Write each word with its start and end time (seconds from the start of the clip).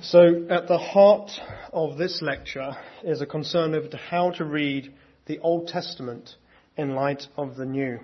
So, 0.00 0.46
at 0.48 0.68
the 0.68 0.78
heart 0.78 1.28
of 1.72 1.98
this 1.98 2.22
lecture 2.22 2.76
is 3.02 3.20
a 3.20 3.26
concern 3.26 3.74
over 3.74 3.88
how 3.96 4.30
to 4.30 4.44
read 4.44 4.94
the 5.26 5.40
Old 5.40 5.66
Testament 5.66 6.36
in 6.76 6.94
light 6.94 7.26
of 7.36 7.56
the 7.56 7.66
New. 7.66 7.98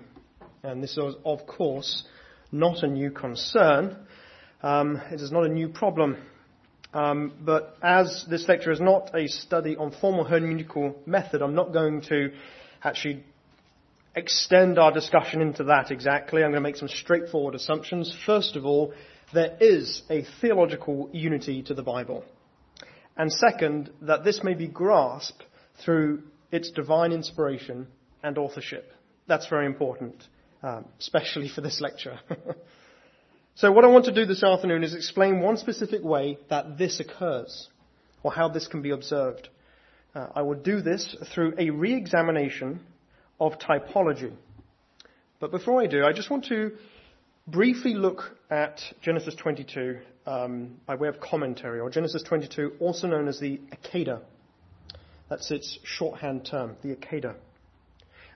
And 0.61 0.83
this 0.83 0.97
is, 0.97 1.15
of 1.23 1.47
course, 1.47 2.03
not 2.51 2.83
a 2.83 2.87
new 2.87 3.11
concern. 3.11 3.95
Um, 4.61 5.01
it 5.09 5.21
is 5.21 5.31
not 5.31 5.45
a 5.45 5.47
new 5.47 5.69
problem. 5.69 6.17
Um, 6.93 7.31
but 7.39 7.77
as 7.81 8.25
this 8.29 8.45
lecture 8.49 8.73
is 8.73 8.81
not 8.81 9.15
a 9.15 9.27
study 9.27 9.77
on 9.77 9.91
formal 10.01 10.25
hermeneutical 10.25 11.07
method, 11.07 11.41
I'm 11.41 11.55
not 11.55 11.71
going 11.71 12.01
to 12.09 12.33
actually 12.83 13.23
extend 14.17 14.77
our 14.77 14.91
discussion 14.91 15.41
into 15.41 15.63
that 15.65 15.91
exactly. 15.91 16.43
I'm 16.43 16.51
going 16.51 16.61
to 16.61 16.69
make 16.69 16.75
some 16.75 16.89
straightforward 16.89 17.55
assumptions. 17.55 18.13
First 18.25 18.57
of 18.57 18.65
all, 18.65 18.93
there 19.35 19.57
is 19.59 20.01
a 20.09 20.25
theological 20.41 21.09
unity 21.13 21.61
to 21.63 21.73
the 21.73 21.83
Bible. 21.83 22.23
And 23.17 23.31
second, 23.31 23.91
that 24.01 24.23
this 24.23 24.43
may 24.43 24.53
be 24.53 24.67
grasped 24.67 25.43
through 25.83 26.23
its 26.51 26.71
divine 26.71 27.11
inspiration 27.11 27.87
and 28.23 28.37
authorship. 28.37 28.91
That's 29.27 29.47
very 29.47 29.65
important, 29.65 30.15
um, 30.63 30.85
especially 30.99 31.49
for 31.49 31.61
this 31.61 31.81
lecture. 31.81 32.19
so 33.55 33.71
what 33.71 33.83
I 33.83 33.87
want 33.87 34.05
to 34.05 34.13
do 34.13 34.25
this 34.25 34.43
afternoon 34.43 34.83
is 34.83 34.95
explain 34.95 35.41
one 35.41 35.57
specific 35.57 36.03
way 36.03 36.37
that 36.49 36.77
this 36.77 36.99
occurs, 36.99 37.69
or 38.23 38.31
how 38.31 38.47
this 38.47 38.67
can 38.67 38.81
be 38.81 38.91
observed. 38.91 39.49
Uh, 40.13 40.27
I 40.33 40.41
will 40.43 40.55
do 40.55 40.81
this 40.81 41.15
through 41.33 41.55
a 41.57 41.69
re-examination 41.69 42.79
of 43.39 43.59
typology. 43.59 44.33
But 45.39 45.51
before 45.51 45.81
I 45.81 45.87
do, 45.87 46.05
I 46.05 46.13
just 46.13 46.29
want 46.29 46.45
to 46.45 46.71
briefly 47.47 47.93
look 47.93 48.23
at 48.49 48.81
Genesis 49.01 49.35
22 49.35 49.99
um, 50.25 50.77
by 50.85 50.95
way 50.95 51.07
of 51.07 51.19
commentary, 51.19 51.79
or 51.79 51.89
Genesis 51.89 52.23
22, 52.23 52.73
also 52.79 53.07
known 53.07 53.27
as 53.27 53.39
the 53.39 53.59
Akedah. 53.71 54.21
That's 55.29 55.51
its 55.51 55.79
shorthand 55.83 56.45
term, 56.45 56.75
the 56.83 56.95
Akedah. 56.95 57.35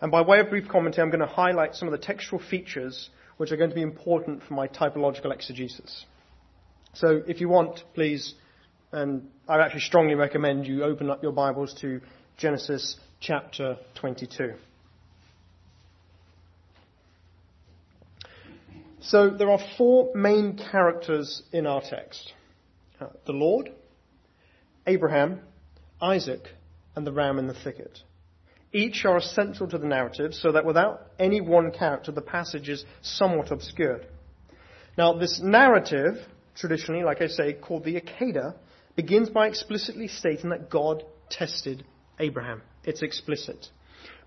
And 0.02 0.12
by 0.12 0.22
way 0.22 0.40
of 0.40 0.50
brief 0.50 0.68
commentary, 0.68 1.04
I'm 1.04 1.10
going 1.10 1.28
to 1.28 1.34
highlight 1.34 1.76
some 1.76 1.88
of 1.88 1.92
the 1.92 2.06
textual 2.06 2.40
features 2.40 3.10
which 3.38 3.52
are 3.52 3.58
going 3.58 3.70
to 3.70 3.76
be 3.76 3.82
important 3.82 4.44
for 4.44 4.54
my 4.54 4.68
typological 4.68 5.34
exegesis. 5.34 6.06
So 6.94 7.22
if 7.28 7.42
you 7.42 7.50
want, 7.50 7.84
please, 7.94 8.34
and 8.92 9.30
I 9.48 9.60
actually 9.60 9.82
strongly 9.82 10.16
recommend 10.16 10.68
you 10.68 10.84
open 10.84 11.10
up 11.10 11.22
your 11.24 11.32
Bibles 11.32 11.74
to 11.82 12.02
Genesis 12.38 12.98
chapter 13.20 13.78
22. 13.96 14.54
So 19.02 19.30
there 19.30 19.50
are 19.50 19.60
four 19.78 20.12
main 20.14 20.58
characters 20.72 21.42
in 21.54 21.66
our 21.66 21.82
text 21.82 22.34
uh, 23.00 23.08
the 23.26 23.32
Lord, 23.32 23.72
Abraham, 24.86 25.40
Isaac, 26.02 26.42
and 26.96 27.08
the 27.08 27.14
ram 27.14 27.40
in 27.40 27.48
the 27.48 27.54
thicket. 27.54 28.00
Each 28.74 29.06
are 29.06 29.18
essential 29.18 29.68
to 29.70 29.78
the 29.78 29.88
narrative, 29.88 30.34
so 30.34 30.52
that 30.52 30.66
without 30.66 31.08
any 31.18 31.42
one 31.42 31.72
character, 31.72 32.12
the 32.12 32.22
passage 32.22 32.70
is 32.70 32.86
somewhat 33.02 33.52
obscured. 33.52 34.06
Now, 34.98 35.14
this 35.14 35.40
narrative, 35.42 36.18
traditionally, 36.56 37.04
like 37.04 37.22
I 37.22 37.28
say, 37.28 37.54
called 37.54 37.86
the 37.86 38.00
Akedah, 38.00 38.56
begins 38.96 39.30
by 39.30 39.48
explicitly 39.48 40.08
stating 40.08 40.50
that 40.50 40.70
God 40.70 41.04
tested 41.30 41.86
Abraham. 42.20 42.62
It's 42.84 43.02
explicit. 43.02 43.68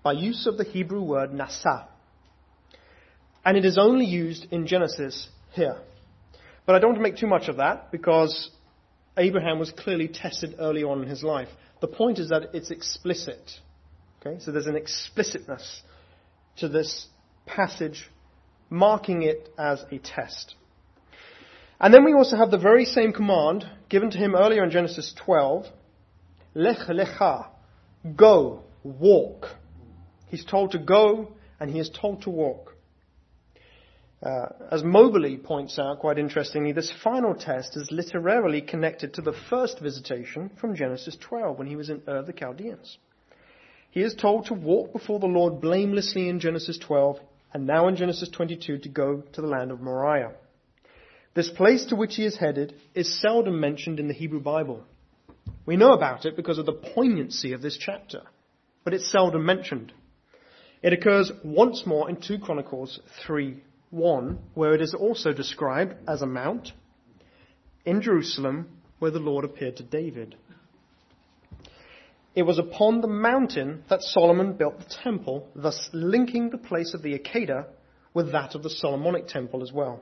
By 0.01 0.13
use 0.13 0.47
of 0.47 0.57
the 0.57 0.63
Hebrew 0.63 1.03
word 1.03 1.31
nasa, 1.31 1.85
and 3.45 3.57
it 3.57 3.65
is 3.65 3.77
only 3.77 4.05
used 4.05 4.47
in 4.51 4.67
Genesis 4.67 5.27
here. 5.51 5.77
But 6.65 6.75
I 6.75 6.79
don't 6.79 6.91
want 6.91 6.99
to 6.99 7.03
make 7.03 7.17
too 7.17 7.27
much 7.27 7.49
of 7.49 7.57
that 7.57 7.91
because 7.91 8.49
Abraham 9.17 9.59
was 9.59 9.71
clearly 9.71 10.07
tested 10.07 10.55
early 10.59 10.83
on 10.83 11.01
in 11.01 11.09
his 11.09 11.23
life. 11.23 11.49
The 11.81 11.87
point 11.87 12.19
is 12.19 12.29
that 12.29 12.51
it's 12.53 12.71
explicit. 12.71 13.51
Okay? 14.21 14.39
So 14.39 14.51
there's 14.51 14.67
an 14.67 14.77
explicitness 14.77 15.81
to 16.57 16.69
this 16.69 17.07
passage, 17.45 18.09
marking 18.69 19.23
it 19.23 19.49
as 19.57 19.83
a 19.91 19.97
test. 19.97 20.55
And 21.79 21.93
then 21.93 22.05
we 22.05 22.13
also 22.13 22.37
have 22.37 22.51
the 22.51 22.57
very 22.57 22.85
same 22.85 23.11
command 23.11 23.65
given 23.89 24.09
to 24.11 24.17
him 24.17 24.35
earlier 24.35 24.63
in 24.63 24.71
Genesis 24.71 25.13
12. 25.25 25.65
Lech 26.53 26.87
lecha. 26.87 27.47
Go, 28.15 28.63
walk. 28.83 29.47
He's 30.27 30.45
told 30.45 30.71
to 30.71 30.79
go 30.79 31.33
and 31.59 31.69
he 31.69 31.79
is 31.79 31.89
told 31.89 32.21
to 32.23 32.29
walk. 32.29 32.72
Uh, 34.23 34.45
as 34.71 34.83
Moberly 34.83 35.37
points 35.37 35.77
out, 35.77 35.99
quite 35.99 36.17
interestingly, 36.17 36.71
this 36.71 36.93
final 37.03 37.35
test 37.35 37.75
is 37.75 37.91
literarily 37.91 38.61
connected 38.61 39.13
to 39.13 39.21
the 39.21 39.33
first 39.49 39.79
visitation 39.79 40.49
from 40.61 40.75
Genesis 40.75 41.17
12 41.19 41.57
when 41.57 41.67
he 41.67 41.75
was 41.75 41.89
in 41.89 42.01
Ur 42.07 42.17
of 42.17 42.27
the 42.27 42.33
Chaldeans. 42.33 42.97
He 43.91 44.01
is 44.01 44.15
told 44.15 44.45
to 44.45 44.53
walk 44.53 44.93
before 44.93 45.19
the 45.19 45.25
Lord 45.25 45.59
blamelessly 45.59 46.29
in 46.29 46.39
Genesis 46.39 46.77
12 46.77 47.19
and 47.53 47.67
now 47.67 47.89
in 47.89 47.97
Genesis 47.97 48.29
22 48.29 48.79
to 48.79 48.89
go 48.89 49.23
to 49.33 49.41
the 49.41 49.47
land 49.47 49.71
of 49.71 49.81
Moriah. 49.81 50.31
This 51.33 51.49
place 51.49 51.85
to 51.87 51.97
which 51.97 52.15
he 52.15 52.25
is 52.25 52.37
headed 52.37 52.75
is 52.95 53.19
seldom 53.19 53.59
mentioned 53.59 53.99
in 53.99 54.07
the 54.07 54.13
Hebrew 54.13 54.39
Bible. 54.39 54.85
We 55.65 55.75
know 55.75 55.91
about 55.91 56.25
it 56.25 56.37
because 56.37 56.59
of 56.59 56.65
the 56.65 56.71
poignancy 56.71 57.51
of 57.51 57.61
this 57.61 57.77
chapter, 57.77 58.21
but 58.85 58.93
it's 58.93 59.11
seldom 59.11 59.45
mentioned. 59.45 59.91
It 60.81 60.93
occurs 60.93 61.31
once 61.43 61.85
more 61.85 62.09
in 62.09 62.15
2 62.15 62.39
Chronicles 62.39 62.99
3 63.25 63.61
1, 63.93 64.39
where 64.55 64.73
it 64.73 64.81
is 64.81 64.93
also 64.93 65.33
described 65.33 65.95
as 66.07 66.21
a 66.21 66.25
mount 66.25 66.71
in 67.85 68.01
Jerusalem 68.01 68.67
where 68.99 69.11
the 69.11 69.19
Lord 69.19 69.45
appeared 69.45 69.77
to 69.77 69.83
David. 69.83 70.35
It 72.35 72.43
was 72.43 72.57
upon 72.57 73.01
the 73.01 73.07
mountain 73.07 73.83
that 73.89 74.01
Solomon 74.01 74.53
built 74.53 74.79
the 74.79 74.95
temple, 75.03 75.47
thus 75.55 75.89
linking 75.93 76.49
the 76.49 76.57
place 76.57 76.95
of 76.95 77.03
the 77.03 77.17
Akedah 77.17 77.67
with 78.13 78.31
that 78.31 78.55
of 78.55 78.63
the 78.63 78.69
Solomonic 78.69 79.27
temple 79.27 79.61
as 79.61 79.71
well. 79.71 80.01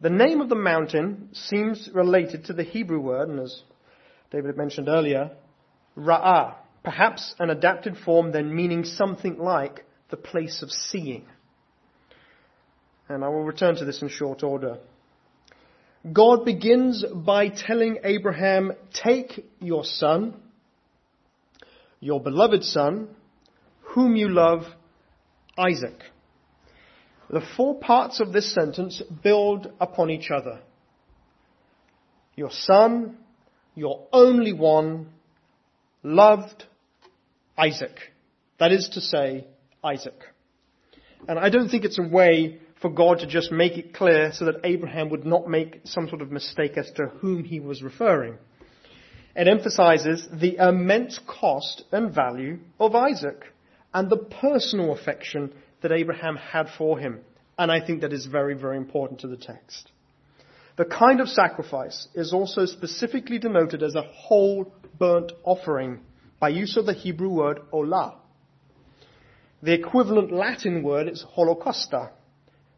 The 0.00 0.10
name 0.10 0.40
of 0.40 0.48
the 0.48 0.54
mountain 0.54 1.30
seems 1.32 1.90
related 1.92 2.46
to 2.46 2.54
the 2.54 2.62
Hebrew 2.62 3.00
word, 3.00 3.28
and 3.28 3.40
as 3.40 3.62
David 4.30 4.46
had 4.46 4.56
mentioned 4.56 4.88
earlier, 4.88 5.32
Ra'ah, 5.96 6.54
perhaps 6.82 7.34
an 7.38 7.50
adapted 7.50 7.98
form 7.98 8.32
then 8.32 8.54
meaning 8.54 8.84
something 8.84 9.38
like 9.38 9.84
the 10.08 10.16
place 10.16 10.62
of 10.62 10.70
seeing 10.70 11.26
and 13.08 13.24
I 13.24 13.28
will 13.28 13.44
return 13.44 13.76
to 13.76 13.84
this 13.84 14.02
in 14.02 14.08
short 14.08 14.42
order. 14.42 14.78
God 16.12 16.44
begins 16.44 17.04
by 17.12 17.48
telling 17.48 17.98
Abraham, 18.04 18.72
take 18.92 19.44
your 19.60 19.84
son, 19.84 20.34
your 22.00 22.20
beloved 22.20 22.62
son, 22.62 23.08
whom 23.80 24.14
you 24.14 24.28
love, 24.28 24.62
Isaac. 25.58 25.98
The 27.30 27.42
four 27.56 27.80
parts 27.80 28.20
of 28.20 28.32
this 28.32 28.52
sentence 28.54 29.02
build 29.22 29.72
upon 29.80 30.10
each 30.10 30.30
other. 30.30 30.60
Your 32.36 32.50
son, 32.50 33.16
your 33.74 34.06
only 34.12 34.52
one, 34.52 35.08
loved 36.02 36.64
Isaac. 37.58 37.96
That 38.58 38.70
is 38.70 38.90
to 38.90 39.00
say, 39.00 39.46
Isaac. 39.82 40.22
And 41.26 41.38
I 41.38 41.48
don't 41.48 41.68
think 41.68 41.84
it's 41.84 41.98
a 41.98 42.06
way 42.06 42.60
for 42.80 42.90
God 42.90 43.20
to 43.20 43.26
just 43.26 43.50
make 43.50 43.78
it 43.78 43.94
clear 43.94 44.32
so 44.32 44.46
that 44.46 44.60
Abraham 44.64 45.08
would 45.10 45.24
not 45.24 45.48
make 45.48 45.80
some 45.84 46.08
sort 46.08 46.22
of 46.22 46.30
mistake 46.30 46.76
as 46.76 46.90
to 46.92 47.06
whom 47.06 47.44
he 47.44 47.60
was 47.60 47.82
referring. 47.82 48.36
It 49.34 49.48
emphasizes 49.48 50.28
the 50.32 50.56
immense 50.56 51.18
cost 51.26 51.84
and 51.92 52.14
value 52.14 52.58
of 52.80 52.94
Isaac 52.94 53.44
and 53.92 54.10
the 54.10 54.16
personal 54.16 54.92
affection 54.92 55.52
that 55.82 55.92
Abraham 55.92 56.36
had 56.36 56.68
for 56.76 56.98
him. 56.98 57.20
And 57.58 57.70
I 57.70 57.84
think 57.84 58.02
that 58.02 58.12
is 58.12 58.26
very, 58.26 58.54
very 58.54 58.76
important 58.76 59.20
to 59.20 59.28
the 59.28 59.36
text. 59.36 59.90
The 60.76 60.84
kind 60.84 61.20
of 61.20 61.28
sacrifice 61.28 62.08
is 62.14 62.34
also 62.34 62.66
specifically 62.66 63.38
denoted 63.38 63.82
as 63.82 63.94
a 63.94 64.02
whole 64.02 64.72
burnt 64.98 65.32
offering 65.42 66.00
by 66.38 66.50
use 66.50 66.76
of 66.76 66.84
the 66.84 66.92
Hebrew 66.92 67.30
word 67.30 67.60
olah. 67.72 68.16
The 69.62 69.72
equivalent 69.72 70.32
Latin 70.32 70.82
word 70.82 71.08
is 71.08 71.24
holocausta, 71.36 72.10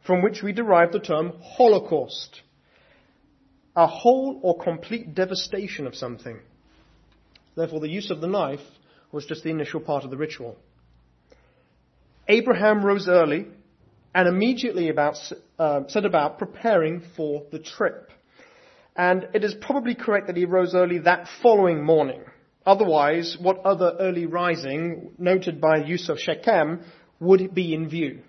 from 0.09 0.23
which 0.23 0.43
we 0.43 0.53
derive 0.53 0.91
the 0.91 0.99
term 0.99 1.35
holocaust. 1.43 2.41
A 3.77 3.87
whole 3.87 4.41
or 4.43 4.59
complete 4.59 5.15
devastation 5.15 5.87
of 5.87 5.95
something. 5.95 6.41
Therefore, 7.55 7.81
the 7.81 7.91
use 7.91 8.11
of 8.11 8.23
the 8.23 8.27
knife 8.27 8.67
was 9.13 9.27
just 9.27 9.45
the 9.45 9.51
initial 9.51 9.81
part 9.81 10.05
of 10.05 10.11
the 10.11 10.17
ritual. 10.17 10.57
Abraham 12.27 12.83
rose 12.83 13.07
early 13.07 13.49
and 14.15 14.27
immediately 14.27 14.89
about, 14.89 15.19
uh, 15.59 15.83
set 15.89 16.07
about 16.07 16.39
preparing 16.39 17.03
for 17.15 17.45
the 17.53 17.59
trip. 17.59 18.11
And 18.97 19.29
it 19.35 19.45
is 19.45 19.55
probably 19.61 19.95
correct 19.95 20.29
that 20.29 20.39
he 20.39 20.47
rose 20.47 20.75
early 20.75 21.01
that 21.01 21.29
following 21.43 21.85
morning. 21.85 22.23
Otherwise, 22.65 23.37
what 23.39 23.59
other 23.59 23.95
early 24.01 24.25
rising, 24.25 25.11
noted 25.19 25.61
by 25.61 25.85
use 25.85 26.09
of 26.09 26.19
Shechem, 26.19 26.81
would 27.21 27.55
be 27.55 27.75
in 27.75 27.91
view? 27.91 28.23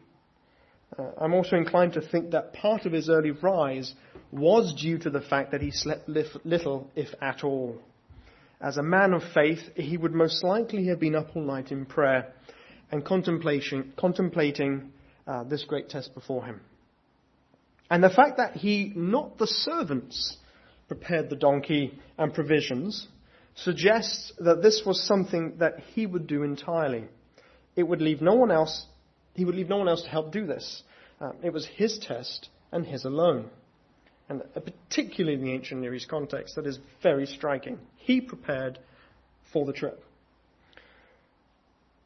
Uh, 0.98 1.12
I'm 1.20 1.34
also 1.34 1.56
inclined 1.56 1.94
to 1.94 2.02
think 2.02 2.32
that 2.32 2.54
part 2.54 2.86
of 2.86 2.92
his 2.92 3.10
early 3.10 3.32
rise 3.32 3.94
was 4.32 4.74
due 4.74 4.98
to 5.00 5.10
the 5.10 5.22
fact 5.22 5.52
that 5.52 5.62
he 5.62 5.72
slept 5.72 6.08
little, 6.08 6.90
if 6.96 7.10
at 7.22 7.44
all. 7.44 7.78
As 8.62 8.78
a 8.78 8.84
man 8.84 9.14
of 9.14 9.24
faith, 9.34 9.62
he 9.76 9.98
would 9.98 10.14
most 10.14 10.44
likely 10.44 10.88
have 10.88 11.00
been 11.00 11.16
up 11.16 11.36
all 11.36 11.44
night 11.44 11.72
in 11.72 11.86
prayer 11.86 12.34
and 12.92 13.06
contemplation, 13.06 13.94
contemplating 13.98 14.92
uh, 15.28 15.44
this 15.44 15.64
great 15.64 15.90
test 15.90 16.14
before 16.14 16.46
him. 16.46 16.60
And 17.90 18.04
the 18.04 18.10
fact 18.10 18.38
that 18.38 18.58
he, 18.58 18.92
not 18.96 19.38
the 19.38 19.48
servants, 19.48 20.38
prepared 20.88 21.30
the 21.30 21.36
donkey 21.36 21.98
and 22.18 22.34
provisions 22.34 23.08
suggests 23.56 24.34
that 24.40 24.62
this 24.62 24.84
was 24.86 25.02
something 25.06 25.56
that 25.60 25.80
he 25.94 26.06
would 26.06 26.28
do 26.28 26.44
entirely. 26.44 27.06
It 27.76 27.84
would 27.84 28.02
leave 28.02 28.22
no 28.22 28.34
one 28.34 28.52
else, 28.52 28.86
he 29.40 29.46
would 29.46 29.56
leave 29.56 29.70
no 29.70 29.78
one 29.78 29.88
else 29.88 30.02
to 30.02 30.10
help 30.10 30.34
do 30.34 30.46
this. 30.46 30.84
Uh, 31.22 31.32
it 31.42 31.54
was 31.54 31.66
his 31.66 31.98
test 31.98 32.50
and 32.74 32.86
his 32.86 33.06
alone. 33.06 33.50
And 34.28 34.44
particularly 34.54 35.36
in 35.36 35.46
the 35.46 35.54
ancient 35.54 35.80
Near 35.80 35.96
East 35.96 36.10
context, 36.10 36.58
that 36.58 36.68
is 36.68 36.78
very 37.02 37.26
striking. 37.26 37.80
He 37.96 38.20
prepared 38.20 38.80
for 39.54 39.66
the 39.66 39.72
trip. 39.72 40.04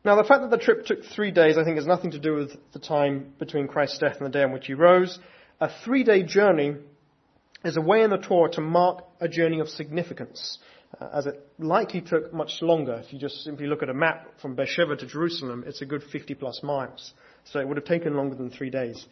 Now, 0.06 0.16
the 0.16 0.24
fact 0.24 0.42
that 0.42 0.52
the 0.52 0.64
trip 0.64 0.86
took 0.86 1.04
three 1.06 1.32
days, 1.32 1.58
I 1.58 1.64
think, 1.64 1.78
has 1.78 1.88
nothing 1.88 2.12
to 2.12 2.20
do 2.20 2.36
with 2.36 2.52
the 2.72 2.80
time 2.80 3.34
between 3.40 3.68
Christ's 3.68 3.98
death 3.98 4.18
and 4.18 4.28
the 4.28 4.38
day 4.38 4.44
on 4.44 4.52
which 4.52 4.68
he 4.68 4.76
rose. 4.76 5.18
A 5.60 5.72
three 5.84 6.04
day 6.04 6.22
journey 6.22 6.76
is 7.66 7.78
a 7.78 7.82
way 7.82 8.04
in 8.04 8.12
the 8.12 8.18
Torah 8.18 8.52
to 8.52 8.62
mark 8.62 9.06
a 9.20 9.28
journey 9.28 9.60
of 9.60 9.70
significance, 9.70 10.60
uh, 10.60 10.83
as 11.00 11.26
it 11.26 11.40
likely 11.58 12.02
took 12.02 12.34
much 12.34 12.62
longer. 12.62 13.02
If 13.06 13.14
you 13.14 13.20
just 13.20 13.44
simply 13.44 13.68
look 13.68 13.84
at 13.84 13.90
a 13.90 13.94
map 13.94 14.28
from 14.42 14.56
Beersheba 14.56 14.96
to 14.98 15.06
Jerusalem, 15.06 15.64
it's 15.66 15.82
a 15.82 15.86
good 15.86 16.04
50 16.04 16.36
plus 16.36 16.62
miles. 16.64 17.14
So 17.46 17.60
it 17.60 17.68
would 17.68 17.78
have 17.78 17.86
taken 17.86 18.16
longer 18.16 18.36
than 18.36 18.50
three 18.50 18.70
days. 18.70 19.06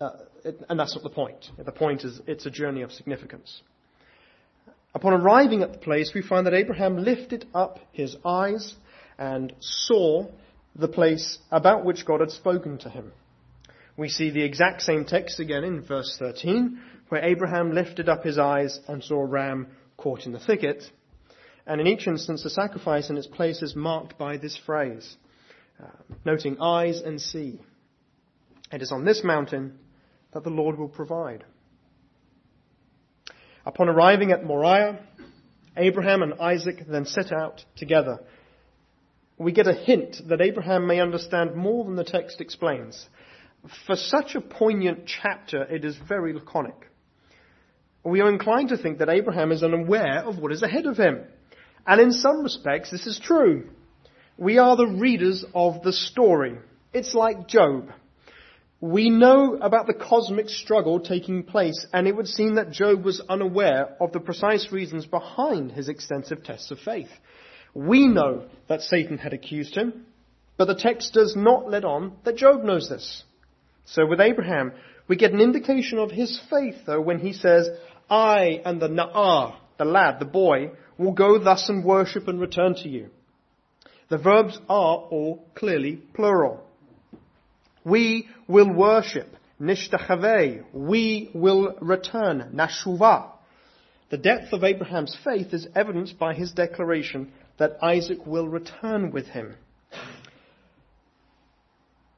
Uh, 0.00 0.10
it, 0.44 0.60
and 0.68 0.78
that's 0.78 0.94
not 0.94 1.02
the 1.02 1.10
point. 1.10 1.50
The 1.58 1.72
point 1.72 2.04
is 2.04 2.20
it's 2.26 2.46
a 2.46 2.50
journey 2.50 2.82
of 2.82 2.92
significance. 2.92 3.62
Upon 4.94 5.12
arriving 5.12 5.62
at 5.62 5.72
the 5.72 5.78
place, 5.78 6.12
we 6.14 6.22
find 6.22 6.46
that 6.46 6.54
Abraham 6.54 6.98
lifted 6.98 7.46
up 7.52 7.80
his 7.92 8.16
eyes 8.24 8.74
and 9.18 9.52
saw 9.60 10.28
the 10.76 10.88
place 10.88 11.38
about 11.50 11.84
which 11.84 12.06
God 12.06 12.20
had 12.20 12.30
spoken 12.30 12.78
to 12.78 12.88
him. 12.88 13.12
We 13.96 14.08
see 14.08 14.30
the 14.30 14.42
exact 14.42 14.82
same 14.82 15.04
text 15.04 15.38
again 15.40 15.64
in 15.64 15.82
verse 15.82 16.16
13, 16.18 16.80
where 17.08 17.24
Abraham 17.24 17.72
lifted 17.72 18.08
up 18.08 18.24
his 18.24 18.38
eyes 18.38 18.80
and 18.88 19.02
saw 19.02 19.20
a 19.20 19.26
ram 19.26 19.68
caught 19.96 20.26
in 20.26 20.32
the 20.32 20.40
thicket. 20.40 20.84
And 21.66 21.80
in 21.80 21.86
each 21.86 22.06
instance, 22.06 22.42
the 22.42 22.50
sacrifice 22.50 23.10
in 23.10 23.16
its 23.16 23.26
place 23.26 23.62
is 23.62 23.74
marked 23.74 24.18
by 24.18 24.36
this 24.36 24.58
phrase, 24.66 25.16
uh, 25.82 25.88
noting 26.24 26.58
eyes 26.60 27.00
and 27.00 27.20
see. 27.20 27.60
It 28.70 28.82
is 28.82 28.92
on 28.92 29.04
this 29.04 29.24
mountain 29.24 29.78
that 30.32 30.44
the 30.44 30.50
Lord 30.50 30.78
will 30.78 30.88
provide. 30.88 31.44
Upon 33.64 33.88
arriving 33.88 34.30
at 34.30 34.44
Moriah, 34.44 35.00
Abraham 35.76 36.22
and 36.22 36.34
Isaac 36.34 36.84
then 36.86 37.06
set 37.06 37.32
out 37.32 37.64
together 37.76 38.20
we 39.38 39.52
get 39.52 39.66
a 39.66 39.74
hint 39.74 40.16
that 40.28 40.40
Abraham 40.40 40.86
may 40.86 41.00
understand 41.00 41.54
more 41.54 41.84
than 41.84 41.96
the 41.96 42.04
text 42.04 42.40
explains. 42.40 43.06
For 43.86 43.96
such 43.96 44.34
a 44.34 44.40
poignant 44.40 45.06
chapter, 45.06 45.64
it 45.64 45.84
is 45.84 45.96
very 46.08 46.32
laconic. 46.32 46.90
We 48.04 48.20
are 48.20 48.28
inclined 48.28 48.68
to 48.68 48.76
think 48.76 48.98
that 48.98 49.08
Abraham 49.08 49.50
is 49.50 49.62
unaware 49.62 50.22
of 50.24 50.38
what 50.38 50.52
is 50.52 50.62
ahead 50.62 50.86
of 50.86 50.98
him. 50.98 51.24
And 51.86 52.00
in 52.00 52.12
some 52.12 52.42
respects, 52.42 52.90
this 52.90 53.06
is 53.06 53.18
true. 53.18 53.68
We 54.36 54.58
are 54.58 54.76
the 54.76 54.86
readers 54.86 55.44
of 55.54 55.82
the 55.82 55.92
story. 55.92 56.58
It's 56.92 57.14
like 57.14 57.48
Job. 57.48 57.90
We 58.80 59.08
know 59.08 59.56
about 59.60 59.86
the 59.86 59.94
cosmic 59.94 60.48
struggle 60.48 61.00
taking 61.00 61.44
place, 61.44 61.86
and 61.92 62.06
it 62.06 62.16
would 62.16 62.28
seem 62.28 62.56
that 62.56 62.70
Job 62.70 63.04
was 63.04 63.20
unaware 63.28 63.96
of 64.00 64.12
the 64.12 64.20
precise 64.20 64.70
reasons 64.72 65.06
behind 65.06 65.72
his 65.72 65.88
extensive 65.88 66.42
tests 66.42 66.70
of 66.70 66.78
faith. 66.80 67.08
We 67.72 68.06
know 68.06 68.46
that 68.68 68.82
Satan 68.82 69.18
had 69.18 69.32
accused 69.32 69.74
him, 69.74 70.06
but 70.56 70.66
the 70.66 70.74
text 70.74 71.12
does 71.14 71.34
not 71.34 71.70
let 71.70 71.84
on 71.84 72.16
that 72.24 72.36
Job 72.36 72.62
knows 72.62 72.88
this. 72.88 73.24
So 73.86 74.06
with 74.06 74.20
Abraham, 74.20 74.72
we 75.08 75.16
get 75.16 75.32
an 75.32 75.40
indication 75.40 75.98
of 75.98 76.10
his 76.10 76.40
faith, 76.50 76.76
though, 76.86 77.00
when 77.00 77.18
he 77.18 77.32
says, 77.32 77.68
I 78.08 78.60
and 78.64 78.80
the 78.80 78.88
Na'ar, 78.88 79.56
the 79.78 79.84
lad, 79.84 80.18
the 80.18 80.24
boy, 80.24 80.70
will 80.98 81.12
go 81.12 81.38
thus 81.38 81.68
and 81.68 81.84
worship 81.84 82.28
and 82.28 82.40
return 82.40 82.74
to 82.76 82.88
you. 82.88 83.10
The 84.08 84.18
verbs 84.18 84.58
are 84.68 84.96
all 84.96 85.44
clearly 85.54 85.96
plural. 86.14 86.62
We 87.84 88.28
will 88.46 88.72
worship, 88.72 89.34
nishtachaveh. 89.60 90.64
We 90.72 91.30
will 91.34 91.74
return, 91.80 92.52
nashuvah. 92.54 93.30
The 94.10 94.18
depth 94.18 94.52
of 94.52 94.62
Abraham's 94.62 95.16
faith 95.24 95.52
is 95.52 95.66
evidenced 95.74 96.18
by 96.18 96.34
his 96.34 96.52
declaration 96.52 97.32
that 97.58 97.78
Isaac 97.82 98.26
will 98.26 98.48
return 98.48 99.10
with 99.10 99.26
him. 99.26 99.56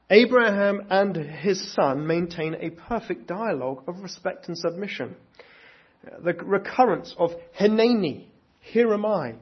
Abraham 0.09 0.87
and 0.89 1.15
his 1.15 1.73
son 1.73 2.07
maintain 2.07 2.55
a 2.55 2.69
perfect 2.69 3.27
dialogue 3.27 3.83
of 3.87 3.99
respect 3.99 4.47
and 4.47 4.57
submission. 4.57 5.15
The 6.03 6.33
recurrence 6.33 7.13
of 7.17 7.31
Heneni, 7.59 8.27
here 8.61 8.93
am 8.93 9.05
I, 9.05 9.35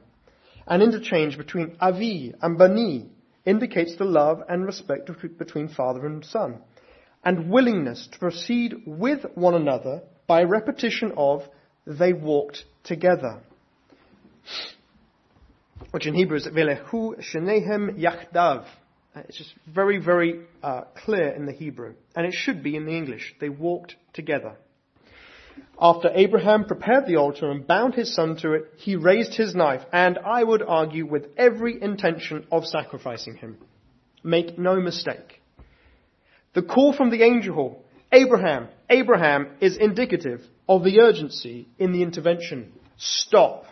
an 0.66 0.82
interchange 0.82 1.36
between 1.36 1.76
Avi 1.80 2.34
and 2.40 2.58
Bani 2.58 3.08
indicates 3.44 3.96
the 3.96 4.04
love 4.04 4.42
and 4.48 4.64
respect 4.64 5.10
between 5.38 5.68
father 5.68 6.06
and 6.06 6.24
son, 6.24 6.58
and 7.24 7.50
willingness 7.50 8.08
to 8.12 8.18
proceed 8.18 8.74
with 8.86 9.24
one 9.34 9.54
another 9.54 10.02
by 10.26 10.42
repetition 10.42 11.12
of 11.16 11.42
they 11.86 12.12
walked 12.12 12.64
together 12.82 13.40
which 15.90 16.06
in 16.06 16.14
Hebrew 16.14 16.36
is 16.36 16.46
Velehu 16.46 17.22
Shenehem 17.22 17.98
Yachdav. 17.98 18.66
Uh, 19.14 19.20
it's 19.28 19.38
just 19.38 19.54
very, 19.66 19.98
very 19.98 20.42
uh, 20.62 20.82
clear 21.04 21.30
in 21.30 21.46
the 21.46 21.52
Hebrew. 21.52 21.94
And 22.14 22.26
it 22.26 22.34
should 22.34 22.62
be 22.62 22.76
in 22.76 22.84
the 22.84 22.92
English. 22.92 23.34
They 23.40 23.48
walked 23.48 23.96
together. 24.12 24.56
After 25.80 26.10
Abraham 26.14 26.64
prepared 26.64 27.06
the 27.06 27.16
altar 27.16 27.50
and 27.50 27.66
bound 27.66 27.94
his 27.94 28.14
son 28.14 28.36
to 28.36 28.52
it, 28.54 28.72
he 28.76 28.96
raised 28.96 29.34
his 29.34 29.54
knife, 29.54 29.82
and 29.92 30.18
I 30.18 30.42
would 30.42 30.62
argue 30.62 31.06
with 31.06 31.28
every 31.36 31.80
intention 31.80 32.46
of 32.50 32.64
sacrificing 32.64 33.36
him. 33.36 33.58
Make 34.24 34.58
no 34.58 34.80
mistake. 34.80 35.42
The 36.54 36.62
call 36.62 36.94
from 36.94 37.10
the 37.10 37.22
angel, 37.22 37.84
Abraham, 38.10 38.68
Abraham, 38.88 39.48
is 39.60 39.76
indicative 39.76 40.40
of 40.66 40.82
the 40.82 41.00
urgency 41.00 41.68
in 41.78 41.92
the 41.92 42.02
intervention. 42.02 42.72
Stop. 42.96 43.66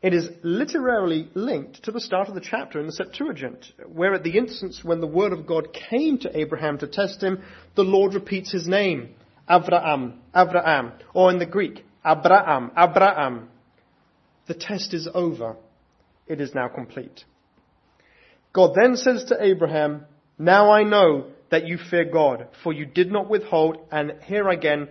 It 0.00 0.14
is 0.14 0.30
literally 0.42 1.28
linked 1.34 1.82
to 1.84 1.92
the 1.92 2.00
start 2.00 2.28
of 2.28 2.34
the 2.34 2.40
chapter 2.40 2.78
in 2.78 2.86
the 2.86 2.92
Septuagint, 2.92 3.72
where 3.86 4.14
at 4.14 4.22
the 4.22 4.38
instance 4.38 4.82
when 4.82 5.00
the 5.00 5.06
word 5.06 5.32
of 5.32 5.46
God 5.46 5.74
came 5.74 6.18
to 6.18 6.38
Abraham 6.38 6.78
to 6.78 6.86
test 6.86 7.22
him, 7.22 7.42
the 7.74 7.82
Lord 7.82 8.14
repeats 8.14 8.52
his 8.52 8.68
name, 8.68 9.14
Avraham, 9.48 10.14
Avraham, 10.34 10.92
or 11.14 11.30
in 11.30 11.38
the 11.38 11.46
Greek, 11.46 11.84
Abraham, 12.04 12.70
Abraham. 12.76 13.48
The 14.46 14.54
test 14.54 14.94
is 14.94 15.08
over. 15.12 15.56
It 16.26 16.40
is 16.40 16.54
now 16.54 16.68
complete. 16.68 17.24
God 18.52 18.72
then 18.74 18.96
says 18.96 19.24
to 19.24 19.42
Abraham, 19.42 20.04
Now 20.38 20.70
I 20.70 20.84
know 20.84 21.30
that 21.50 21.66
you 21.66 21.78
fear 21.78 22.04
God, 22.04 22.48
for 22.62 22.72
you 22.72 22.86
did 22.86 23.10
not 23.10 23.28
withhold, 23.28 23.78
and 23.90 24.14
here 24.26 24.48
again 24.48 24.88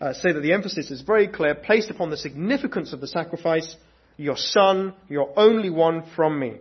uh, 0.00 0.12
say 0.12 0.32
that 0.32 0.40
the 0.40 0.52
emphasis 0.52 0.90
is 0.90 1.02
very 1.02 1.28
clear, 1.28 1.54
placed 1.54 1.90
upon 1.90 2.10
the 2.10 2.16
significance 2.16 2.92
of 2.92 3.00
the 3.00 3.06
sacrifice, 3.06 3.76
your 4.16 4.36
son, 4.36 4.94
your 5.08 5.32
only 5.36 5.70
one 5.70 6.04
from 6.14 6.38
me. 6.38 6.56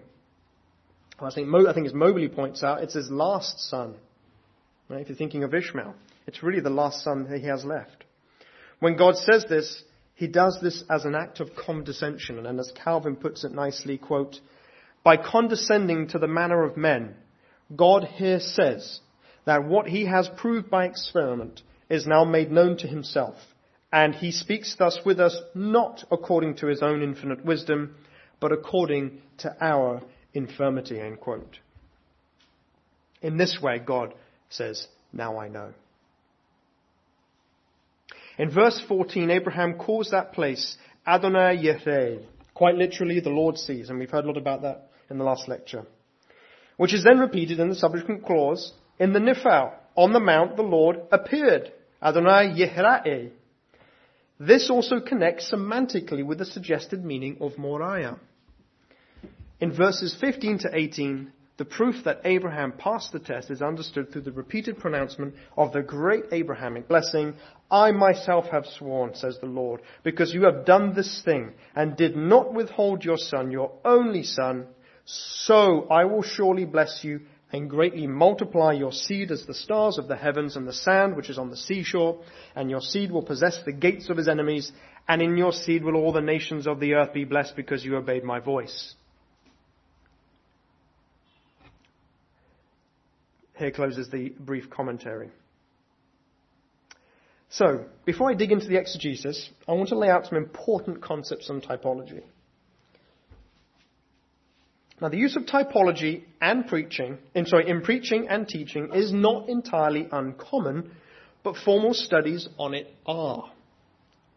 I 1.20 1.32
think, 1.32 1.54
I 1.54 1.74
think 1.74 1.88
as 1.88 1.94
Moberly 1.94 2.28
points 2.28 2.64
out, 2.64 2.84
it's 2.84 2.94
his 2.94 3.10
last 3.10 3.70
son. 3.70 3.96
Right? 4.90 5.02
If 5.02 5.10
you're 5.10 5.18
thinking 5.18 5.44
of 5.44 5.54
Ishmael, 5.54 5.96
it's 6.28 6.44
really 6.44 6.62
the 6.62 6.70
last 6.70 7.04
son 7.04 7.28
he 7.34 7.48
has 7.48 7.66
left. 7.66 8.06
When 8.80 8.98
God 8.98 9.18
says 9.18 9.46
this, 9.48 9.84
he 10.16 10.28
does 10.28 10.60
this 10.62 10.84
as 10.90 11.06
an 11.06 11.16
act 11.16 11.40
of 11.40 11.56
condescension, 11.56 12.46
and 12.46 12.60
as 12.60 12.72
Calvin 12.84 13.16
puts 13.16 13.44
it 13.44 13.52
nicely, 13.52 13.98
quote, 13.98 14.40
by 15.04 15.18
condescending 15.18 16.08
to 16.10 16.20
the 16.20 16.28
manner 16.28 16.64
of 16.64 16.78
men, 16.78 17.16
God 17.76 18.06
here 18.06 18.40
says 18.40 19.00
that 19.46 19.66
what 19.66 19.88
he 19.88 20.06
has 20.06 20.30
proved 20.38 20.70
by 20.70 20.86
experiment 20.86 21.62
is 21.90 22.08
now 22.08 22.24
made 22.24 22.52
known 22.52 22.78
to 22.78 22.88
himself 22.88 23.36
and 23.94 24.16
he 24.16 24.32
speaks 24.32 24.76
thus 24.76 25.00
with 25.06 25.20
us 25.20 25.40
not 25.54 26.04
according 26.12 26.56
to 26.56 26.66
his 26.66 26.82
own 26.82 27.04
infinite 27.04 27.46
wisdom, 27.46 27.96
but 28.40 28.52
according 28.52 29.22
to 29.38 29.56
our 29.62 30.02
infirmity, 30.34 31.00
end 31.00 31.20
quote. 31.20 31.60
In 33.22 33.38
this 33.38 33.60
way, 33.62 33.78
God 33.78 34.16
says, 34.50 34.88
now 35.14 35.38
I 35.38 35.48
know. 35.48 35.74
In 38.38 38.50
verse 38.50 38.82
14, 38.88 39.30
Abraham 39.30 39.76
calls 39.76 40.10
that 40.10 40.34
place 40.34 40.78
Adonai 41.06 41.58
Yireh. 41.58 42.24
Quite 42.54 42.76
literally, 42.76 43.20
the 43.20 43.30
Lord 43.30 43.58
sees, 43.58 43.90
and 43.90 44.00
we've 44.00 44.10
heard 44.10 44.26
a 44.26 44.28
lot 44.28 44.38
about 44.38 44.64
that 44.64 44.90
in 45.10 45.18
the 45.18 45.24
last 45.24 45.48
lecture. 45.48 45.86
Which 46.78 46.94
is 46.94 47.04
then 47.04 47.20
repeated 47.20 47.60
in 47.60 47.70
the 47.70 47.76
subsequent 47.76 48.26
clause, 48.26 48.74
in 49.00 49.14
the 49.14 49.20
Nifal, 49.20 49.74
on 49.96 50.14
the 50.14 50.20
mount 50.20 50.56
the 50.56 50.64
Lord 50.64 51.02
appeared. 51.12 51.72
Adonai 52.02 52.54
Yireh. 52.58 53.32
This 54.40 54.70
also 54.70 55.00
connects 55.00 55.52
semantically 55.52 56.26
with 56.26 56.40
the 56.40 56.46
suggested 56.46 57.06
meaning 57.06 57.38
of 57.40 57.58
Moriah. 57.58 58.18
In 59.60 59.72
verses 59.72 60.16
15 60.20 60.60
to 60.60 60.70
18, 60.74 61.32
the 61.58 61.66
proof 61.66 62.04
that 62.06 62.22
Abraham 62.26 62.72
passed 62.72 63.12
the 63.12 63.20
test 63.20 63.52
is 63.52 63.62
understood 63.62 64.12
through 64.12 64.22
the 64.24 64.32
repeated 64.32 64.80
pronouncement 64.80 65.36
of 65.56 65.72
the 65.72 65.84
great 65.84 66.26
Abrahamic 66.32 66.88
blessing, 66.88 67.36
I 67.70 67.92
myself 67.92 68.46
have 68.48 68.66
sworn, 68.66 69.14
says 69.14 69.38
the 69.40 69.46
Lord, 69.46 69.82
because 70.04 70.34
you 70.34 70.46
have 70.46 70.66
done 70.66 70.96
this 70.96 71.22
thing 71.24 71.54
and 71.76 71.96
did 71.96 72.16
not 72.16 72.54
withhold 72.54 73.06
your 73.06 73.18
son, 73.18 73.52
your 73.52 73.72
only 73.86 74.24
son, 74.24 74.66
so 75.06 75.88
I 75.90 76.06
will 76.06 76.24
surely 76.24 76.66
bless 76.66 77.04
you 77.04 77.22
and 77.52 77.70
greatly 77.70 78.08
multiply 78.08 78.72
your 78.72 78.92
seed 78.92 79.30
as 79.30 79.46
the 79.46 79.54
stars 79.54 80.00
of 80.00 80.08
the 80.08 80.16
heavens 80.16 80.56
and 80.56 80.68
the 80.68 80.74
sand 80.74 81.16
which 81.16 81.30
is 81.30 81.38
on 81.38 81.52
the 81.52 81.58
seashore, 81.58 82.20
and 82.56 82.72
your 82.72 82.82
seed 82.82 83.12
will 83.12 83.22
possess 83.22 83.60
the 83.64 83.72
gates 83.72 84.10
of 84.10 84.18
his 84.18 84.28
enemies, 84.28 84.72
and 85.08 85.22
in 85.22 85.38
your 85.38 85.52
seed 85.52 85.84
will 85.84 85.96
all 85.96 86.12
the 86.12 86.22
nations 86.22 86.66
of 86.66 86.80
the 86.80 86.96
earth 86.96 87.14
be 87.14 87.26
blessed 87.26 87.56
because 87.56 87.86
you 87.86 87.96
obeyed 87.96 88.24
my 88.24 88.40
voice. 88.40 88.96
Here 93.58 93.72
closes 93.72 94.10
the 94.10 94.30
brief 94.40 94.70
commentary. 94.70 95.30
So, 97.50 97.86
before 98.04 98.32
I 98.32 98.34
dig 98.34 98.52
into 98.52 98.68
the 98.68 98.78
exegesis, 98.78 99.50
I 99.68 99.74
want 99.74 99.90
to 99.90 99.98
lay 99.98 100.10
out 100.10 100.26
some 100.26 100.40
important 100.40 101.04
concepts 101.04 101.52
on 101.52 101.62
typology. 101.62 102.24
Now, 105.00 105.10
the 105.10 105.18
use 105.18 105.36
of 105.36 105.44
typology 105.44 106.24
and 106.42 106.66
preaching, 106.66 107.18
in, 107.36 107.46
sorry, 107.46 107.70
in 107.70 107.82
preaching 107.82 108.28
and 108.28 108.48
teaching 108.48 108.90
is 108.94 109.12
not 109.12 109.50
entirely 109.50 110.08
uncommon, 110.12 110.92
but 111.44 111.58
formal 111.58 111.94
studies 111.94 112.48
on 112.58 112.74
it 112.74 112.88
are. 113.06 113.52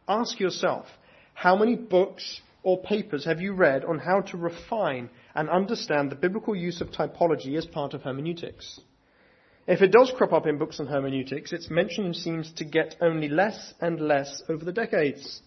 Ask 0.08 0.38
yourself, 0.38 0.86
how 1.32 1.56
many 1.56 1.74
books 1.74 2.40
or 2.62 2.82
papers 2.82 3.24
have 3.24 3.40
you 3.40 3.52
read 3.52 3.84
on 3.84 3.98
how 3.98 4.20
to 4.22 4.36
refine 4.36 5.08
and 5.34 5.48
understand 5.48 6.10
the 6.10 6.16
biblical 6.16 6.54
use 6.54 6.80
of 6.80 6.88
typology 6.88 7.56
as 7.56 7.64
part 7.64 7.94
of 7.94 8.02
hermeneutics? 8.02 8.80
If 9.66 9.82
it 9.82 9.90
does 9.90 10.12
crop 10.16 10.32
up 10.32 10.46
in 10.46 10.58
books 10.58 10.78
on 10.78 10.86
hermeneutics, 10.86 11.52
its 11.52 11.70
mention 11.70 12.14
seems 12.14 12.52
to 12.52 12.64
get 12.64 12.94
only 13.00 13.28
less 13.28 13.74
and 13.80 14.00
less 14.00 14.42
over 14.48 14.64
the 14.64 14.72
decades. 14.72 15.40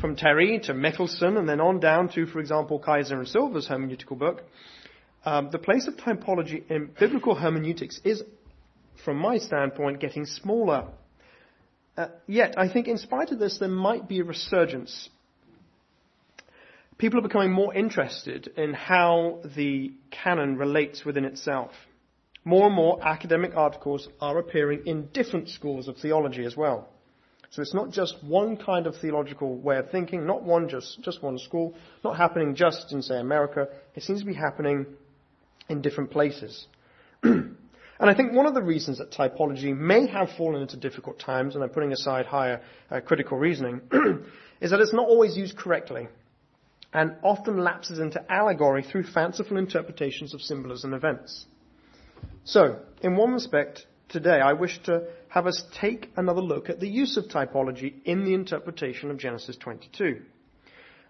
From 0.00 0.14
Terry 0.14 0.60
to 0.60 0.72
Mickelsen 0.72 1.36
and 1.36 1.48
then 1.48 1.60
on 1.60 1.80
down 1.80 2.08
to, 2.10 2.26
for 2.26 2.38
example, 2.38 2.78
Kaiser 2.78 3.18
and 3.18 3.26
Silva's 3.26 3.66
hermeneutical 3.66 4.16
book, 4.16 4.42
um, 5.24 5.50
the 5.50 5.58
place 5.58 5.88
of 5.88 5.96
typology 5.96 6.62
in 6.70 6.90
biblical 6.98 7.34
hermeneutics 7.34 8.00
is, 8.04 8.22
from 9.04 9.16
my 9.16 9.38
standpoint, 9.38 9.98
getting 9.98 10.26
smaller. 10.26 10.86
Uh, 11.96 12.06
yet, 12.28 12.54
I 12.56 12.72
think 12.72 12.86
in 12.86 12.98
spite 12.98 13.32
of 13.32 13.40
this, 13.40 13.58
there 13.58 13.68
might 13.68 14.08
be 14.08 14.20
a 14.20 14.24
resurgence. 14.24 15.08
People 16.98 17.18
are 17.18 17.22
becoming 17.22 17.50
more 17.50 17.74
interested 17.74 18.48
in 18.56 18.74
how 18.74 19.40
the 19.56 19.92
canon 20.10 20.56
relates 20.56 21.04
within 21.04 21.24
itself. 21.24 21.72
More 22.44 22.66
and 22.66 22.74
more 22.74 23.06
academic 23.06 23.54
articles 23.54 24.08
are 24.20 24.38
appearing 24.38 24.82
in 24.86 25.08
different 25.12 25.48
schools 25.48 25.88
of 25.88 25.96
theology 25.98 26.44
as 26.44 26.56
well. 26.56 26.88
So 27.50 27.62
it's 27.62 27.74
not 27.74 27.90
just 27.90 28.22
one 28.22 28.56
kind 28.56 28.86
of 28.86 28.96
theological 28.96 29.56
way 29.56 29.76
of 29.78 29.90
thinking, 29.90 30.24
not 30.24 30.44
one 30.44 30.68
just, 30.68 31.02
just 31.02 31.20
one 31.22 31.36
school, 31.38 31.74
not 32.04 32.16
happening 32.16 32.54
just 32.54 32.92
in, 32.92 33.02
say, 33.02 33.18
America. 33.18 33.68
It 33.96 34.04
seems 34.04 34.20
to 34.20 34.26
be 34.26 34.34
happening 34.34 34.86
in 35.68 35.82
different 35.82 36.12
places. 36.12 36.66
and 37.22 37.56
I 37.98 38.14
think 38.14 38.32
one 38.32 38.46
of 38.46 38.54
the 38.54 38.62
reasons 38.62 38.98
that 38.98 39.10
typology 39.10 39.76
may 39.76 40.06
have 40.06 40.30
fallen 40.38 40.62
into 40.62 40.76
difficult 40.76 41.18
times, 41.18 41.56
and 41.56 41.64
I'm 41.64 41.70
putting 41.70 41.92
aside 41.92 42.26
higher 42.26 42.62
uh, 42.88 43.00
critical 43.00 43.36
reasoning, 43.36 43.80
is 44.60 44.70
that 44.70 44.80
it's 44.80 44.94
not 44.94 45.08
always 45.08 45.36
used 45.36 45.56
correctly 45.56 46.06
and 46.92 47.16
often 47.22 47.58
lapses 47.58 47.98
into 47.98 48.24
allegory 48.30 48.84
through 48.84 49.04
fanciful 49.04 49.56
interpretations 49.56 50.34
of 50.34 50.40
symbols 50.40 50.84
and 50.84 50.94
events. 50.94 51.46
So, 52.50 52.80
in 53.00 53.14
one 53.14 53.32
respect, 53.32 53.86
today 54.08 54.40
I 54.40 54.54
wish 54.54 54.82
to 54.82 55.04
have 55.28 55.46
us 55.46 55.62
take 55.72 56.10
another 56.16 56.40
look 56.40 56.68
at 56.68 56.80
the 56.80 56.88
use 56.88 57.16
of 57.16 57.26
typology 57.26 58.02
in 58.04 58.24
the 58.24 58.34
interpretation 58.34 59.08
of 59.12 59.18
Genesis 59.18 59.56
22. 59.56 60.20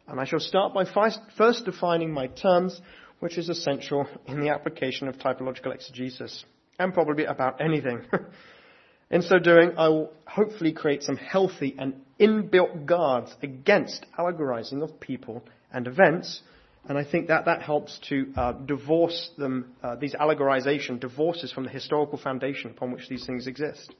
And 0.06 0.20
I 0.20 0.26
shall 0.26 0.38
start 0.38 0.74
by 0.74 0.84
first 0.84 1.64
defining 1.64 2.12
my 2.12 2.26
terms, 2.26 2.78
which 3.20 3.38
is 3.38 3.48
essential 3.48 4.06
in 4.26 4.40
the 4.40 4.50
application 4.50 5.08
of 5.08 5.16
typological 5.16 5.74
exegesis, 5.74 6.44
and 6.78 6.92
probably 6.92 7.24
about 7.24 7.62
anything. 7.62 8.02
in 9.10 9.22
so 9.22 9.38
doing, 9.38 9.72
I 9.78 9.88
will 9.88 10.12
hopefully 10.26 10.74
create 10.74 11.04
some 11.04 11.16
healthy 11.16 11.74
and 11.78 12.02
inbuilt 12.20 12.84
guards 12.84 13.34
against 13.42 14.04
allegorizing 14.18 14.82
of 14.82 15.00
people 15.00 15.42
and 15.72 15.86
events, 15.86 16.42
and 16.88 16.96
I 16.96 17.04
think 17.04 17.28
that 17.28 17.44
that 17.44 17.62
helps 17.62 17.98
to 18.08 18.32
uh, 18.36 18.52
divorce 18.52 19.30
them, 19.36 19.74
uh, 19.82 19.96
these 19.96 20.14
allegorization 20.14 20.98
divorces 20.98 21.52
from 21.52 21.64
the 21.64 21.70
historical 21.70 22.18
foundation 22.18 22.70
upon 22.70 22.90
which 22.92 23.08
these 23.08 23.26
things 23.26 23.46
exist. 23.46 23.94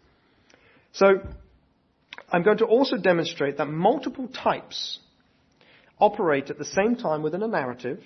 So, 0.93 1.21
I'm 2.33 2.43
going 2.43 2.59
to 2.59 2.65
also 2.65 2.97
demonstrate 2.97 3.59
that 3.59 3.67
multiple 3.67 4.29
types 4.29 4.99
operate 5.99 6.51
at 6.51 6.59
the 6.59 6.65
same 6.65 6.97
time 6.97 7.23
within 7.23 7.43
a 7.43 7.49
narrative 7.49 8.03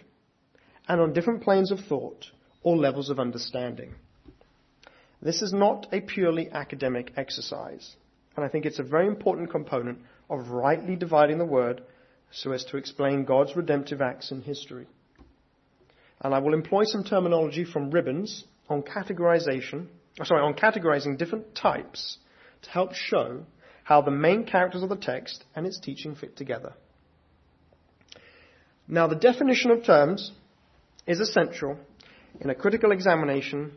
and 0.89 1.01
on 1.01 1.13
different 1.13 1.43
planes 1.43 1.71
of 1.71 1.81
thought 1.81 2.27
or 2.63 2.77
levels 2.77 3.11
of 3.11 3.21
understanding. 3.21 3.95
This 5.23 5.41
is 5.41 5.53
not 5.53 5.87
a 5.93 6.01
purely 6.01 6.51
academic 6.51 7.13
exercise, 7.17 7.97
and 8.37 8.45
I 8.45 8.49
think 8.49 8.67
it's 8.67 8.79
a 8.79 8.85
very 8.85 9.07
important 9.07 9.51
component 9.51 10.01
of 10.29 10.49
rightly 10.49 10.97
dividing 10.97 11.39
the 11.39 11.45
word 11.45 11.83
so 12.35 12.51
as 12.51 12.65
to 12.67 12.77
explain 12.77 13.25
God's 13.25 13.55
redemptive 13.55 14.03
acts 14.03 14.33
in 14.33 14.43
history. 14.43 14.87
And 16.21 16.35
I 16.35 16.41
will 16.41 16.55
employ 16.55 16.85
some 16.85 17.05
terminology 17.05 17.65
from 17.65 17.91
Ribbens 17.91 18.43
on 18.69 18.83
categorization, 18.83 19.87
oh, 20.21 20.25
sorry, 20.25 20.43
on 20.43 20.55
categorizing 20.55 21.17
different 21.17 21.55
types 21.55 22.19
to 22.63 22.71
help 22.71 22.95
show 22.95 23.45
how 23.85 24.01
the 24.01 24.11
main 24.11 24.45
characters 24.45 24.83
of 24.83 24.89
the 24.89 24.97
text 24.97 25.45
and 25.55 25.67
its 25.67 25.79
teaching 25.79 26.17
fit 26.17 26.37
together. 26.37 26.73
Now, 28.89 29.07
the 29.07 29.15
definition 29.15 29.71
of 29.71 29.85
terms 29.85 30.33
is 31.07 31.21
essential 31.21 31.79
in 32.41 32.51
a 32.51 32.55
critical 32.55 32.91
examination 32.91 33.73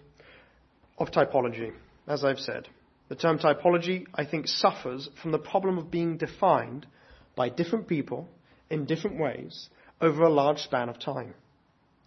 of 0.97 1.11
typology, 1.11 1.73
as 2.07 2.23
I've 2.23 2.39
said. 2.39 2.67
The 3.09 3.15
term 3.15 3.37
typology, 3.37 4.05
I 4.15 4.25
think, 4.25 4.47
suffers 4.47 5.09
from 5.21 5.31
the 5.31 5.37
problem 5.37 5.77
of 5.77 5.91
being 5.91 6.17
defined 6.17 6.87
by 7.35 7.49
different 7.49 7.87
people 7.87 8.27
in 8.69 8.85
different 8.85 9.19
ways 9.19 9.69
over 10.01 10.23
a 10.23 10.29
large 10.29 10.59
span 10.59 10.89
of 10.89 10.99
time. 10.99 11.33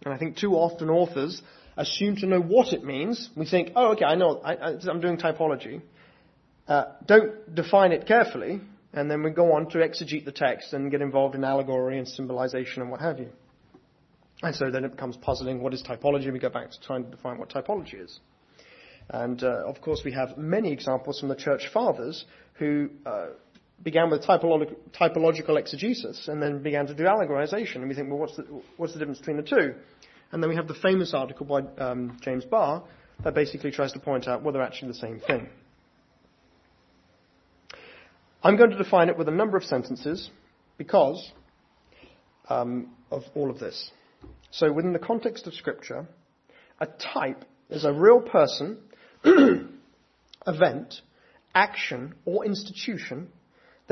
And 0.05 0.13
I 0.13 0.17
think 0.17 0.37
too 0.37 0.53
often 0.53 0.89
authors 0.89 1.41
assume 1.77 2.15
to 2.17 2.25
know 2.25 2.41
what 2.41 2.73
it 2.73 2.83
means. 2.83 3.29
We 3.35 3.45
think, 3.45 3.71
oh, 3.75 3.91
okay, 3.93 4.05
I 4.05 4.15
know, 4.15 4.39
I, 4.43 4.73
am 4.89 4.99
doing 4.99 5.17
typology. 5.17 5.81
Uh, 6.67 6.85
don't 7.05 7.53
define 7.53 7.91
it 7.91 8.07
carefully, 8.07 8.61
and 8.93 9.09
then 9.09 9.23
we 9.23 9.31
go 9.31 9.53
on 9.53 9.69
to 9.71 9.79
exegete 9.79 10.25
the 10.25 10.31
text 10.31 10.73
and 10.73 10.91
get 10.91 11.01
involved 11.01 11.35
in 11.35 11.43
allegory 11.43 11.97
and 11.97 12.07
symbolization 12.07 12.81
and 12.81 12.91
what 12.91 13.01
have 13.01 13.19
you. 13.19 13.29
And 14.43 14.55
so 14.55 14.71
then 14.71 14.85
it 14.85 14.91
becomes 14.91 15.17
puzzling. 15.17 15.61
What 15.61 15.73
is 15.73 15.83
typology? 15.83 16.31
We 16.31 16.39
go 16.39 16.49
back 16.49 16.71
to 16.71 16.81
trying 16.81 17.03
to 17.05 17.11
define 17.11 17.37
what 17.37 17.49
typology 17.49 18.03
is. 18.03 18.19
And 19.09 19.43
uh, 19.43 19.67
of 19.67 19.81
course, 19.81 20.01
we 20.03 20.13
have 20.13 20.37
many 20.37 20.71
examples 20.71 21.19
from 21.19 21.29
the 21.29 21.35
church 21.35 21.67
fathers 21.73 22.25
who 22.53 22.89
uh, 23.05 23.27
began 23.83 24.09
with 24.09 24.23
typolog- 24.23 24.75
typological 24.99 25.57
exegesis 25.57 26.27
and 26.27 26.41
then 26.41 26.61
began 26.61 26.87
to 26.87 26.93
do 26.93 27.03
allegorization. 27.03 27.77
And 27.77 27.87
we 27.87 27.95
think, 27.95 28.09
well, 28.09 28.19
what's 28.19 28.35
the, 28.35 28.61
what's 28.77 28.93
the 28.93 28.99
difference 28.99 29.19
between 29.19 29.37
the 29.37 29.43
two? 29.43 29.75
And 30.31 30.41
then 30.41 30.49
we 30.49 30.55
have 30.55 30.67
the 30.67 30.75
famous 30.75 31.13
article 31.13 31.45
by 31.45 31.61
um, 31.83 32.17
James 32.21 32.45
Barr 32.45 32.83
that 33.23 33.33
basically 33.33 33.71
tries 33.71 33.91
to 33.93 33.99
point 33.99 34.27
out 34.27 34.43
well, 34.43 34.53
they're 34.53 34.61
actually 34.61 34.89
the 34.89 34.95
same 34.95 35.19
thing. 35.19 35.49
I'm 38.43 38.57
going 38.57 38.71
to 38.71 38.77
define 38.77 39.09
it 39.09 39.17
with 39.17 39.27
a 39.27 39.31
number 39.31 39.57
of 39.57 39.63
sentences 39.63 40.29
because 40.77 41.31
um, 42.49 42.89
of 43.11 43.23
all 43.35 43.51
of 43.51 43.59
this. 43.59 43.91
So, 44.49 44.71
within 44.71 44.93
the 44.93 44.99
context 44.99 45.47
of 45.47 45.53
Scripture, 45.53 46.07
a 46.79 46.87
type 46.87 47.45
is 47.69 47.85
a 47.85 47.93
real 47.93 48.19
person, 48.19 48.79
event, 50.47 50.95
action, 51.53 52.15
or 52.25 52.45
institution 52.45 53.29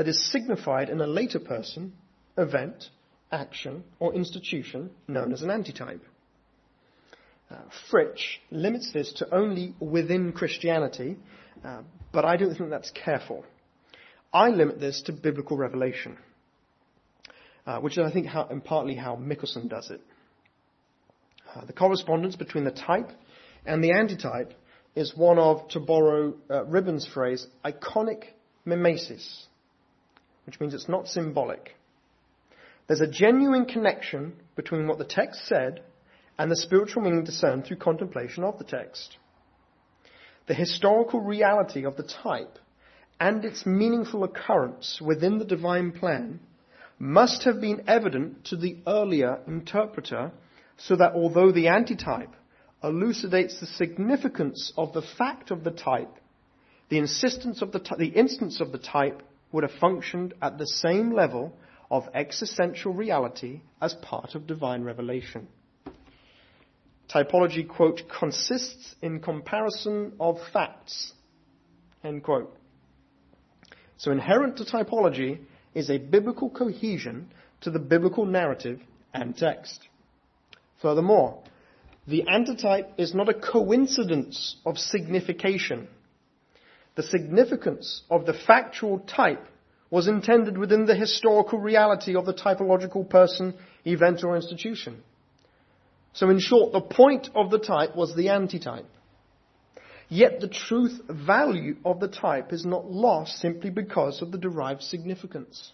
that 0.00 0.08
is 0.08 0.32
signified 0.32 0.88
in 0.88 0.98
a 1.02 1.06
later 1.06 1.38
person, 1.38 1.92
event, 2.38 2.88
action, 3.30 3.84
or 3.98 4.14
institution 4.14 4.88
known 5.06 5.30
as 5.30 5.42
an 5.42 5.50
antitype. 5.50 6.02
Uh, 7.50 7.56
Fritsch 7.90 8.38
limits 8.50 8.94
this 8.94 9.12
to 9.12 9.28
only 9.30 9.74
within 9.78 10.32
Christianity, 10.32 11.18
uh, 11.62 11.82
but 12.14 12.24
I 12.24 12.38
don't 12.38 12.54
think 12.54 12.70
that's 12.70 12.90
careful. 12.92 13.44
I 14.32 14.48
limit 14.48 14.80
this 14.80 15.02
to 15.02 15.12
biblical 15.12 15.58
revelation, 15.58 16.16
uh, 17.66 17.80
which 17.80 17.98
is, 17.98 18.06
I 18.06 18.10
think, 18.10 18.26
how, 18.26 18.46
and 18.48 18.64
partly 18.64 18.94
how 18.94 19.16
Mickelsen 19.16 19.68
does 19.68 19.90
it. 19.90 20.00
Uh, 21.54 21.66
the 21.66 21.74
correspondence 21.74 22.36
between 22.36 22.64
the 22.64 22.70
type 22.70 23.10
and 23.66 23.84
the 23.84 23.92
antitype 23.92 24.54
is 24.94 25.14
one 25.14 25.38
of, 25.38 25.68
to 25.68 25.78
borrow 25.78 26.32
uh, 26.48 26.64
Ribbens' 26.64 27.06
phrase, 27.06 27.46
iconic 27.66 28.22
mimesis 28.64 29.48
which 30.50 30.58
means 30.58 30.74
it's 30.74 30.88
not 30.88 31.06
symbolic. 31.06 31.76
There's 32.88 33.00
a 33.00 33.06
genuine 33.06 33.66
connection 33.66 34.32
between 34.56 34.88
what 34.88 34.98
the 34.98 35.04
text 35.04 35.46
said 35.46 35.80
and 36.36 36.50
the 36.50 36.56
spiritual 36.56 37.04
meaning 37.04 37.22
discerned 37.22 37.64
through 37.66 37.76
contemplation 37.76 38.42
of 38.42 38.58
the 38.58 38.64
text. 38.64 39.16
The 40.48 40.54
historical 40.54 41.20
reality 41.20 41.84
of 41.84 41.96
the 41.96 42.02
type 42.02 42.58
and 43.20 43.44
its 43.44 43.64
meaningful 43.64 44.24
occurrence 44.24 45.00
within 45.00 45.38
the 45.38 45.44
divine 45.44 45.92
plan 45.92 46.40
must 46.98 47.44
have 47.44 47.60
been 47.60 47.84
evident 47.86 48.46
to 48.46 48.56
the 48.56 48.78
earlier 48.88 49.38
interpreter 49.46 50.32
so 50.76 50.96
that 50.96 51.12
although 51.12 51.52
the 51.52 51.68
antitype 51.68 52.34
elucidates 52.82 53.60
the 53.60 53.66
significance 53.66 54.72
of 54.76 54.94
the 54.94 55.02
fact 55.16 55.52
of 55.52 55.62
the 55.62 55.70
type, 55.70 56.16
the, 56.88 56.98
insistence 56.98 57.62
of 57.62 57.70
the, 57.70 57.78
the 57.98 58.08
instance 58.08 58.60
of 58.60 58.72
the 58.72 58.78
type 58.78 59.22
would 59.52 59.64
have 59.64 59.78
functioned 59.80 60.34
at 60.40 60.58
the 60.58 60.66
same 60.66 61.12
level 61.12 61.56
of 61.90 62.08
existential 62.14 62.92
reality 62.92 63.60
as 63.80 63.94
part 63.94 64.34
of 64.34 64.46
divine 64.46 64.84
revelation. 64.84 65.48
Typology, 67.12 67.68
quote, 67.68 68.02
consists 68.20 68.94
in 69.02 69.18
comparison 69.20 70.12
of 70.20 70.38
facts, 70.52 71.12
end 72.04 72.22
quote. 72.22 72.56
So 73.96 74.12
inherent 74.12 74.58
to 74.58 74.64
typology 74.64 75.40
is 75.74 75.90
a 75.90 75.98
biblical 75.98 76.48
cohesion 76.48 77.32
to 77.62 77.70
the 77.70 77.80
biblical 77.80 78.24
narrative 78.24 78.80
and 79.12 79.36
text. 79.36 79.80
Furthermore, 80.80 81.42
the 82.06 82.26
antitype 82.28 82.92
is 82.96 83.14
not 83.14 83.28
a 83.28 83.34
coincidence 83.34 84.56
of 84.64 84.78
signification. 84.78 85.88
The 86.96 87.02
significance 87.02 88.02
of 88.10 88.26
the 88.26 88.34
factual 88.34 88.98
type 89.00 89.46
was 89.90 90.06
intended 90.06 90.56
within 90.56 90.86
the 90.86 90.94
historical 90.94 91.58
reality 91.58 92.14
of 92.14 92.26
the 92.26 92.34
typological 92.34 93.08
person, 93.08 93.54
event, 93.84 94.22
or 94.22 94.36
institution. 94.36 95.02
So 96.12 96.30
in 96.30 96.40
short, 96.40 96.72
the 96.72 96.80
point 96.80 97.28
of 97.34 97.50
the 97.50 97.58
type 97.58 97.96
was 97.96 98.14
the 98.14 98.30
antitype. 98.30 98.86
Yet 100.08 100.40
the 100.40 100.48
truth 100.48 101.00
value 101.08 101.76
of 101.84 102.00
the 102.00 102.08
type 102.08 102.52
is 102.52 102.64
not 102.64 102.90
lost 102.90 103.38
simply 103.38 103.70
because 103.70 104.22
of 104.22 104.32
the 104.32 104.38
derived 104.38 104.82
significance. 104.82 105.72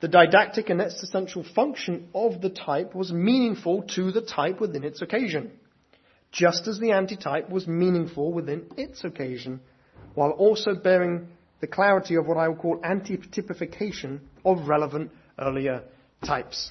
The 0.00 0.08
didactic 0.08 0.70
and 0.70 0.80
existential 0.80 1.44
function 1.54 2.08
of 2.14 2.40
the 2.40 2.50
type 2.50 2.94
was 2.94 3.12
meaningful 3.12 3.82
to 3.96 4.12
the 4.12 4.22
type 4.22 4.60
within 4.60 4.84
its 4.84 5.02
occasion, 5.02 5.50
just 6.30 6.68
as 6.68 6.78
the 6.78 6.92
antitype 6.92 7.50
was 7.50 7.66
meaningful 7.66 8.32
within 8.32 8.66
its 8.76 9.04
occasion, 9.04 9.60
while 10.14 10.30
also 10.30 10.74
bearing 10.74 11.28
the 11.60 11.66
clarity 11.66 12.16
of 12.16 12.26
what 12.26 12.36
I 12.36 12.48
would 12.48 12.58
call 12.58 12.78
antitypification 12.78 14.20
of 14.44 14.68
relevant 14.68 15.10
earlier 15.38 15.82
types. 16.24 16.70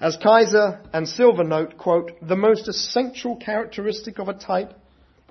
As 0.00 0.16
Kaiser 0.22 0.80
and 0.92 1.08
Silva 1.08 1.42
note, 1.42 1.78
quote, 1.78 2.12
the 2.20 2.36
most 2.36 2.68
essential 2.68 3.36
characteristic 3.36 4.18
of 4.18 4.28
a 4.28 4.34
type 4.34 4.74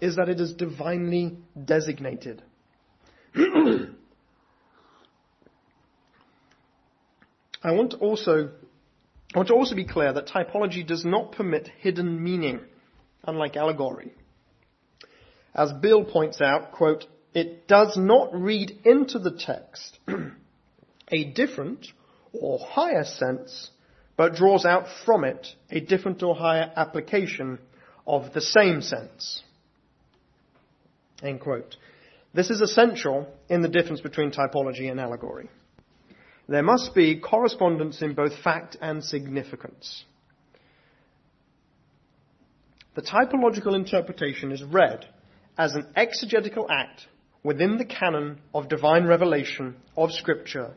is 0.01 0.15
that 0.15 0.27
it 0.27 0.39
is 0.39 0.53
divinely 0.53 1.37
designated. 1.63 2.41
I 7.63 7.71
want 7.71 7.91
to 7.91 7.97
also 7.97 8.49
I 9.33 9.37
want 9.37 9.49
to 9.49 9.55
also 9.55 9.75
be 9.75 9.85
clear 9.85 10.13
that 10.13 10.27
typology 10.27 10.85
does 10.85 11.03
not 11.03 11.33
permit 11.33 11.69
hidden 11.79 12.23
meaning, 12.23 12.61
unlike 13.25 13.57
allegory. 13.57 14.13
As 15.55 15.71
Bill 15.71 16.03
points 16.03 16.41
out, 16.41 16.73
quote, 16.73 17.05
it 17.33 17.67
does 17.67 17.95
not 17.95 18.33
read 18.33 18.77
into 18.83 19.19
the 19.19 19.31
text 19.31 19.97
a 21.07 21.23
different 21.31 21.87
or 22.33 22.59
higher 22.59 23.05
sense, 23.05 23.71
but 24.17 24.35
draws 24.35 24.65
out 24.65 24.85
from 25.05 25.23
it 25.23 25.47
a 25.71 25.79
different 25.79 26.21
or 26.21 26.35
higher 26.35 26.71
application 26.75 27.59
of 28.05 28.33
the 28.33 28.41
same 28.41 28.81
sense. 28.81 29.41
End 31.23 31.39
quote. 31.39 31.77
This 32.33 32.49
is 32.49 32.59
essential 32.59 33.27
in 33.49 33.61
the 33.61 33.69
difference 33.69 34.01
between 34.01 34.31
typology 34.31 34.91
and 34.91 34.99
allegory. 34.99 35.49
There 36.49 36.63
must 36.63 36.93
be 36.93 37.19
correspondence 37.21 38.01
in 38.01 38.13
both 38.13 38.37
fact 38.43 38.75
and 38.81 39.03
significance. 39.03 40.03
The 42.95 43.01
typological 43.01 43.73
interpretation 43.73 44.51
is 44.51 44.61
read 44.61 45.07
as 45.57 45.73
an 45.73 45.87
exegetical 45.95 46.67
act 46.69 47.07
within 47.43 47.77
the 47.77 47.85
canon 47.85 48.39
of 48.53 48.69
divine 48.69 49.05
revelation 49.05 49.75
of 49.95 50.11
Scripture, 50.11 50.73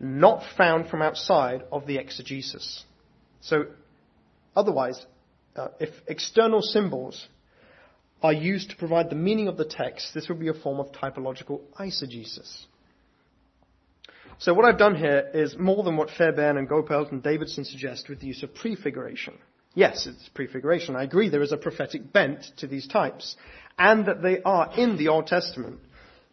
not 0.00 0.42
found 0.56 0.88
from 0.88 1.02
outside 1.02 1.62
of 1.70 1.86
the 1.86 1.98
exegesis. 1.98 2.84
So, 3.40 3.66
otherwise, 4.56 5.04
uh, 5.56 5.68
if 5.80 5.90
external 6.06 6.62
symbols 6.62 7.28
are 8.22 8.32
used 8.32 8.70
to 8.70 8.76
provide 8.76 9.10
the 9.10 9.16
meaning 9.16 9.48
of 9.48 9.56
the 9.56 9.64
text, 9.64 10.12
this 10.14 10.28
would 10.28 10.40
be 10.40 10.48
a 10.48 10.54
form 10.54 10.80
of 10.80 10.92
typological 10.92 11.60
eisegesis. 11.78 12.64
So 14.38 14.54
what 14.54 14.64
I've 14.64 14.78
done 14.78 14.94
here 14.94 15.30
is 15.34 15.56
more 15.58 15.82
than 15.82 15.96
what 15.96 16.10
Fairbairn 16.10 16.58
and 16.58 16.68
Goppelt 16.68 17.10
and 17.10 17.22
Davidson 17.22 17.64
suggest 17.64 18.08
with 18.08 18.20
the 18.20 18.28
use 18.28 18.42
of 18.42 18.54
prefiguration. 18.54 19.34
Yes, 19.74 20.06
it's 20.06 20.28
prefiguration. 20.30 20.96
I 20.96 21.04
agree 21.04 21.28
there 21.28 21.42
is 21.42 21.52
a 21.52 21.56
prophetic 21.56 22.12
bent 22.12 22.44
to 22.58 22.66
these 22.66 22.88
types, 22.88 23.36
and 23.78 24.06
that 24.06 24.22
they 24.22 24.42
are 24.42 24.72
in 24.76 24.96
the 24.96 25.08
Old 25.08 25.26
Testament. 25.26 25.80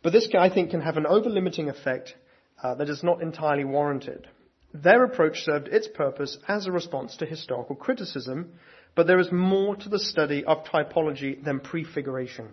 But 0.01 0.13
this, 0.13 0.27
I 0.37 0.49
think, 0.49 0.71
can 0.71 0.81
have 0.81 0.97
an 0.97 1.05
over-limiting 1.05 1.69
effect 1.69 2.15
uh, 2.61 2.75
that 2.75 2.89
is 2.89 3.03
not 3.03 3.21
entirely 3.21 3.65
warranted. 3.65 4.27
Their 4.73 5.03
approach 5.03 5.43
served 5.43 5.67
its 5.67 5.87
purpose 5.87 6.37
as 6.47 6.65
a 6.65 6.71
response 6.71 7.17
to 7.17 7.25
historical 7.25 7.75
criticism, 7.75 8.53
but 8.95 9.07
there 9.07 9.19
is 9.19 9.31
more 9.31 9.75
to 9.77 9.89
the 9.89 9.99
study 9.99 10.43
of 10.43 10.65
typology 10.65 11.43
than 11.43 11.59
prefiguration. 11.59 12.49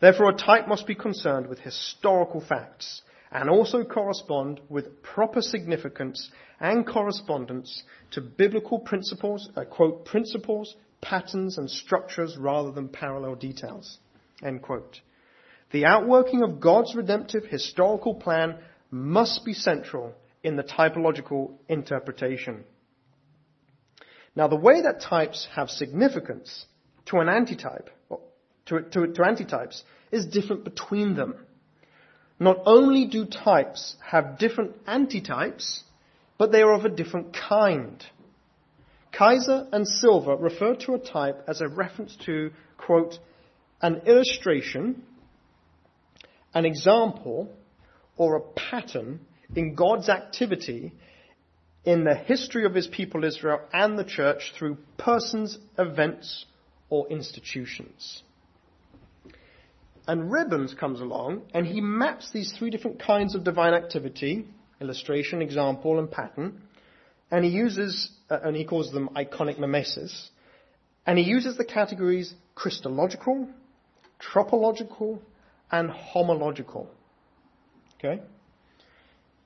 Therefore, 0.00 0.30
a 0.30 0.36
type 0.36 0.68
must 0.68 0.86
be 0.86 0.94
concerned 0.94 1.48
with 1.48 1.58
historical 1.58 2.40
facts 2.40 3.02
and 3.30 3.50
also 3.50 3.84
correspond 3.84 4.60
with 4.68 5.02
proper 5.02 5.42
significance 5.42 6.30
and 6.60 6.86
correspondence 6.86 7.82
to 8.12 8.20
biblical 8.20 8.78
principles, 8.78 9.48
uh, 9.56 9.64
quote, 9.64 10.04
principles, 10.04 10.76
patterns, 11.00 11.58
and 11.58 11.70
structures 11.70 12.36
rather 12.36 12.72
than 12.72 12.88
parallel 12.88 13.34
details, 13.34 13.98
end 14.42 14.62
quote. 14.62 15.00
The 15.70 15.84
outworking 15.84 16.42
of 16.42 16.60
God's 16.60 16.94
redemptive 16.94 17.44
historical 17.44 18.14
plan 18.14 18.56
must 18.90 19.44
be 19.44 19.52
central 19.52 20.14
in 20.42 20.56
the 20.56 20.62
typological 20.62 21.52
interpretation. 21.68 22.64
Now, 24.34 24.48
the 24.48 24.56
way 24.56 24.82
that 24.82 25.00
types 25.00 25.46
have 25.54 25.68
significance 25.68 26.64
to 27.06 27.18
an 27.18 27.28
antitype, 27.28 27.90
to, 28.66 28.80
to, 28.80 29.06
to 29.08 29.22
antitypes, 29.22 29.82
is 30.10 30.26
different 30.26 30.64
between 30.64 31.16
them. 31.16 31.34
Not 32.40 32.58
only 32.66 33.06
do 33.06 33.24
types 33.26 33.96
have 34.04 34.38
different 34.38 34.84
antitypes, 34.84 35.80
but 36.38 36.52
they 36.52 36.62
are 36.62 36.72
of 36.72 36.84
a 36.84 36.88
different 36.88 37.34
kind. 37.34 38.04
Kaiser 39.12 39.66
and 39.72 39.86
Silva 39.86 40.36
refer 40.36 40.76
to 40.76 40.94
a 40.94 40.98
type 40.98 41.42
as 41.48 41.60
a 41.60 41.68
reference 41.68 42.16
to, 42.26 42.52
quote, 42.76 43.18
an 43.80 44.02
illustration, 44.06 45.02
an 46.54 46.64
example, 46.64 47.52
or 48.16 48.36
a 48.36 48.40
pattern 48.40 49.20
in 49.54 49.74
God's 49.74 50.08
activity 50.08 50.92
in 51.84 52.04
the 52.04 52.14
history 52.14 52.64
of 52.64 52.74
his 52.74 52.86
people 52.86 53.24
Israel 53.24 53.60
and 53.72 53.98
the 53.98 54.04
church 54.04 54.52
through 54.56 54.78
persons, 54.96 55.58
events, 55.78 56.44
or 56.90 57.08
institutions. 57.08 58.22
And 60.08 60.32
Ribbens 60.32 60.74
comes 60.74 61.00
along 61.00 61.42
and 61.52 61.66
he 61.66 61.82
maps 61.82 62.30
these 62.32 62.50
three 62.52 62.70
different 62.70 62.98
kinds 62.98 63.34
of 63.34 63.44
divine 63.44 63.74
activity 63.74 64.46
illustration, 64.80 65.42
example, 65.42 65.98
and 65.98 66.10
pattern. 66.10 66.62
And 67.30 67.44
he 67.44 67.50
uses, 67.50 68.10
uh, 68.30 68.38
and 68.42 68.56
he 68.56 68.64
calls 68.64 68.90
them 68.90 69.10
iconic 69.14 69.58
mimesis. 69.58 70.30
And 71.06 71.18
he 71.18 71.24
uses 71.24 71.56
the 71.56 71.64
categories 71.64 72.34
Christological, 72.54 73.48
tropological, 74.18 75.20
and 75.70 75.90
homological. 75.90 76.86
Okay? 77.98 78.22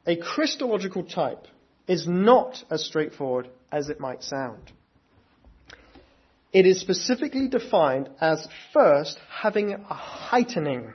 A 0.06 0.16
Christological 0.16 1.02
type 1.02 1.46
is 1.88 2.06
not 2.06 2.62
as 2.70 2.84
straightforward 2.84 3.48
as 3.72 3.88
it 3.88 3.98
might 3.98 4.22
sound. 4.22 4.70
It 6.52 6.66
is 6.66 6.80
specifically 6.80 7.48
defined 7.48 8.10
as 8.20 8.46
first 8.72 9.18
having 9.42 9.72
a 9.72 9.94
heightening, 9.94 10.92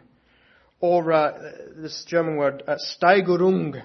or 0.80 1.12
uh, 1.12 1.34
this 1.76 2.06
German 2.06 2.38
word, 2.38 2.62
uh, 2.68 2.76
Steigerung. 2.76 3.82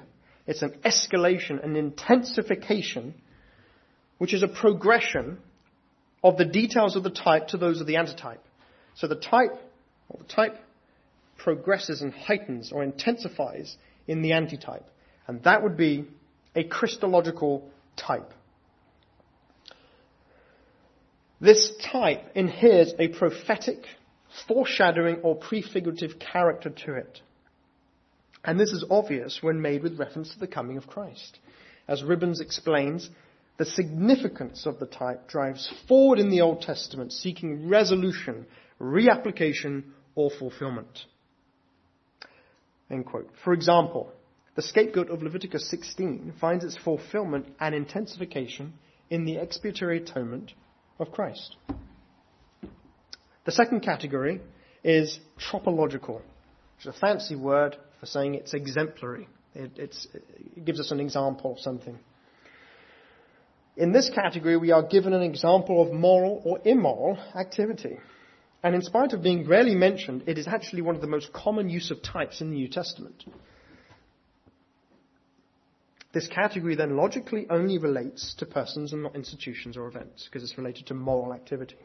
It's 0.46 0.60
an 0.60 0.74
escalation, 0.84 1.64
an 1.64 1.76
intensification, 1.76 3.14
which 4.18 4.34
is 4.34 4.42
a 4.42 4.48
progression 4.48 5.38
of 6.22 6.36
the 6.36 6.44
details 6.44 6.94
of 6.94 7.04
the 7.04 7.10
type 7.10 7.48
to 7.48 7.56
those 7.56 7.80
of 7.80 7.86
the 7.86 7.96
antitype. 7.96 8.44
So 8.96 9.06
the 9.06 9.16
type, 9.16 9.52
or 10.10 10.18
the 10.18 10.28
type 10.28 10.58
progresses 11.38 12.02
and 12.02 12.12
heightens 12.12 12.70
or 12.70 12.82
intensifies 12.82 13.76
in 14.06 14.20
the 14.20 14.32
antitype. 14.32 14.84
And 15.26 15.42
that 15.44 15.62
would 15.62 15.76
be 15.76 16.06
a 16.54 16.64
Christological 16.64 17.68
type. 17.96 18.32
This 21.42 21.72
type 21.90 22.22
inheres 22.36 22.94
a 23.00 23.08
prophetic, 23.08 23.84
foreshadowing, 24.46 25.16
or 25.22 25.34
prefigurative 25.34 26.20
character 26.20 26.70
to 26.70 26.94
it. 26.94 27.20
And 28.44 28.60
this 28.60 28.70
is 28.70 28.84
obvious 28.88 29.42
when 29.42 29.60
made 29.60 29.82
with 29.82 29.98
reference 29.98 30.32
to 30.32 30.38
the 30.38 30.46
coming 30.46 30.76
of 30.76 30.86
Christ. 30.86 31.40
As 31.88 32.04
Ribbens 32.04 32.40
explains, 32.40 33.10
the 33.56 33.64
significance 33.64 34.66
of 34.66 34.78
the 34.78 34.86
type 34.86 35.26
drives 35.26 35.68
forward 35.88 36.20
in 36.20 36.30
the 36.30 36.42
Old 36.42 36.62
Testament, 36.62 37.12
seeking 37.12 37.68
resolution, 37.68 38.46
reapplication, 38.80 39.82
or 40.14 40.30
fulfillment. 40.30 41.06
End 42.88 43.04
quote. 43.04 43.28
For 43.42 43.52
example, 43.52 44.12
the 44.54 44.62
scapegoat 44.62 45.10
of 45.10 45.24
Leviticus 45.24 45.68
16 45.70 46.34
finds 46.40 46.64
its 46.64 46.76
fulfillment 46.76 47.46
and 47.58 47.74
intensification 47.74 48.74
in 49.10 49.24
the 49.24 49.38
expiatory 49.38 49.98
atonement 49.98 50.52
of 50.98 51.10
Christ. 51.10 51.56
The 53.44 53.52
second 53.52 53.80
category 53.80 54.40
is 54.84 55.18
tropological, 55.38 56.16
which 56.16 56.86
is 56.86 56.96
a 56.96 56.98
fancy 56.98 57.36
word 57.36 57.76
for 58.00 58.06
saying 58.06 58.34
it's 58.34 58.54
exemplary. 58.54 59.28
It, 59.54 59.78
it 59.78 60.64
gives 60.64 60.80
us 60.80 60.90
an 60.90 61.00
example 61.00 61.52
of 61.52 61.58
something. 61.58 61.98
In 63.76 63.92
this 63.92 64.10
category, 64.10 64.56
we 64.56 64.70
are 64.70 64.82
given 64.82 65.12
an 65.12 65.22
example 65.22 65.82
of 65.82 65.92
moral 65.92 66.42
or 66.44 66.60
immoral 66.64 67.18
activity. 67.34 67.98
And 68.62 68.74
in 68.74 68.82
spite 68.82 69.12
of 69.12 69.22
being 69.22 69.48
rarely 69.48 69.74
mentioned, 69.74 70.24
it 70.26 70.38
is 70.38 70.46
actually 70.46 70.82
one 70.82 70.94
of 70.94 71.00
the 71.00 71.06
most 71.06 71.32
common 71.32 71.68
use 71.68 71.90
of 71.90 72.02
types 72.02 72.40
in 72.40 72.50
the 72.50 72.56
New 72.56 72.68
Testament. 72.68 73.24
This 76.12 76.28
category 76.28 76.74
then 76.74 76.96
logically 76.96 77.46
only 77.48 77.78
relates 77.78 78.34
to 78.34 78.46
persons 78.46 78.92
and 78.92 79.02
not 79.02 79.16
institutions 79.16 79.76
or 79.76 79.86
events, 79.88 80.24
because 80.24 80.42
it's 80.42 80.58
related 80.58 80.86
to 80.86 80.94
moral 80.94 81.32
activity. 81.32 81.76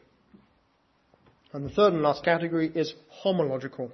And 1.52 1.64
the 1.64 1.70
third 1.70 1.94
and 1.94 2.02
last 2.02 2.24
category 2.24 2.70
is 2.74 2.92
homological. 3.24 3.90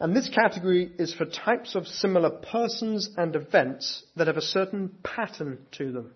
And 0.00 0.16
this 0.16 0.28
category 0.30 0.90
is 0.98 1.14
for 1.14 1.26
types 1.26 1.74
of 1.74 1.86
similar 1.86 2.30
persons 2.30 3.10
and 3.16 3.36
events 3.36 4.02
that 4.16 4.26
have 4.26 4.38
a 4.38 4.42
certain 4.42 4.90
pattern 5.02 5.58
to 5.72 5.92
them. 5.92 6.12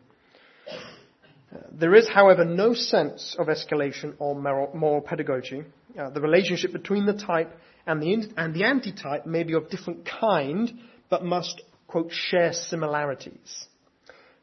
There 1.71 1.95
is, 1.95 2.09
however, 2.09 2.45
no 2.45 2.75
sense 2.75 3.37
of 3.39 3.47
escalation 3.47 4.15
or 4.19 4.35
moral 4.35 5.01
pedagogy. 5.03 5.63
Uh, 5.99 6.11
the 6.11 6.21
relationship 6.21 6.73
between 6.73 7.07
the 7.07 7.15
type 7.15 7.53
and 7.87 8.03
the, 8.03 8.33
and 8.37 8.55
the 8.55 8.65
antitype 8.65 9.27
may 9.27 9.45
be 9.45 9.53
of 9.53 9.71
different 9.71 10.05
kind, 10.05 10.73
but 11.09 11.25
must, 11.25 11.63
quote, 11.87 12.11
share 12.13 12.53
similarities. 12.53 13.67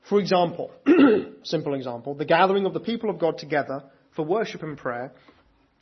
For 0.09 0.19
example, 0.19 0.71
simple 1.43 1.75
example, 1.75 2.13
the 2.13 2.25
gathering 2.25 2.65
of 2.65 2.73
the 2.73 2.79
people 2.79 3.09
of 3.09 3.19
God 3.19 3.37
together 3.37 3.83
for 4.15 4.23
worship 4.23 4.63
and 4.63 4.77
prayer 4.77 5.13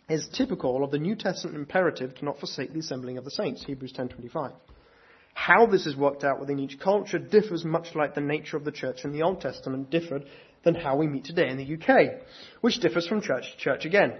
is 0.09 0.27
typical 0.33 0.83
of 0.83 0.91
the 0.91 0.99
New 0.99 1.15
Testament 1.15 1.57
imperative 1.57 2.15
to 2.15 2.25
not 2.25 2.39
forsake 2.39 2.73
the 2.73 2.79
assembling 2.79 3.17
of 3.17 3.25
the 3.25 3.31
saints, 3.31 3.63
Hebrews 3.63 3.93
10:25. 3.93 4.53
How 5.33 5.65
this 5.65 5.85
is 5.85 5.95
worked 5.95 6.23
out 6.23 6.39
within 6.39 6.59
each 6.59 6.79
culture 6.79 7.17
differs 7.17 7.63
much 7.63 7.95
like 7.95 8.13
the 8.13 8.21
nature 8.21 8.57
of 8.57 8.65
the 8.65 8.71
church 8.71 9.05
in 9.05 9.13
the 9.13 9.23
Old 9.23 9.41
Testament 9.41 9.89
differed 9.89 10.25
than 10.63 10.75
how 10.75 10.97
we 10.97 11.07
meet 11.07 11.25
today 11.25 11.49
in 11.49 11.57
the 11.57 11.73
UK, 11.75 12.21
which 12.59 12.79
differs 12.79 13.07
from 13.07 13.21
church 13.21 13.51
to 13.51 13.57
church 13.57 13.85
again. 13.85 14.13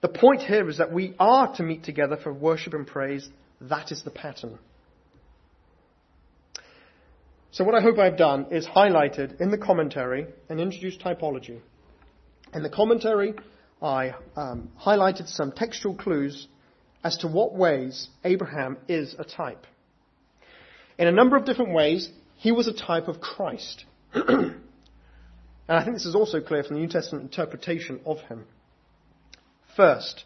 The 0.00 0.08
point 0.08 0.42
here 0.42 0.68
is 0.68 0.78
that 0.78 0.92
we 0.92 1.14
are 1.18 1.54
to 1.56 1.62
meet 1.62 1.82
together 1.82 2.16
for 2.16 2.32
worship 2.32 2.74
and 2.74 2.86
praise. 2.86 3.28
That 3.60 3.90
is 3.90 4.02
the 4.02 4.10
pattern. 4.10 4.58
So 7.54 7.62
what 7.62 7.76
I 7.76 7.80
hope 7.80 8.00
I've 8.00 8.16
done 8.16 8.46
is 8.50 8.66
highlighted 8.66 9.40
in 9.40 9.52
the 9.52 9.58
commentary 9.58 10.26
and 10.48 10.60
introduced 10.60 10.98
typology. 10.98 11.60
In 12.52 12.64
the 12.64 12.68
commentary, 12.68 13.34
I 13.80 14.14
um, 14.34 14.72
highlighted 14.84 15.28
some 15.28 15.52
textual 15.52 15.94
clues 15.94 16.48
as 17.04 17.18
to 17.18 17.28
what 17.28 17.54
ways 17.54 18.08
Abraham 18.24 18.76
is 18.88 19.14
a 19.20 19.22
type. 19.22 19.68
In 20.98 21.06
a 21.06 21.12
number 21.12 21.36
of 21.36 21.44
different 21.44 21.72
ways, 21.72 22.08
he 22.34 22.50
was 22.50 22.66
a 22.66 22.72
type 22.72 23.06
of 23.06 23.20
Christ. 23.20 23.84
And 25.66 25.78
I 25.78 25.82
think 25.82 25.96
this 25.96 26.04
is 26.04 26.14
also 26.14 26.42
clear 26.42 26.62
from 26.62 26.76
the 26.76 26.82
New 26.82 26.88
Testament 26.88 27.24
interpretation 27.24 28.00
of 28.04 28.20
him. 28.20 28.44
First, 29.76 30.24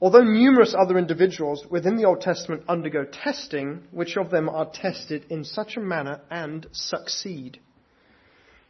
although 0.00 0.22
numerous 0.22 0.74
other 0.78 0.98
individuals 0.98 1.66
within 1.70 1.96
the 1.96 2.04
Old 2.04 2.20
Testament 2.20 2.62
undergo 2.68 3.04
testing, 3.04 3.84
which 3.90 4.16
of 4.16 4.30
them 4.30 4.48
are 4.48 4.70
tested 4.70 5.26
in 5.30 5.44
such 5.44 5.76
a 5.76 5.80
manner 5.80 6.20
and 6.30 6.66
succeed? 6.72 7.60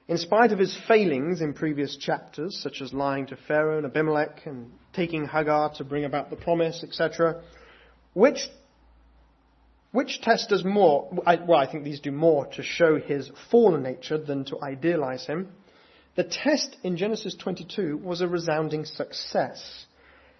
In 0.08 0.18
spite 0.18 0.52
of 0.52 0.60
his 0.60 0.78
failings 0.86 1.40
in 1.40 1.52
previous 1.52 1.96
chapters, 1.96 2.56
such 2.62 2.80
as 2.80 2.92
lying 2.92 3.26
to 3.26 3.36
Pharaoh 3.36 3.78
and 3.78 3.86
Abimelech 3.86 4.46
and 4.46 4.70
taking 4.92 5.26
Hagar 5.26 5.72
to 5.74 5.84
bring 5.84 6.04
about 6.04 6.30
the 6.30 6.36
promise, 6.36 6.84
etc., 6.84 7.42
which, 8.14 8.48
which 9.90 10.20
test 10.20 10.50
does 10.50 10.64
more? 10.64 11.10
I, 11.26 11.36
well, 11.36 11.58
I 11.58 11.70
think 11.70 11.82
these 11.82 11.98
do 11.98 12.12
more 12.12 12.46
to 12.52 12.62
show 12.62 13.00
his 13.00 13.32
fallen 13.50 13.82
nature 13.82 14.16
than 14.16 14.44
to 14.46 14.62
idealize 14.62 15.26
him. 15.26 15.48
The 16.14 16.24
test 16.24 16.76
in 16.84 16.96
Genesis 16.96 17.34
22 17.34 17.98
was 17.98 18.20
a 18.20 18.28
resounding 18.28 18.84
success, 18.84 19.85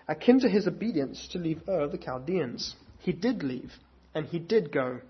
akin 0.08 0.40
to 0.40 0.48
his 0.48 0.66
obedience 0.66 1.28
to 1.28 1.38
leave 1.38 1.62
Ur 1.68 1.80
of 1.80 1.92
the 1.92 1.98
Chaldeans. 1.98 2.74
He 2.98 3.12
did 3.12 3.42
leave, 3.42 3.72
and 4.14 4.26
he 4.26 4.38
did 4.38 4.72
go. 4.72 5.00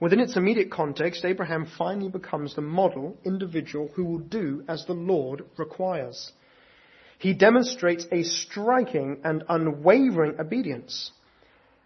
Within 0.00 0.20
its 0.20 0.36
immediate 0.36 0.70
context, 0.70 1.24
Abraham 1.24 1.66
finally 1.76 2.08
becomes 2.08 2.54
the 2.54 2.62
model 2.62 3.18
individual 3.24 3.90
who 3.94 4.04
will 4.04 4.18
do 4.18 4.64
as 4.66 4.86
the 4.86 4.94
Lord 4.94 5.44
requires. 5.58 6.32
He 7.18 7.34
demonstrates 7.34 8.06
a 8.10 8.22
striking 8.22 9.20
and 9.24 9.44
unwavering 9.46 10.40
obedience. 10.40 11.12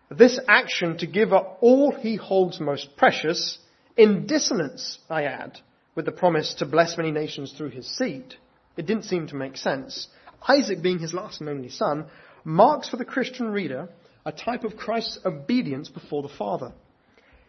This 0.09 0.39
action 0.47 0.97
to 0.99 1.09
give 1.09 1.33
up 1.33 1.59
all 1.61 1.91
he 1.91 2.15
holds 2.15 2.61
most 2.61 2.97
precious, 2.97 3.59
in 3.97 4.27
dissonance, 4.27 4.99
I 5.11 5.25
add, 5.25 5.59
with 5.97 6.05
the 6.05 6.13
promise 6.13 6.55
to 6.55 6.67
bless 6.67 6.97
many 6.97 7.11
nations 7.11 7.53
through 7.53 7.71
his 7.71 7.89
seed. 7.97 8.35
It 8.77 8.87
didn't 8.87 9.05
seem 9.05 9.27
to 9.29 9.37
make 9.37 9.57
sense. 9.57 10.09
Isaac, 10.47 10.83
being 10.83 10.99
his 10.99 11.15
last 11.15 11.41
and 11.41 11.49
only 11.49 11.69
son, 11.69 12.07
marks 12.45 12.89
for 12.89 12.97
the 12.97 13.05
Christian 13.05 13.51
reader 13.51 13.89
a 14.27 14.33
type 14.33 14.65
of 14.65 14.77
Christ's 14.77 15.19
obedience 15.25 15.89
before 15.89 16.23
the 16.23 16.29
Father. 16.29 16.73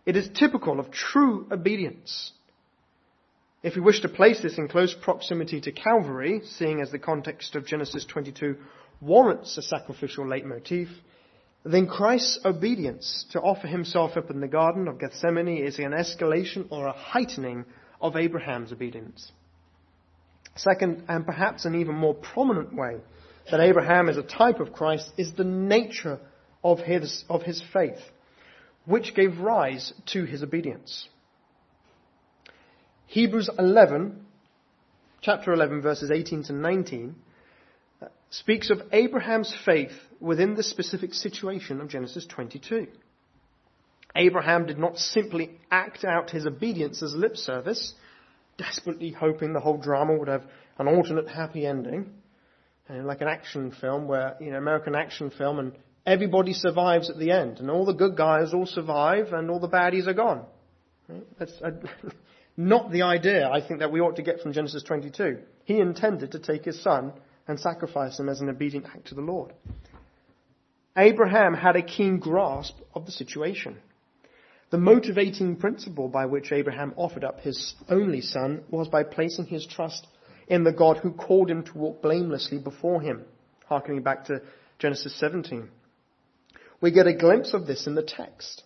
It 0.05 0.15
is 0.15 0.29
typical 0.29 0.79
of 0.79 0.91
true 0.91 1.47
obedience. 1.51 2.31
If 3.63 3.75
we 3.75 3.81
wish 3.81 4.01
to 4.01 4.09
place 4.09 4.41
this 4.41 4.57
in 4.57 4.67
close 4.67 4.93
proximity 4.93 5.59
to 5.61 5.71
Calvary, 5.71 6.41
seeing 6.45 6.81
as 6.81 6.91
the 6.91 6.99
context 6.99 7.55
of 7.55 7.65
Genesis 7.65 8.05
22 8.05 8.57
warrants 9.01 9.57
a 9.57 9.61
sacrificial 9.61 10.27
leitmotif, 10.27 10.89
then 11.63 11.87
Christ's 11.87 12.39
obedience 12.45 13.25
to 13.31 13.41
offer 13.41 13.67
himself 13.67 14.17
up 14.17 14.29
in 14.29 14.39
the 14.39 14.47
Garden 14.47 14.87
of 14.87 14.99
Gethsemane 14.99 15.65
is 15.65 15.79
an 15.79 15.93
escalation 15.93 16.67
or 16.69 16.85
a 16.85 16.93
heightening 16.93 17.65
of 17.99 18.15
Abraham's 18.15 18.71
obedience. 18.71 19.31
Second, 20.55 21.03
and 21.09 21.25
perhaps 21.25 21.65
an 21.65 21.75
even 21.75 21.95
more 21.95 22.13
prominent 22.13 22.73
way 22.73 22.97
that 23.51 23.59
Abraham 23.59 24.09
is 24.09 24.17
a 24.17 24.23
type 24.23 24.59
of 24.59 24.73
Christ 24.73 25.11
is 25.17 25.33
the 25.33 25.43
nature 25.43 26.19
of 26.63 26.79
his, 26.79 27.25
of 27.29 27.43
his 27.43 27.61
faith, 27.73 27.99
which 28.85 29.13
gave 29.13 29.39
rise 29.39 29.93
to 30.07 30.23
his 30.23 30.41
obedience. 30.41 31.07
Hebrews 33.07 33.49
11, 33.59 34.25
chapter 35.21 35.53
11, 35.53 35.81
verses 35.81 36.09
18 36.09 36.43
to 36.45 36.53
19, 36.53 37.15
speaks 38.29 38.69
of 38.69 38.81
Abraham's 38.91 39.55
faith 39.65 39.93
within 40.19 40.55
the 40.55 40.63
specific 40.63 41.13
situation 41.13 41.81
of 41.81 41.89
Genesis 41.89 42.25
22. 42.25 42.87
Abraham 44.15 44.65
did 44.65 44.79
not 44.79 44.97
simply 44.97 45.51
act 45.69 46.05
out 46.05 46.31
his 46.31 46.47
obedience 46.47 47.03
as 47.03 47.13
lip 47.13 47.35
service, 47.35 47.93
desperately 48.57 49.11
hoping 49.11 49.53
the 49.53 49.59
whole 49.59 49.77
drama 49.77 50.15
would 50.15 50.27
have 50.27 50.43
an 50.77 50.87
alternate 50.87 51.27
happy 51.27 51.65
ending, 51.65 52.11
and 52.87 53.05
like 53.05 53.21
an 53.21 53.27
action 53.27 53.71
film 53.71 54.07
where, 54.07 54.35
you 54.39 54.51
know, 54.51 54.57
American 54.57 54.95
action 54.95 55.31
film 55.31 55.59
and 55.59 55.73
everybody 56.05 56.53
survives 56.53 57.09
at 57.09 57.17
the 57.17 57.31
end, 57.31 57.59
and 57.59 57.69
all 57.69 57.85
the 57.85 57.93
good 57.93 58.15
guys 58.15 58.53
all 58.53 58.65
survive 58.65 59.33
and 59.33 59.49
all 59.49 59.59
the 59.59 59.69
baddies 59.69 60.07
are 60.07 60.13
gone. 60.13 60.45
That's 61.37 61.53
uh, 61.63 61.71
not 62.57 62.91
the 62.91 63.03
idea 63.03 63.49
I 63.49 63.65
think 63.65 63.79
that 63.79 63.91
we 63.91 64.01
ought 64.01 64.15
to 64.17 64.23
get 64.23 64.41
from 64.41 64.53
Genesis 64.53 64.83
22. 64.83 65.39
He 65.65 65.79
intended 65.79 66.31
to 66.31 66.39
take 66.39 66.65
his 66.65 66.81
son 66.81 67.13
and 67.47 67.59
sacrifice 67.59 68.19
him 68.19 68.29
as 68.29 68.41
an 68.41 68.49
obedient 68.49 68.85
act 68.87 69.07
to 69.07 69.15
the 69.15 69.21
Lord. 69.21 69.53
Abraham 70.97 71.53
had 71.53 71.75
a 71.75 71.81
keen 71.81 72.19
grasp 72.19 72.75
of 72.93 73.05
the 73.05 73.11
situation. 73.11 73.77
The 74.71 74.77
motivating 74.77 75.57
principle 75.57 76.07
by 76.07 76.25
which 76.25 76.51
Abraham 76.51 76.93
offered 76.97 77.23
up 77.23 77.39
his 77.39 77.75
only 77.87 78.21
son 78.21 78.63
was 78.69 78.87
by 78.87 79.03
placing 79.03 79.45
his 79.45 79.65
trust 79.65 80.07
in 80.47 80.63
the 80.63 80.71
God 80.71 80.97
who 80.97 81.11
called 81.11 81.49
him 81.49 81.63
to 81.63 81.77
walk 81.77 82.01
blamelessly 82.01 82.57
before 82.57 83.01
him, 83.01 83.25
harkening 83.65 84.01
back 84.01 84.25
to 84.25 84.41
Genesis 84.79 85.15
17. 85.19 85.69
We 86.81 86.91
get 86.91 87.07
a 87.07 87.13
glimpse 87.13 87.53
of 87.53 87.67
this 87.67 87.87
in 87.87 87.95
the 87.95 88.03
text. 88.03 88.63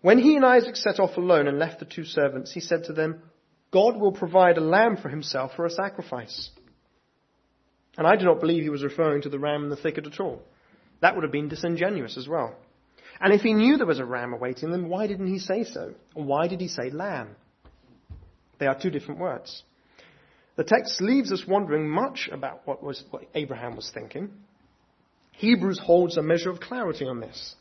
When 0.00 0.18
he 0.18 0.36
and 0.36 0.44
Isaac 0.44 0.76
set 0.76 1.00
off 1.00 1.16
alone 1.16 1.48
and 1.48 1.58
left 1.58 1.78
the 1.78 1.86
two 1.86 2.04
servants, 2.04 2.52
he 2.52 2.60
said 2.60 2.84
to 2.84 2.92
them, 2.92 3.22
God 3.72 3.96
will 3.96 4.12
provide 4.12 4.58
a 4.58 4.60
lamb 4.60 4.96
for 4.96 5.08
himself 5.08 5.52
for 5.56 5.66
a 5.66 5.70
sacrifice. 5.70 6.50
And 7.96 8.06
I 8.06 8.16
do 8.16 8.24
not 8.24 8.40
believe 8.40 8.62
he 8.62 8.68
was 8.68 8.84
referring 8.84 9.22
to 9.22 9.28
the 9.28 9.38
ram 9.38 9.64
in 9.64 9.70
the 9.70 9.76
thicket 9.76 10.06
at 10.06 10.20
all. 10.20 10.42
That 11.00 11.14
would 11.14 11.24
have 11.24 11.32
been 11.32 11.48
disingenuous 11.48 12.16
as 12.16 12.28
well. 12.28 12.54
And 13.20 13.32
if 13.32 13.40
he 13.40 13.54
knew 13.54 13.76
there 13.76 13.86
was 13.86 13.98
a 13.98 14.04
ram 14.04 14.32
awaiting 14.32 14.70
them, 14.70 14.88
why 14.88 15.06
didn't 15.06 15.28
he 15.28 15.38
say 15.38 15.64
so? 15.64 15.94
why 16.14 16.48
did 16.48 16.60
he 16.60 16.68
say 16.68 16.90
lamb? 16.90 17.36
They 18.58 18.66
are 18.66 18.78
two 18.78 18.90
different 18.90 19.20
words. 19.20 19.62
The 20.56 20.64
text 20.64 21.00
leaves 21.00 21.32
us 21.32 21.44
wondering 21.46 21.88
much 21.88 22.28
about 22.32 22.62
what, 22.66 22.82
was, 22.82 23.04
what 23.10 23.24
Abraham 23.34 23.76
was 23.76 23.90
thinking. 23.92 24.30
Hebrews 25.32 25.78
holds 25.82 26.16
a 26.16 26.22
measure 26.22 26.50
of 26.50 26.60
clarity 26.60 27.04
on 27.06 27.20
this. 27.20 27.54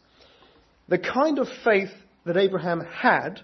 The 0.87 0.97
kind 0.97 1.39
of 1.39 1.47
faith 1.63 1.91
that 2.25 2.37
Abraham 2.37 2.81
had 2.81 3.41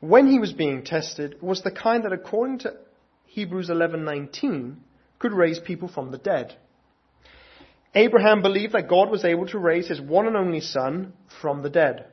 when 0.00 0.26
he 0.26 0.38
was 0.38 0.52
being 0.52 0.84
tested 0.84 1.40
was 1.42 1.62
the 1.62 1.70
kind 1.70 2.04
that 2.04 2.12
according 2.12 2.60
to 2.60 2.74
Hebrews 3.26 3.68
11:19 3.68 4.76
could 5.18 5.32
raise 5.32 5.58
people 5.58 5.88
from 5.88 6.10
the 6.10 6.18
dead. 6.18 6.56
Abraham 7.94 8.42
believed 8.42 8.72
that 8.72 8.88
God 8.88 9.10
was 9.10 9.24
able 9.24 9.46
to 9.48 9.58
raise 9.58 9.88
his 9.88 10.00
one 10.00 10.26
and 10.26 10.36
only 10.36 10.60
son 10.60 11.12
from 11.40 11.62
the 11.62 11.70
dead. 11.70 12.06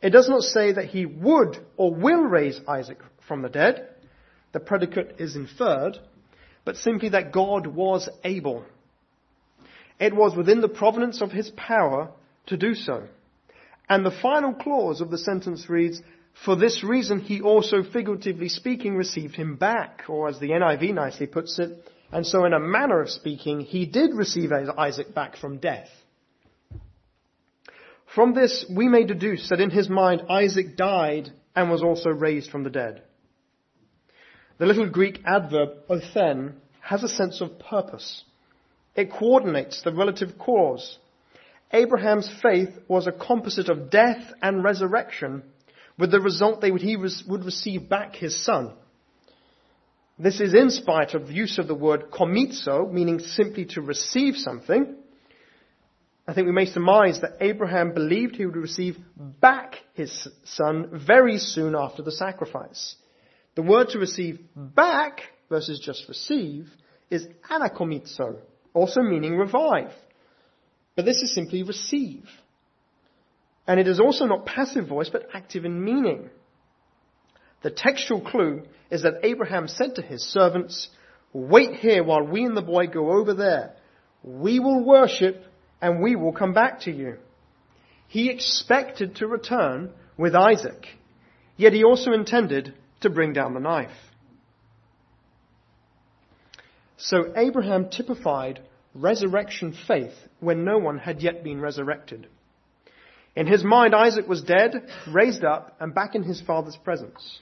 It 0.00 0.10
does 0.10 0.28
not 0.28 0.42
say 0.42 0.72
that 0.72 0.86
he 0.86 1.06
would 1.06 1.56
or 1.76 1.92
will 1.92 2.22
raise 2.22 2.60
Isaac 2.68 2.98
from 3.26 3.42
the 3.42 3.48
dead. 3.48 3.88
The 4.52 4.60
predicate 4.60 5.16
is 5.18 5.34
inferred, 5.34 5.98
but 6.64 6.76
simply 6.76 7.08
that 7.10 7.32
God 7.32 7.66
was 7.66 8.08
able. 8.22 8.64
It 9.98 10.14
was 10.14 10.36
within 10.36 10.60
the 10.60 10.68
providence 10.68 11.20
of 11.20 11.32
his 11.32 11.50
power 11.50 12.10
to 12.46 12.56
do 12.56 12.74
so. 12.74 13.04
And 13.88 14.04
the 14.04 14.10
final 14.10 14.52
clause 14.52 15.00
of 15.00 15.10
the 15.10 15.18
sentence 15.18 15.68
reads, 15.68 16.02
For 16.44 16.54
this 16.54 16.84
reason 16.84 17.20
he 17.20 17.40
also, 17.40 17.82
figuratively 17.82 18.48
speaking, 18.48 18.96
received 18.96 19.36
him 19.36 19.56
back, 19.56 20.04
or 20.08 20.28
as 20.28 20.38
the 20.38 20.50
NIV 20.50 20.94
nicely 20.94 21.26
puts 21.26 21.58
it, 21.58 21.70
and 22.12 22.26
so 22.26 22.44
in 22.44 22.52
a 22.52 22.60
manner 22.60 23.00
of 23.00 23.10
speaking, 23.10 23.60
he 23.60 23.86
did 23.86 24.14
receive 24.14 24.50
Isaac 24.52 25.14
back 25.14 25.36
from 25.36 25.58
death. 25.58 25.88
From 28.14 28.34
this, 28.34 28.64
we 28.74 28.88
may 28.88 29.04
deduce 29.04 29.48
that 29.48 29.60
in 29.60 29.70
his 29.70 29.88
mind, 29.88 30.22
Isaac 30.30 30.76
died 30.76 31.30
and 31.54 31.70
was 31.70 31.82
also 31.82 32.10
raised 32.10 32.50
from 32.50 32.64
the 32.64 32.70
dead. 32.70 33.02
The 34.58 34.66
little 34.66 34.88
Greek 34.88 35.20
adverb, 35.26 35.70
othen, 35.90 36.54
has 36.80 37.02
a 37.02 37.08
sense 37.08 37.40
of 37.40 37.58
purpose. 37.58 38.24
It 38.94 39.12
coordinates 39.12 39.82
the 39.82 39.92
relative 39.92 40.38
cause 40.38 40.98
Abraham's 41.72 42.30
faith 42.42 42.70
was 42.88 43.06
a 43.06 43.12
composite 43.12 43.68
of 43.68 43.90
death 43.90 44.32
and 44.40 44.62
resurrection, 44.62 45.42
with 45.98 46.10
the 46.10 46.20
result 46.20 46.60
that 46.60 46.80
he 46.80 46.96
would 46.96 47.44
receive 47.44 47.88
back 47.88 48.14
his 48.14 48.44
son. 48.44 48.72
This 50.18 50.40
is 50.40 50.54
in 50.54 50.70
spite 50.70 51.14
of 51.14 51.26
the 51.26 51.34
use 51.34 51.58
of 51.58 51.68
the 51.68 51.74
word 51.74 52.10
komizo, 52.10 52.90
meaning 52.90 53.18
simply 53.18 53.66
to 53.66 53.82
receive 53.82 54.36
something. 54.36 54.96
I 56.26 56.32
think 56.32 56.46
we 56.46 56.52
may 56.52 56.66
surmise 56.66 57.20
that 57.20 57.36
Abraham 57.40 57.92
believed 57.92 58.36
he 58.36 58.46
would 58.46 58.56
receive 58.56 58.96
back 59.16 59.76
his 59.94 60.26
son 60.44 61.00
very 61.06 61.38
soon 61.38 61.74
after 61.76 62.02
the 62.02 62.10
sacrifice. 62.10 62.96
The 63.54 63.62
word 63.62 63.90
to 63.90 63.98
receive 63.98 64.40
back 64.54 65.20
versus 65.48 65.78
just 65.78 66.08
receive 66.08 66.68
is 67.10 67.26
anakomizo, 67.48 68.38
also 68.72 69.02
meaning 69.02 69.36
revive. 69.36 69.92
But 70.96 71.04
this 71.04 71.22
is 71.22 71.34
simply 71.34 71.62
receive. 71.62 72.24
And 73.66 73.78
it 73.78 73.86
is 73.86 74.00
also 74.00 74.24
not 74.26 74.46
passive 74.46 74.88
voice, 74.88 75.10
but 75.10 75.28
active 75.34 75.64
in 75.64 75.84
meaning. 75.84 76.30
The 77.66 77.72
textual 77.72 78.20
clue 78.20 78.62
is 78.92 79.02
that 79.02 79.24
Abraham 79.24 79.66
said 79.66 79.96
to 79.96 80.00
his 80.00 80.22
servants, 80.22 80.88
Wait 81.32 81.74
here 81.74 82.04
while 82.04 82.22
we 82.22 82.44
and 82.44 82.56
the 82.56 82.62
boy 82.62 82.86
go 82.86 83.10
over 83.10 83.34
there. 83.34 83.72
We 84.22 84.60
will 84.60 84.84
worship 84.84 85.42
and 85.82 86.00
we 86.00 86.14
will 86.14 86.30
come 86.30 86.52
back 86.52 86.82
to 86.82 86.92
you. 86.92 87.16
He 88.06 88.30
expected 88.30 89.16
to 89.16 89.26
return 89.26 89.90
with 90.16 90.36
Isaac, 90.36 90.86
yet 91.56 91.72
he 91.72 91.82
also 91.82 92.12
intended 92.12 92.72
to 93.00 93.10
bring 93.10 93.32
down 93.32 93.52
the 93.52 93.58
knife. 93.58 93.90
So 96.98 97.32
Abraham 97.34 97.88
typified 97.88 98.60
resurrection 98.94 99.76
faith 99.88 100.14
when 100.38 100.64
no 100.64 100.78
one 100.78 100.98
had 100.98 101.20
yet 101.20 101.42
been 101.42 101.60
resurrected. 101.60 102.28
In 103.34 103.48
his 103.48 103.64
mind, 103.64 103.92
Isaac 103.92 104.28
was 104.28 104.44
dead, 104.44 104.88
raised 105.08 105.44
up, 105.44 105.74
and 105.80 105.92
back 105.92 106.14
in 106.14 106.22
his 106.22 106.40
father's 106.40 106.76
presence. 106.76 107.40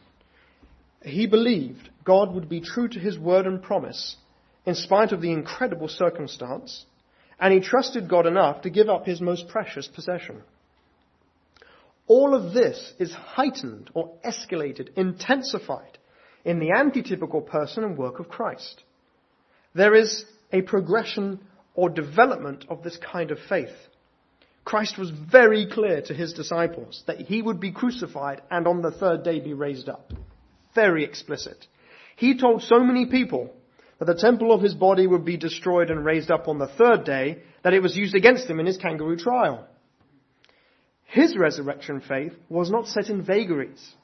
He 1.04 1.26
believed 1.26 1.90
God 2.04 2.34
would 2.34 2.48
be 2.48 2.60
true 2.60 2.88
to 2.88 2.98
his 2.98 3.18
word 3.18 3.46
and 3.46 3.62
promise 3.62 4.16
in 4.64 4.74
spite 4.74 5.12
of 5.12 5.20
the 5.20 5.32
incredible 5.32 5.88
circumstance, 5.88 6.86
and 7.38 7.52
he 7.52 7.60
trusted 7.60 8.08
God 8.08 8.26
enough 8.26 8.62
to 8.62 8.70
give 8.70 8.88
up 8.88 9.04
his 9.04 9.20
most 9.20 9.48
precious 9.48 9.86
possession. 9.86 10.42
All 12.06 12.34
of 12.34 12.54
this 12.54 12.92
is 12.98 13.12
heightened 13.12 13.90
or 13.94 14.12
escalated, 14.24 14.96
intensified 14.96 15.98
in 16.44 16.58
the 16.58 16.70
antitypical 16.70 17.46
person 17.46 17.84
and 17.84 17.98
work 17.98 18.18
of 18.18 18.28
Christ. 18.28 18.82
There 19.74 19.94
is 19.94 20.24
a 20.52 20.62
progression 20.62 21.40
or 21.74 21.88
development 21.90 22.66
of 22.68 22.82
this 22.82 22.96
kind 22.98 23.30
of 23.30 23.38
faith. 23.48 23.74
Christ 24.64 24.98
was 24.98 25.10
very 25.10 25.66
clear 25.66 26.00
to 26.02 26.14
his 26.14 26.32
disciples 26.32 27.02
that 27.06 27.20
he 27.20 27.42
would 27.42 27.60
be 27.60 27.72
crucified 27.72 28.40
and 28.50 28.66
on 28.66 28.80
the 28.80 28.92
third 28.92 29.22
day 29.22 29.40
be 29.40 29.52
raised 29.52 29.88
up. 29.88 30.12
Very 30.74 31.04
explicit. 31.04 31.66
He 32.16 32.38
told 32.38 32.62
so 32.62 32.80
many 32.80 33.06
people 33.06 33.50
that 33.98 34.06
the 34.06 34.14
temple 34.14 34.52
of 34.52 34.62
his 34.62 34.74
body 34.74 35.06
would 35.06 35.24
be 35.24 35.36
destroyed 35.36 35.90
and 35.90 36.04
raised 36.04 36.30
up 36.30 36.48
on 36.48 36.58
the 36.58 36.68
third 36.68 37.04
day 37.04 37.42
that 37.62 37.74
it 37.74 37.82
was 37.82 37.96
used 37.96 38.14
against 38.14 38.48
him 38.48 38.60
in 38.60 38.66
his 38.66 38.76
kangaroo 38.76 39.16
trial. 39.16 39.66
His 41.04 41.36
resurrection 41.36 42.00
faith 42.00 42.32
was 42.48 42.70
not 42.70 42.88
set 42.88 43.08
in 43.08 43.22
vagaries. 43.22 43.94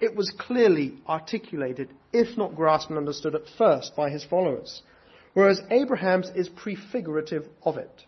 It 0.00 0.14
was 0.14 0.30
clearly 0.38 0.98
articulated, 1.08 1.88
if 2.12 2.36
not 2.36 2.54
grasped 2.54 2.90
and 2.90 2.98
understood 2.98 3.34
at 3.34 3.48
first 3.58 3.96
by 3.96 4.10
his 4.10 4.24
followers 4.24 4.82
whereas 5.34 5.60
Abraham's 5.70 6.30
is 6.34 6.48
prefigurative 6.48 7.44
of 7.62 7.76
it. 7.76 8.04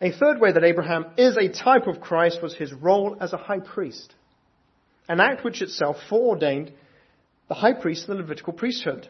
A 0.00 0.12
third 0.12 0.40
way 0.40 0.52
that 0.52 0.64
Abraham 0.64 1.06
is 1.16 1.36
a 1.36 1.48
type 1.48 1.86
of 1.86 2.00
Christ 2.00 2.42
was 2.42 2.54
his 2.54 2.72
role 2.72 3.16
as 3.20 3.32
a 3.32 3.38
high 3.38 3.60
priest, 3.60 4.14
an 5.08 5.20
act 5.20 5.44
which 5.44 5.62
itself 5.62 5.96
foreordained 6.08 6.72
the 7.48 7.54
high 7.54 7.72
priest 7.72 8.08
and 8.08 8.18
the 8.18 8.22
Levitical 8.22 8.52
priesthood. 8.52 9.08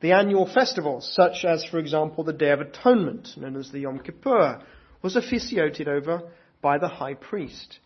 The 0.00 0.12
annual 0.12 0.46
festivals, 0.46 1.12
such 1.14 1.44
as, 1.44 1.64
for 1.64 1.78
example, 1.78 2.24
the 2.24 2.32
Day 2.32 2.50
of 2.50 2.60
Atonement, 2.60 3.28
known 3.36 3.56
as 3.56 3.70
the 3.70 3.80
Yom 3.80 3.98
Kippur, 3.98 4.62
was 5.02 5.16
officiated 5.16 5.88
over 5.88 6.22
by 6.62 6.78
the 6.78 6.88
high 6.88 7.14
priest. 7.14 7.80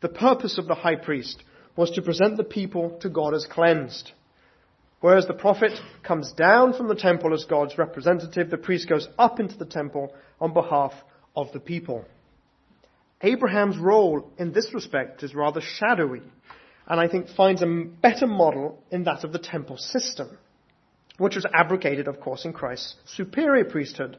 The 0.00 0.08
purpose 0.08 0.58
of 0.58 0.66
the 0.66 0.74
high 0.74 0.96
priest 0.96 1.42
was 1.76 1.90
to 1.92 2.02
present 2.02 2.36
the 2.36 2.44
people 2.44 2.98
to 3.00 3.08
God 3.08 3.34
as 3.34 3.46
cleansed. 3.46 4.12
Whereas 5.00 5.26
the 5.26 5.34
prophet 5.34 5.72
comes 6.02 6.32
down 6.32 6.74
from 6.74 6.88
the 6.88 6.94
temple 6.94 7.32
as 7.34 7.44
God's 7.44 7.78
representative, 7.78 8.50
the 8.50 8.58
priest 8.58 8.88
goes 8.88 9.08
up 9.18 9.40
into 9.40 9.56
the 9.56 9.64
temple 9.64 10.12
on 10.40 10.52
behalf 10.52 10.92
of 11.34 11.52
the 11.52 11.60
people. 11.60 12.04
Abraham's 13.22 13.76
role 13.76 14.30
in 14.38 14.52
this 14.52 14.72
respect 14.72 15.22
is 15.22 15.34
rather 15.34 15.60
shadowy, 15.60 16.22
and 16.86 17.00
I 17.00 17.08
think 17.08 17.28
finds 17.28 17.62
a 17.62 17.66
better 17.66 18.26
model 18.26 18.82
in 18.90 19.04
that 19.04 19.24
of 19.24 19.32
the 19.32 19.38
temple 19.38 19.76
system, 19.76 20.38
which 21.18 21.34
was 21.34 21.46
abrogated, 21.52 22.08
of 22.08 22.20
course, 22.20 22.44
in 22.44 22.52
Christ's 22.52 22.96
superior 23.04 23.64
priesthood. 23.64 24.16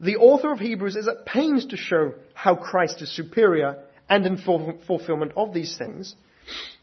The 0.00 0.16
author 0.16 0.52
of 0.52 0.60
Hebrews 0.60 0.96
is 0.96 1.08
at 1.08 1.24
pains 1.24 1.66
to 1.66 1.76
show 1.76 2.14
how 2.34 2.54
Christ 2.54 3.00
is 3.00 3.14
superior 3.14 3.78
and 4.08 4.26
in 4.26 4.36
fulfillment 4.36 5.32
of 5.36 5.54
these 5.54 5.78
things, 5.78 6.14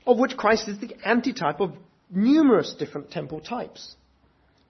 of 0.07 0.17
which 0.17 0.37
Christ 0.37 0.67
is 0.67 0.79
the 0.79 0.95
antitype 1.05 1.59
of 1.59 1.75
numerous 2.09 2.73
different 2.73 3.11
temple 3.11 3.39
types. 3.39 3.95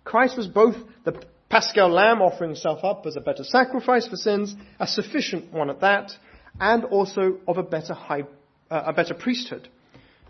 Christ 0.04 0.36
was 0.36 0.48
both 0.48 0.76
the 1.06 1.24
paschal 1.50 1.90
lamb 1.90 2.22
offering 2.22 2.50
himself 2.50 2.84
up 2.84 3.06
as 3.06 3.16
a 3.16 3.22
better 3.22 3.44
sacrifice 3.44 4.08
for 4.08 4.18
sins, 4.18 4.56
a 4.80 4.88
sufficient 4.88 5.54
one 5.54 5.70
at 5.70 5.82
that, 5.82 6.12
and 6.60 6.86
also 6.86 7.38
of 7.48 7.58
a 7.58 7.64
better 7.64 7.94
high, 7.94 8.24
uh, 8.70 8.84
a 8.88 8.94
better 8.94 9.14
priesthood 9.14 9.68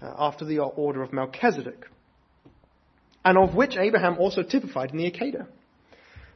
uh, 0.02 0.14
after 0.18 0.46
the 0.46 0.60
order 0.60 1.02
of 1.02 1.14
Melchizedek, 1.14 1.86
and 3.24 3.38
of 3.38 3.56
which 3.56 3.78
Abraham 3.78 4.18
also 4.18 4.44
typified 4.44 4.92
in 4.92 4.98
the 4.98 5.12
Akedah. 5.12 5.48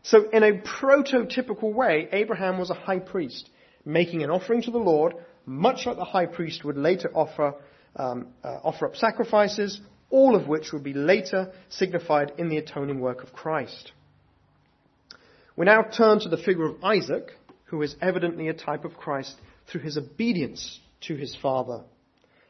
So, 0.04 0.30
in 0.30 0.44
a 0.44 0.52
prototypical 0.54 1.74
way, 1.74 2.08
Abraham 2.12 2.60
was 2.60 2.70
a 2.70 2.76
high 2.76 3.00
priest, 3.00 3.50
making 3.84 4.24
an 4.24 4.30
offering 4.30 4.62
to 4.64 4.72
the 4.72 4.78
Lord, 4.78 5.16
much 5.46 5.86
like 5.86 5.98
the 5.98 6.06
high 6.06 6.28
priest 6.28 6.64
would 6.64 6.78
later 6.78 7.10
offer 7.14 7.56
um, 7.96 8.28
uh, 8.44 8.60
offer 8.64 8.88
up 8.88 8.98
sacrifices 8.98 9.80
all 10.10 10.36
of 10.36 10.48
which 10.48 10.72
would 10.72 10.84
be 10.84 10.94
later 10.94 11.52
signified 11.70 12.34
in 12.38 12.50
the 12.50 12.58
atoning 12.58 13.00
work 13.00 13.24
of 13.24 13.34
Christ. 13.34 13.92
We 15.56 15.66
now 15.66 15.84
turn 15.84 16.20
to 16.20 16.30
the 16.30 16.38
figure 16.38 16.66
of 16.66 16.84
Isaac, 16.84 17.32
who 17.66 17.82
is 17.82 17.96
evidently 18.02 18.48
a 18.48 18.54
type 18.54 18.86
of 18.86 18.96
Christ 18.96 19.36
through 19.68 19.82
his 19.82 19.98
obedience 19.98 20.80
to 21.02 21.16
his 21.16 21.36
father. 21.42 21.84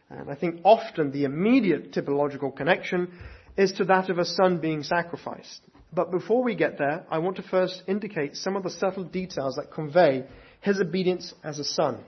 And 0.09 0.29
I 0.29 0.35
think 0.35 0.61
often 0.63 1.11
the 1.11 1.23
immediate 1.23 1.91
typological 1.91 2.55
connection 2.55 3.11
is 3.57 3.71
to 3.73 3.85
that 3.85 4.09
of 4.09 4.19
a 4.19 4.25
son 4.25 4.59
being 4.59 4.83
sacrificed. 4.83 5.61
But 5.93 6.11
before 6.11 6.43
we 6.43 6.55
get 6.55 6.77
there, 6.77 7.05
I 7.09 7.19
want 7.19 7.37
to 7.37 7.43
first 7.43 7.83
indicate 7.87 8.35
some 8.35 8.55
of 8.55 8.63
the 8.63 8.69
subtle 8.69 9.05
details 9.05 9.55
that 9.55 9.71
convey 9.71 10.25
his 10.59 10.79
obedience 10.79 11.33
as 11.43 11.57
a 11.59 11.63
son. 11.63 12.03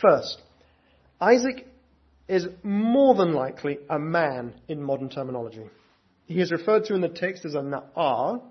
First, 0.00 0.42
Isaac 1.20 1.66
is 2.28 2.46
more 2.62 3.14
than 3.14 3.32
likely 3.32 3.78
a 3.88 3.98
man 3.98 4.54
in 4.68 4.82
modern 4.82 5.08
terminology. 5.08 5.64
He 6.26 6.40
is 6.40 6.50
referred 6.50 6.84
to 6.86 6.94
in 6.94 7.00
the 7.00 7.08
text 7.08 7.44
as 7.44 7.54
a 7.54 7.60
na'ar, 7.60 8.42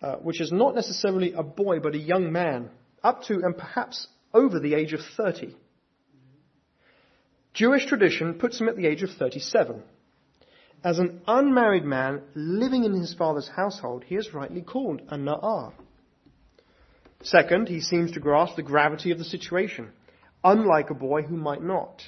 uh, 0.00 0.16
which 0.16 0.40
is 0.40 0.52
not 0.52 0.74
necessarily 0.74 1.32
a 1.32 1.42
boy, 1.42 1.80
but 1.80 1.94
a 1.94 1.98
young 1.98 2.32
man, 2.32 2.70
up 3.02 3.24
to 3.24 3.34
and 3.34 3.56
perhaps 3.56 4.06
over 4.34 4.58
the 4.58 4.74
age 4.74 4.92
of 4.92 5.00
30. 5.16 5.54
Jewish 7.54 7.86
tradition 7.86 8.34
puts 8.34 8.60
him 8.60 8.68
at 8.68 8.76
the 8.76 8.86
age 8.86 9.02
of 9.02 9.10
37. 9.10 9.82
As 10.84 10.98
an 10.98 11.20
unmarried 11.28 11.84
man 11.84 12.22
living 12.34 12.84
in 12.84 12.94
his 12.94 13.14
father's 13.14 13.48
household, 13.48 14.04
he 14.04 14.16
is 14.16 14.34
rightly 14.34 14.62
called 14.62 15.02
a 15.08 15.16
na'ar. 15.16 15.72
Second, 17.22 17.68
he 17.68 17.80
seems 17.80 18.12
to 18.12 18.20
grasp 18.20 18.56
the 18.56 18.62
gravity 18.62 19.12
of 19.12 19.18
the 19.18 19.24
situation, 19.24 19.90
unlike 20.42 20.90
a 20.90 20.94
boy 20.94 21.22
who 21.22 21.36
might 21.36 21.62
not. 21.62 22.02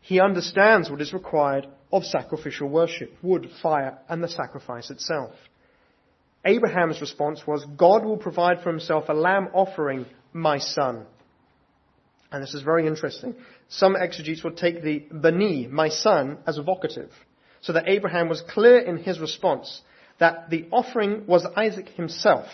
He 0.00 0.20
understands 0.20 0.88
what 0.88 1.02
is 1.02 1.12
required 1.12 1.66
of 1.92 2.04
sacrificial 2.04 2.68
worship, 2.68 3.12
wood, 3.22 3.50
fire, 3.60 3.98
and 4.08 4.22
the 4.22 4.28
sacrifice 4.28 4.90
itself. 4.90 5.32
Abraham's 6.44 7.00
response 7.00 7.46
was, 7.46 7.66
God 7.76 8.04
will 8.04 8.16
provide 8.16 8.62
for 8.62 8.70
himself 8.70 9.08
a 9.08 9.14
lamb 9.14 9.48
offering, 9.52 10.06
my 10.32 10.58
son. 10.58 11.06
And 12.36 12.42
this 12.42 12.52
is 12.52 12.60
very 12.60 12.86
interesting. 12.86 13.34
Some 13.70 13.96
exegetes 13.96 14.44
will 14.44 14.52
take 14.52 14.82
the 14.82 15.06
bani, 15.10 15.68
my 15.68 15.88
son, 15.88 16.36
as 16.46 16.58
vocative. 16.58 17.08
So 17.62 17.72
that 17.72 17.88
Abraham 17.88 18.28
was 18.28 18.42
clear 18.42 18.78
in 18.78 18.98
his 18.98 19.18
response 19.18 19.80
that 20.18 20.50
the 20.50 20.66
offering 20.70 21.26
was 21.26 21.46
Isaac 21.56 21.88
himself. 21.88 22.44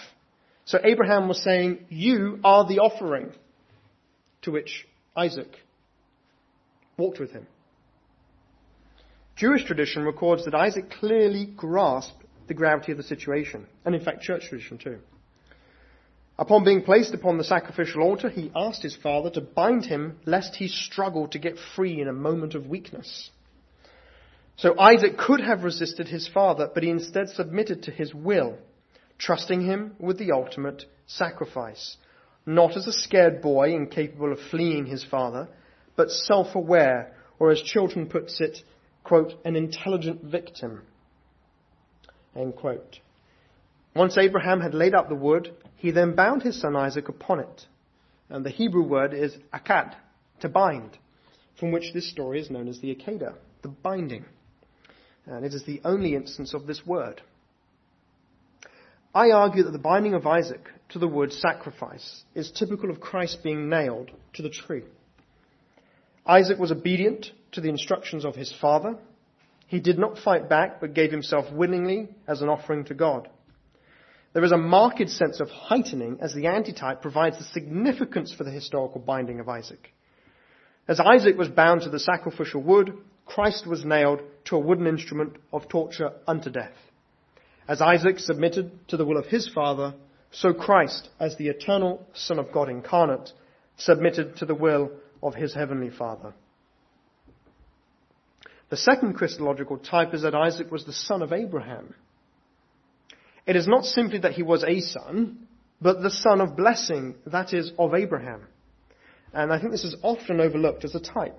So 0.67 0.79
Abraham 0.85 1.27
was 1.27 1.43
saying, 1.43 1.81
you 1.89 2.39
are 2.45 2.65
the 2.65 2.79
offering. 2.79 3.33
To 4.43 4.53
which 4.53 4.87
Isaac 5.17 5.51
walked 6.97 7.19
with 7.19 7.33
him. 7.33 7.49
Jewish 9.35 9.65
tradition 9.65 10.05
records 10.05 10.45
that 10.45 10.55
Isaac 10.55 10.93
clearly 10.93 11.47
grasped 11.57 12.23
the 12.47 12.55
gravity 12.55 12.93
of 12.93 12.99
the 12.99 13.05
situation, 13.05 13.67
and 13.85 13.97
in 13.97 14.05
fact, 14.05 14.23
church 14.23 14.45
tradition 14.49 14.79
too. 14.79 15.01
Upon 16.39 16.65
being 16.65 16.83
placed 16.83 17.15
upon 17.15 17.39
the 17.39 17.45
sacrificial 17.45 18.03
altar, 18.03 18.31
he 18.31 18.51
asked 18.57 18.83
his 18.83 18.97
father 18.97 19.31
to 19.31 19.41
bind 19.41 19.85
him 19.85 20.19
lest 20.25 20.57
he 20.57 20.69
struggle 20.69 21.29
to 21.29 21.39
get 21.39 21.59
free 21.77 22.01
in 22.01 22.09
a 22.09 22.13
moment 22.13 22.55
of 22.55 22.67
weakness. 22.67 23.31
So 24.57 24.79
Isaac 24.79 25.19
could 25.19 25.41
have 25.41 25.65
resisted 25.65 26.09
his 26.09 26.29
father, 26.29 26.71
but 26.73 26.83
he 26.83 26.91
instead 26.91 27.29
submitted 27.29 27.85
to 27.85 27.91
his 27.91 28.15
will, 28.15 28.59
trusting 29.19 29.63
him 29.63 29.95
with 29.99 30.19
the 30.19 30.33
ultimate 30.33 30.85
sacrifice, 31.07 31.97
not 32.47 32.77
as 32.77 32.87
a 32.87 32.93
scared 32.93 33.43
boy 33.43 33.75
incapable 33.75 34.33
of 34.33 34.39
fleeing 34.51 34.87
his 34.87 35.05
father, 35.05 35.49
but 35.97 36.11
self-aware, 36.11 37.15
or 37.39 37.51
as 37.51 37.61
Chilton 37.63 38.07
puts 38.07 38.41
it, 38.41 38.59
quote, 39.05 39.35
an 39.45 39.57
intelligent 39.57 40.23
victim, 40.23 40.83
end 42.35 42.57
quote. 42.57 43.01
Once 43.95 44.17
Abraham 44.17 44.61
had 44.61 44.75
laid 44.75 44.95
out 44.95 45.09
the 45.09 45.15
wood, 45.15 45.55
he 45.83 45.91
then 45.91 46.15
bound 46.15 46.45
his 46.45 46.61
son 46.61 46.77
Isaac 46.77 47.09
upon 47.09 47.41
it. 47.41 47.67
And 48.31 48.47
the 48.47 48.51
Hebrew 48.51 48.85
word 48.85 49.13
is 49.13 49.37
akad, 49.53 49.97
to 50.39 50.49
bind, 50.49 50.97
from 51.59 51.73
which 51.73 51.93
this 51.93 52.09
story 52.09 52.41
is 52.41 52.53
known 52.53 52.69
as 52.69 52.79
the 52.79 52.95
Akedah, 52.95 53.35
the 53.63 53.69
binding. 53.69 54.25
And 55.27 55.45
it 55.45 55.53
is 55.53 55.65
the 55.65 55.81
only 55.85 56.15
instance 56.15 56.55
of 56.55 56.69
this 56.69 56.87
word. 56.87 57.21
I 59.13 59.33
argue 59.33 59.65
that 59.65 59.73
the 59.73 59.79
binding 59.79 60.15
of 60.15 60.25
Isaac 60.25 60.69
to 60.91 61.01
the 61.01 61.09
wood 61.09 61.33
sacrifice 61.33 62.23
is 62.33 62.53
typical 62.53 62.89
of 62.89 63.01
Christ 63.01 63.43
being 63.43 63.69
nailed 63.69 64.13
to 64.35 64.43
the 64.43 64.51
tree. 64.51 64.85
Isaac 66.25 66.61
was 66.61 66.71
obedient 66.71 67.33
to 67.53 67.61
the 67.61 67.71
instructions 67.71 68.25
of 68.25 68.37
his 68.37 68.55
father. 68.61 68.99
He 69.67 69.81
did 69.81 69.99
not 69.99 70.19
fight 70.19 70.49
back, 70.49 70.81
but 70.81 70.95
gave 70.95 71.11
himself 71.11 71.53
willingly 71.53 72.11
as 72.29 72.41
an 72.41 72.49
offering 72.49 72.85
to 72.85 72.95
God. 72.95 73.29
There 74.33 74.45
is 74.45 74.53
a 74.53 74.57
marked 74.57 75.11
sense 75.11 75.41
of 75.41 75.51
heightening 75.51 76.19
as 76.21 76.33
the 76.35 76.47
antitype 76.47 77.03
provides 77.03 77.39
the 77.39 77.45
significance 77.45 78.33
for 78.33 78.45
the 78.45 78.51
historical 78.51 79.01
binding 79.01 79.41
of 79.41 79.49
Isaac. 79.49 79.93
As 80.89 81.01
Isaac 81.01 81.37
was 81.37 81.49
bound 81.49 81.83
to 81.83 81.91
the 81.91 81.99
sacrificial 81.99 82.63
wood, 82.63 82.97
Christ 83.27 83.67
was 83.67 83.85
nailed 83.85 84.21
to 84.47 84.57
a 84.57 84.61
wooden 84.61 84.87
instrument 84.87 85.37
of 85.53 85.69
torture 85.69 86.13
unto 86.27 86.51
death. 86.51 86.73
As 87.69 87.81
Isaac 87.81 88.19
submitted 88.19 88.89
to 88.89 88.97
the 88.97 89.05
will 89.05 89.19
of 89.19 89.27
his 89.27 89.49
father, 89.49 89.95
so 90.33 90.53
Christ, 90.53 91.09
as 91.21 91.37
the 91.37 91.49
eternal 91.49 92.07
Son 92.15 92.39
of 92.39 92.53
God 92.53 92.69
incarnate, 92.69 93.31
submitted 93.77 94.37
to 94.37 94.47
the 94.47 94.55
will 94.55 94.91
of 95.23 95.35
his 95.35 95.55
heavenly 95.55 95.91
Father. 95.91 96.35
The 98.71 98.77
second 98.77 99.15
Christological 99.15 99.77
type 99.77 100.15
is 100.15 100.23
that 100.23 100.35
Isaac 100.35 100.73
was 100.73 100.85
the 100.85 100.93
son 100.95 101.21
of 101.23 101.33
Abraham. 101.33 101.95
It 103.47 103.57
is 103.57 103.67
not 103.67 103.85
simply 103.85 104.19
that 104.21 104.33
he 104.33 104.43
was 104.43 104.65
a 104.65 104.81
son, 104.81 105.49
but 105.81 106.01
the 106.01 106.11
son 106.11 106.41
of 106.41 106.57
blessing, 106.57 107.17
that 107.27 107.53
is, 107.53 107.73
of 107.79 107.95
Abraham. 107.95 108.43
And 109.33 109.53
I 109.53 109.59
think 109.59 109.73
this 109.73 109.85
is 109.85 109.97
often 110.03 110.41
overlooked 110.41 110.85
as 110.85 110.95
a 110.95 111.01
type. 111.01 111.39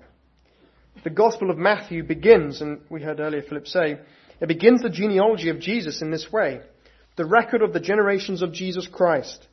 The 1.02 1.10
Gospel 1.10 1.50
of 1.50 1.58
Matthew 1.58 2.02
begins, 2.04 2.60
and 2.60 2.80
we 2.90 3.02
heard 3.02 3.20
earlier 3.20 3.42
Philip 3.42 3.66
say, 3.66 3.98
it 4.40 4.48
begins 4.48 4.82
the 4.82 4.90
genealogy 4.90 5.48
of 5.48 5.60
Jesus 5.60 6.02
in 6.02 6.10
this 6.10 6.30
way. 6.30 6.60
The 7.16 7.24
record 7.24 7.62
of 7.62 7.72
the 7.72 7.80
generations 7.80 8.42
of 8.42 8.52
Jesus 8.52 8.86
Christ, 8.86 9.46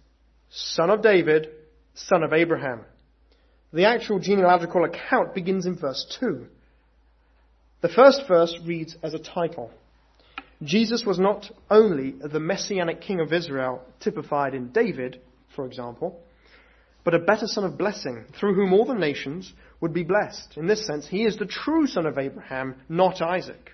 son 0.50 0.90
of 0.90 1.02
David, 1.02 1.50
son 1.94 2.24
of 2.24 2.34
Abraham. 2.34 2.82
The 3.72 3.86
actual 3.86 4.20
genealogical 4.20 4.84
account 4.84 5.34
begins 5.34 5.66
in 5.66 5.78
verse 5.78 6.18
2. 6.20 6.48
The 7.82 7.90
first 7.90 8.24
verse 8.28 8.58
reads 8.66 8.96
as 9.02 9.14
a 9.14 9.20
title. 9.20 9.72
Jesus 10.63 11.06
was 11.06 11.17
not 11.17 11.50
only 11.69 12.12
the 12.12 12.39
messianic 12.39 13.02
king 13.02 13.19
of 13.19 13.34
Israel 13.34 13.82
typified 14.00 14.54
in 14.54 14.71
David, 14.71 15.19
for 15.56 15.65
example, 15.65 16.19
but 17.04 17.15
a 17.15 17.19
better 17.19 17.47
son 17.47 17.63
of 17.63 17.78
blessing 17.78 18.26
through 18.39 18.54
whom 18.54 18.74
all 18.74 18.86
the 18.86 18.93
nations 18.93 19.54
would 19.80 19.93
be 19.93 20.04
blessed. 20.04 20.56
In 20.58 20.67
this 20.67 20.86
sense, 20.86 21.08
he 21.08 21.24
is 21.26 21.38
the 21.38 21.45
true 21.45 21.88
son 21.88 22.06
of 22.06 22.19
Abraham, 22.19 22.76
not 22.88 23.21
Isaac. 23.21 23.71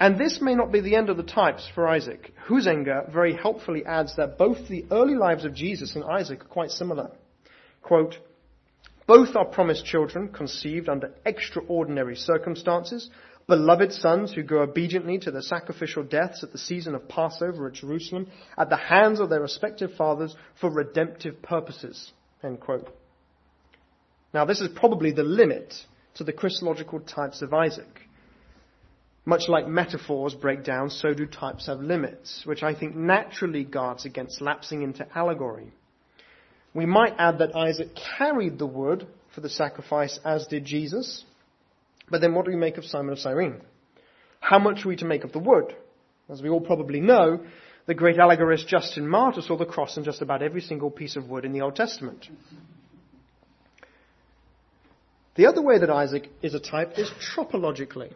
And 0.00 0.18
this 0.18 0.40
may 0.40 0.54
not 0.54 0.72
be 0.72 0.80
the 0.80 0.96
end 0.96 1.10
of 1.10 1.18
the 1.18 1.22
types 1.22 1.68
for 1.74 1.86
Isaac. 1.86 2.32
Huizenga 2.48 3.12
very 3.12 3.36
helpfully 3.36 3.84
adds 3.84 4.16
that 4.16 4.38
both 4.38 4.68
the 4.68 4.86
early 4.90 5.14
lives 5.14 5.44
of 5.44 5.54
Jesus 5.54 5.94
and 5.94 6.04
Isaac 6.04 6.42
are 6.42 6.48
quite 6.48 6.70
similar. 6.70 7.10
Quote, 7.82 8.16
both 9.06 9.36
are 9.36 9.44
promised 9.44 9.84
children 9.84 10.28
conceived 10.28 10.88
under 10.88 11.12
extraordinary 11.26 12.16
circumstances, 12.16 13.10
beloved 13.46 13.92
sons 13.92 14.32
who 14.32 14.42
go 14.42 14.62
obediently 14.62 15.18
to 15.18 15.30
the 15.30 15.42
sacrificial 15.42 16.02
deaths 16.02 16.42
at 16.42 16.52
the 16.52 16.58
season 16.58 16.94
of 16.94 17.08
Passover 17.08 17.66
at 17.68 17.74
Jerusalem 17.74 18.28
at 18.56 18.70
the 18.70 18.76
hands 18.76 19.20
of 19.20 19.28
their 19.28 19.40
respective 19.40 19.94
fathers 19.94 20.34
for 20.60 20.70
redemptive 20.70 21.42
purposes. 21.42 22.12
Now 24.32 24.44
this 24.44 24.60
is 24.60 24.68
probably 24.74 25.12
the 25.12 25.22
limit 25.22 25.74
to 26.14 26.24
the 26.24 26.32
Christological 26.32 27.00
types 27.00 27.42
of 27.42 27.52
Isaac. 27.52 28.00
Much 29.26 29.48
like 29.48 29.66
metaphors 29.66 30.34
break 30.34 30.62
down, 30.64 30.90
so 30.90 31.14
do 31.14 31.24
types 31.24 31.66
have 31.66 31.80
limits, 31.80 32.42
which 32.44 32.62
I 32.62 32.74
think 32.74 32.94
naturally 32.94 33.64
guards 33.64 34.04
against 34.04 34.42
lapsing 34.42 34.82
into 34.82 35.06
allegory. 35.16 35.72
We 36.74 36.84
might 36.84 37.14
add 37.18 37.38
that 37.38 37.56
Isaac 37.56 37.96
carried 38.18 38.58
the 38.58 38.66
wood 38.66 39.06
for 39.34 39.40
the 39.40 39.48
sacrifice 39.48 40.20
as 40.24 40.46
did 40.46 40.66
Jesus. 40.66 41.24
But 42.10 42.20
then 42.20 42.34
what 42.34 42.44
do 42.44 42.50
we 42.50 42.56
make 42.56 42.76
of 42.76 42.84
Simon 42.84 43.12
of 43.12 43.18
Cyrene? 43.18 43.60
How 44.40 44.58
much 44.58 44.84
are 44.84 44.88
we 44.88 44.96
to 44.96 45.04
make 45.04 45.24
of 45.24 45.32
the 45.32 45.38
wood? 45.38 45.74
As 46.28 46.42
we 46.42 46.48
all 46.48 46.60
probably 46.60 47.00
know, 47.00 47.40
the 47.86 47.94
great 47.94 48.18
allegorist 48.18 48.68
Justin 48.68 49.08
Martyr 49.08 49.42
saw 49.42 49.56
the 49.56 49.66
cross 49.66 49.96
in 49.96 50.04
just 50.04 50.22
about 50.22 50.42
every 50.42 50.60
single 50.60 50.90
piece 50.90 51.16
of 51.16 51.28
wood 51.28 51.44
in 51.44 51.52
the 51.52 51.60
Old 51.60 51.76
Testament. 51.76 52.28
The 55.36 55.46
other 55.46 55.62
way 55.62 55.78
that 55.78 55.90
Isaac 55.90 56.28
is 56.42 56.54
a 56.54 56.60
type 56.60 56.98
is 56.98 57.10
tropologically. 57.34 58.12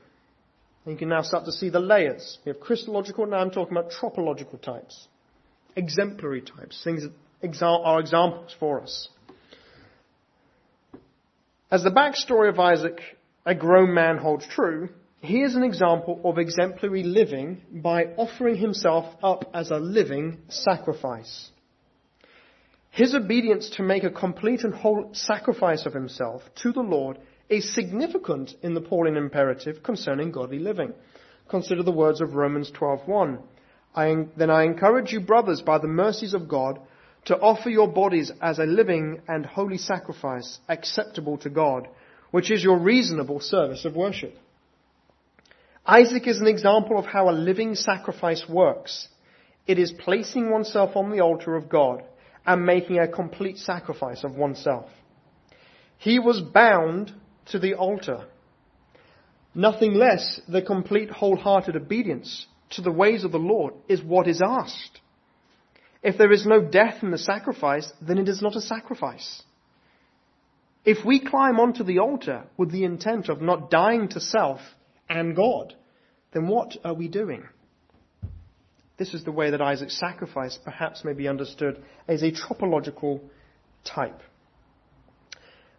And 0.84 0.92
you 0.94 0.96
can 0.96 1.08
now 1.08 1.22
start 1.22 1.44
to 1.46 1.52
see 1.52 1.68
the 1.68 1.80
layers. 1.80 2.38
We 2.44 2.52
have 2.52 2.60
Christological, 2.60 3.26
now 3.26 3.38
I'm 3.38 3.50
talking 3.50 3.76
about 3.76 3.90
tropological 3.90 4.58
types. 4.58 5.08
Exemplary 5.76 6.40
types, 6.42 6.80
things 6.82 7.02
that 7.42 7.62
are 7.62 8.00
examples 8.00 8.54
for 8.58 8.80
us. 8.80 9.08
As 11.70 11.82
the 11.82 11.90
backstory 11.90 12.48
of 12.48 12.58
Isaac, 12.58 13.00
a 13.48 13.54
grown 13.54 13.94
man, 13.94 14.18
holds 14.18 14.46
true, 14.46 14.90
he 15.22 15.40
is 15.40 15.56
an 15.56 15.62
example 15.62 16.20
of 16.22 16.36
exemplary 16.36 17.02
living 17.02 17.62
by 17.72 18.04
offering 18.18 18.56
himself 18.56 19.06
up 19.22 19.50
as 19.54 19.70
a 19.70 19.78
living 19.78 20.36
sacrifice. 20.48 21.50
His 22.90 23.14
obedience 23.14 23.70
to 23.76 23.82
make 23.82 24.04
a 24.04 24.10
complete 24.10 24.64
and 24.64 24.74
whole 24.74 25.08
sacrifice 25.14 25.86
of 25.86 25.94
himself 25.94 26.42
to 26.56 26.72
the 26.72 26.82
Lord 26.82 27.18
is 27.48 27.74
significant 27.74 28.52
in 28.62 28.74
the 28.74 28.82
Pauline 28.82 29.16
imperative 29.16 29.82
concerning 29.82 30.30
godly 30.30 30.58
living. 30.58 30.92
Consider 31.48 31.82
the 31.82 31.90
words 31.90 32.20
of 32.20 32.34
Romans 32.34 32.70
12:1. 32.72 33.38
I, 33.94 34.26
then 34.36 34.50
I 34.50 34.64
encourage 34.64 35.10
you, 35.10 35.20
brothers, 35.20 35.62
by 35.62 35.78
the 35.78 35.88
mercies 35.88 36.34
of 36.34 36.48
God, 36.48 36.80
to 37.24 37.38
offer 37.40 37.70
your 37.70 37.88
bodies 37.88 38.30
as 38.42 38.58
a 38.58 38.66
living 38.66 39.22
and 39.26 39.46
holy 39.46 39.78
sacrifice 39.78 40.58
acceptable 40.68 41.38
to 41.38 41.48
God, 41.48 41.88
which 42.30 42.50
is 42.50 42.62
your 42.62 42.78
reasonable 42.78 43.40
service 43.40 43.84
of 43.84 43.96
worship. 43.96 44.34
Isaac 45.86 46.26
is 46.26 46.38
an 46.38 46.46
example 46.46 46.98
of 46.98 47.06
how 47.06 47.30
a 47.30 47.32
living 47.32 47.74
sacrifice 47.74 48.44
works. 48.48 49.08
It 49.66 49.78
is 49.78 49.92
placing 49.92 50.50
oneself 50.50 50.96
on 50.96 51.10
the 51.10 51.20
altar 51.20 51.56
of 51.56 51.68
God 51.68 52.02
and 52.46 52.64
making 52.64 52.98
a 52.98 53.08
complete 53.08 53.58
sacrifice 53.58 54.24
of 54.24 54.34
oneself. 54.34 54.90
He 55.96 56.18
was 56.18 56.40
bound 56.40 57.12
to 57.46 57.58
the 57.58 57.74
altar. 57.74 58.26
Nothing 59.54 59.94
less 59.94 60.40
the 60.46 60.62
complete 60.62 61.10
wholehearted 61.10 61.74
obedience 61.74 62.46
to 62.70 62.82
the 62.82 62.92
ways 62.92 63.24
of 63.24 63.32
the 63.32 63.38
Lord 63.38 63.74
is 63.88 64.02
what 64.02 64.28
is 64.28 64.42
asked. 64.44 65.00
If 66.02 66.16
there 66.16 66.32
is 66.32 66.46
no 66.46 66.62
death 66.62 67.02
in 67.02 67.10
the 67.10 67.18
sacrifice, 67.18 67.90
then 68.00 68.18
it 68.18 68.28
is 68.28 68.40
not 68.40 68.56
a 68.56 68.60
sacrifice. 68.60 69.42
If 70.90 71.04
we 71.04 71.20
climb 71.20 71.60
onto 71.60 71.84
the 71.84 71.98
altar 71.98 72.44
with 72.56 72.72
the 72.72 72.84
intent 72.84 73.28
of 73.28 73.42
not 73.42 73.70
dying 73.70 74.08
to 74.08 74.20
self 74.20 74.60
and 75.06 75.36
God, 75.36 75.74
then 76.32 76.48
what 76.48 76.78
are 76.82 76.94
we 76.94 77.08
doing? 77.08 77.44
This 78.96 79.12
is 79.12 79.22
the 79.22 79.30
way 79.30 79.50
that 79.50 79.60
Isaac's 79.60 80.00
sacrifice 80.00 80.58
perhaps 80.64 81.04
may 81.04 81.12
be 81.12 81.28
understood 81.28 81.84
as 82.08 82.22
a 82.22 82.32
tropological 82.32 83.20
type. 83.84 84.22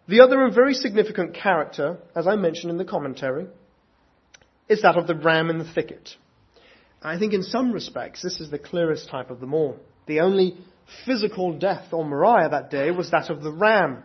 The 0.07 0.21
other 0.21 0.43
and 0.43 0.53
very 0.53 0.75
significant 0.75 1.33
character, 1.33 1.97
as 2.15 2.27
I 2.27 2.35
mentioned 2.35 2.69
in 2.69 2.77
the 2.77 2.85
commentary, 2.85 3.47
is 4.67 4.83
that 4.83 4.95
of 4.95 5.07
the 5.07 5.15
ram 5.15 5.49
in 5.49 5.57
the 5.57 5.73
thicket. 5.73 6.07
I 7.01 7.17
think 7.17 7.33
in 7.33 7.41
some 7.41 7.71
respects 7.71 8.21
this 8.21 8.39
is 8.39 8.51
the 8.51 8.59
clearest 8.59 9.09
type 9.09 9.31
of 9.31 9.39
them 9.39 9.55
all. 9.55 9.79
The 10.05 10.19
only 10.19 10.55
physical 11.07 11.57
death 11.57 11.93
on 11.93 12.11
Moriah 12.11 12.49
that 12.49 12.69
day 12.69 12.91
was 12.91 13.09
that 13.09 13.31
of 13.31 13.41
the 13.41 13.51
ram. 13.51 14.03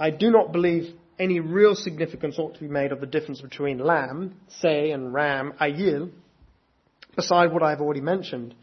I 0.00 0.08
do 0.08 0.30
not 0.30 0.50
believe 0.50 0.94
any 1.18 1.40
real 1.40 1.74
significance 1.74 2.38
ought 2.38 2.54
to 2.54 2.60
be 2.60 2.68
made 2.68 2.90
of 2.90 3.00
the 3.00 3.06
difference 3.06 3.42
between 3.42 3.78
lamb, 3.78 4.34
seh, 4.48 4.92
and 4.92 5.12
ram, 5.12 5.52
ayil, 5.60 6.10
beside 7.14 7.52
what 7.52 7.62
I've 7.62 7.82
already 7.82 8.00
mentioned. 8.00 8.54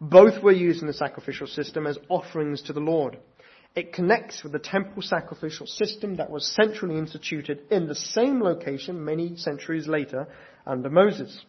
Both 0.00 0.42
were 0.42 0.52
used 0.52 0.80
in 0.80 0.86
the 0.86 0.94
sacrificial 0.94 1.48
system 1.48 1.86
as 1.86 1.98
offerings 2.08 2.62
to 2.62 2.72
the 2.72 2.80
Lord. 2.80 3.18
It 3.74 3.92
connects 3.92 4.42
with 4.42 4.52
the 4.52 4.58
temple 4.58 5.02
sacrificial 5.02 5.66
system 5.66 6.16
that 6.16 6.30
was 6.30 6.46
centrally 6.46 6.96
instituted 6.96 7.60
in 7.70 7.88
the 7.88 7.94
same 7.94 8.42
location 8.42 9.04
many 9.04 9.36
centuries 9.36 9.86
later 9.86 10.26
under 10.66 10.88
Moses. 10.88 11.44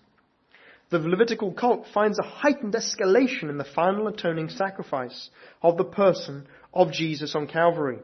The 0.89 0.99
Levitical 0.99 1.53
cult 1.53 1.85
finds 1.93 2.19
a 2.19 2.23
heightened 2.23 2.73
escalation 2.73 3.49
in 3.49 3.57
the 3.57 3.63
final 3.63 4.09
atoning 4.09 4.49
sacrifice 4.49 5.29
of 5.61 5.77
the 5.77 5.85
person 5.85 6.47
of 6.73 6.91
Jesus 6.91 7.33
on 7.33 7.47
Calvary. 7.47 7.99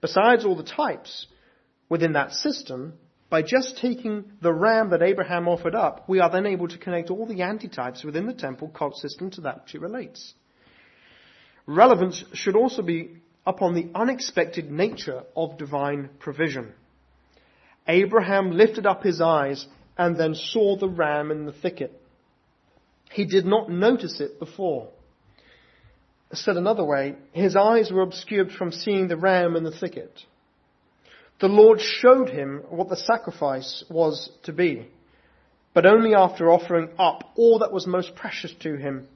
Besides 0.00 0.44
all 0.44 0.56
the 0.56 0.62
types 0.62 1.26
within 1.88 2.12
that 2.12 2.32
system, 2.32 2.94
by 3.30 3.42
just 3.42 3.78
taking 3.78 4.24
the 4.40 4.52
ram 4.52 4.90
that 4.90 5.02
Abraham 5.02 5.48
offered 5.48 5.74
up, 5.74 6.08
we 6.08 6.20
are 6.20 6.30
then 6.30 6.46
able 6.46 6.68
to 6.68 6.78
connect 6.78 7.10
all 7.10 7.26
the 7.26 7.40
antitypes 7.40 8.04
within 8.04 8.26
the 8.26 8.32
temple 8.32 8.68
cult 8.68 8.96
system 8.96 9.30
to 9.32 9.42
that 9.42 9.62
which 9.62 9.74
it 9.74 9.80
relates. 9.80 10.34
Relevance 11.66 12.24
should 12.32 12.56
also 12.56 12.82
be 12.82 13.10
upon 13.46 13.74
the 13.74 13.90
unexpected 13.94 14.70
nature 14.70 15.22
of 15.36 15.58
divine 15.58 16.10
provision. 16.18 16.72
Abraham 17.86 18.52
lifted 18.52 18.86
up 18.86 19.02
his 19.02 19.20
eyes 19.20 19.66
and 19.96 20.16
then 20.16 20.34
saw 20.34 20.76
the 20.76 20.88
ram 20.88 21.30
in 21.30 21.44
the 21.44 21.52
thicket. 21.52 22.00
He 23.10 23.26
did 23.26 23.46
not 23.46 23.70
notice 23.70 24.20
it 24.20 24.38
before. 24.38 24.90
Said 26.32 26.56
another 26.56 26.84
way, 26.84 27.16
his 27.32 27.56
eyes 27.56 27.90
were 27.90 28.02
obscured 28.02 28.52
from 28.52 28.72
seeing 28.72 29.08
the 29.08 29.16
ram 29.16 29.56
in 29.56 29.64
the 29.64 29.70
thicket. 29.70 30.20
The 31.40 31.48
Lord 31.48 31.80
showed 31.80 32.28
him 32.28 32.64
what 32.68 32.88
the 32.88 32.96
sacrifice 32.96 33.84
was 33.88 34.30
to 34.42 34.52
be, 34.52 34.88
but 35.72 35.86
only 35.86 36.14
after 36.14 36.50
offering 36.50 36.90
up 36.98 37.32
all 37.36 37.60
that 37.60 37.72
was 37.72 37.86
most 37.86 38.14
precious 38.14 38.52
to 38.60 38.76
him 38.76 39.08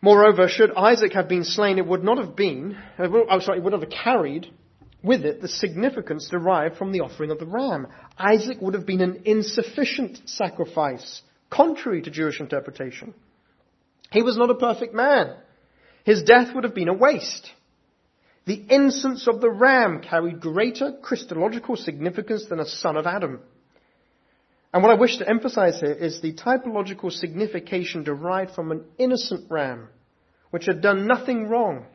Moreover, 0.00 0.48
should 0.48 0.72
Isaac 0.76 1.12
have 1.14 1.28
been 1.28 1.44
slain, 1.44 1.78
it 1.78 1.86
would 1.86 2.04
not 2.04 2.18
have 2.18 2.36
been, 2.36 2.78
uh, 2.98 3.08
I'm 3.28 3.40
sorry, 3.40 3.58
it 3.58 3.64
would 3.64 3.72
have 3.72 3.90
carried 3.90 4.46
with 5.02 5.24
it 5.24 5.40
the 5.40 5.48
significance 5.48 6.28
derived 6.28 6.76
from 6.76 6.92
the 6.92 7.00
offering 7.00 7.30
of 7.30 7.38
the 7.38 7.46
ram. 7.46 7.88
Isaac 8.16 8.60
would 8.60 8.74
have 8.74 8.86
been 8.86 9.00
an 9.00 9.22
insufficient 9.24 10.28
sacrifice, 10.28 11.22
contrary 11.50 12.02
to 12.02 12.10
Jewish 12.10 12.40
interpretation. 12.40 13.12
He 14.10 14.22
was 14.22 14.36
not 14.36 14.50
a 14.50 14.54
perfect 14.54 14.94
man. 14.94 15.34
His 16.04 16.22
death 16.22 16.54
would 16.54 16.64
have 16.64 16.74
been 16.74 16.88
a 16.88 16.94
waste. 16.94 17.50
The 18.46 18.64
incense 18.70 19.28
of 19.28 19.42
the 19.42 19.50
ram 19.50 20.00
carried 20.00 20.40
greater 20.40 20.92
Christological 21.02 21.76
significance 21.76 22.46
than 22.46 22.60
a 22.60 22.66
son 22.66 22.96
of 22.96 23.06
Adam. 23.06 23.40
And 24.72 24.82
what 24.82 24.92
I 24.92 24.98
wish 24.98 25.18
to 25.18 25.28
emphasize 25.28 25.80
here 25.80 25.92
is 25.92 26.20
the 26.20 26.32
typological 26.32 27.12
signification 27.12 28.04
derived 28.04 28.54
from 28.54 28.72
an 28.72 28.84
innocent 28.98 29.50
ram, 29.50 29.88
which 30.50 30.66
had 30.66 30.80
done 30.80 31.06
nothing 31.06 31.48
wrong. 31.48 31.86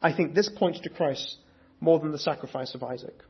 I 0.00 0.14
think 0.14 0.34
this 0.34 0.48
points 0.48 0.80
to 0.80 0.90
Christ 0.90 1.36
more 1.80 1.98
than 1.98 2.12
the 2.12 2.18
sacrifice 2.18 2.74
of 2.74 2.82
Isaac. 2.82 3.22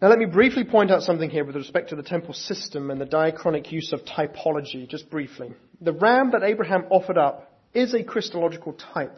Now 0.00 0.08
let 0.08 0.18
me 0.18 0.24
briefly 0.24 0.64
point 0.64 0.90
out 0.90 1.02
something 1.02 1.28
here 1.28 1.44
with 1.44 1.56
respect 1.56 1.90
to 1.90 1.96
the 1.96 2.02
temple 2.02 2.32
system 2.32 2.90
and 2.90 2.98
the 2.98 3.04
diachronic 3.04 3.70
use 3.70 3.92
of 3.92 4.00
typology, 4.06 4.88
just 4.88 5.10
briefly. 5.10 5.52
The 5.82 5.92
ram 5.92 6.30
that 6.30 6.42
Abraham 6.42 6.86
offered 6.88 7.18
up 7.18 7.52
is 7.74 7.92
a 7.92 8.02
Christological 8.02 8.72
type, 8.72 9.14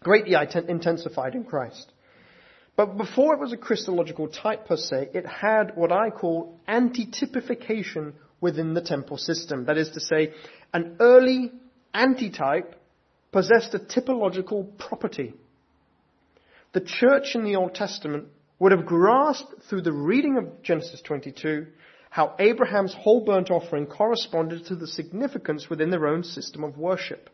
greatly 0.00 0.36
intensified 0.68 1.34
in 1.34 1.42
Christ. 1.42 1.90
But 2.76 2.96
before 2.96 3.34
it 3.34 3.40
was 3.40 3.52
a 3.52 3.56
Christological 3.56 4.28
type 4.28 4.68
per 4.68 4.76
se, 4.76 5.08
it 5.14 5.26
had 5.26 5.74
what 5.74 5.90
I 5.90 6.10
call 6.10 6.60
antitypification 6.68 8.12
within 8.40 8.74
the 8.74 8.80
temple 8.80 9.16
system. 9.16 9.64
That 9.64 9.78
is 9.78 9.90
to 9.90 10.00
say, 10.00 10.32
an 10.72 10.98
early 11.00 11.50
antitype 11.92 12.76
possessed 13.32 13.74
a 13.74 13.80
typological 13.80 14.78
property. 14.78 15.34
The 16.72 16.82
church 16.82 17.34
in 17.34 17.42
the 17.42 17.56
Old 17.56 17.74
Testament 17.74 18.28
would 18.58 18.72
have 18.72 18.86
grasped 18.86 19.62
through 19.68 19.82
the 19.82 19.92
reading 19.92 20.36
of 20.36 20.62
Genesis 20.62 21.00
22 21.02 21.66
how 22.10 22.34
Abraham's 22.38 22.94
whole 22.94 23.24
burnt 23.24 23.50
offering 23.50 23.86
corresponded 23.86 24.66
to 24.66 24.74
the 24.74 24.86
significance 24.86 25.68
within 25.68 25.90
their 25.90 26.06
own 26.06 26.24
system 26.24 26.64
of 26.64 26.78
worship. 26.78 27.30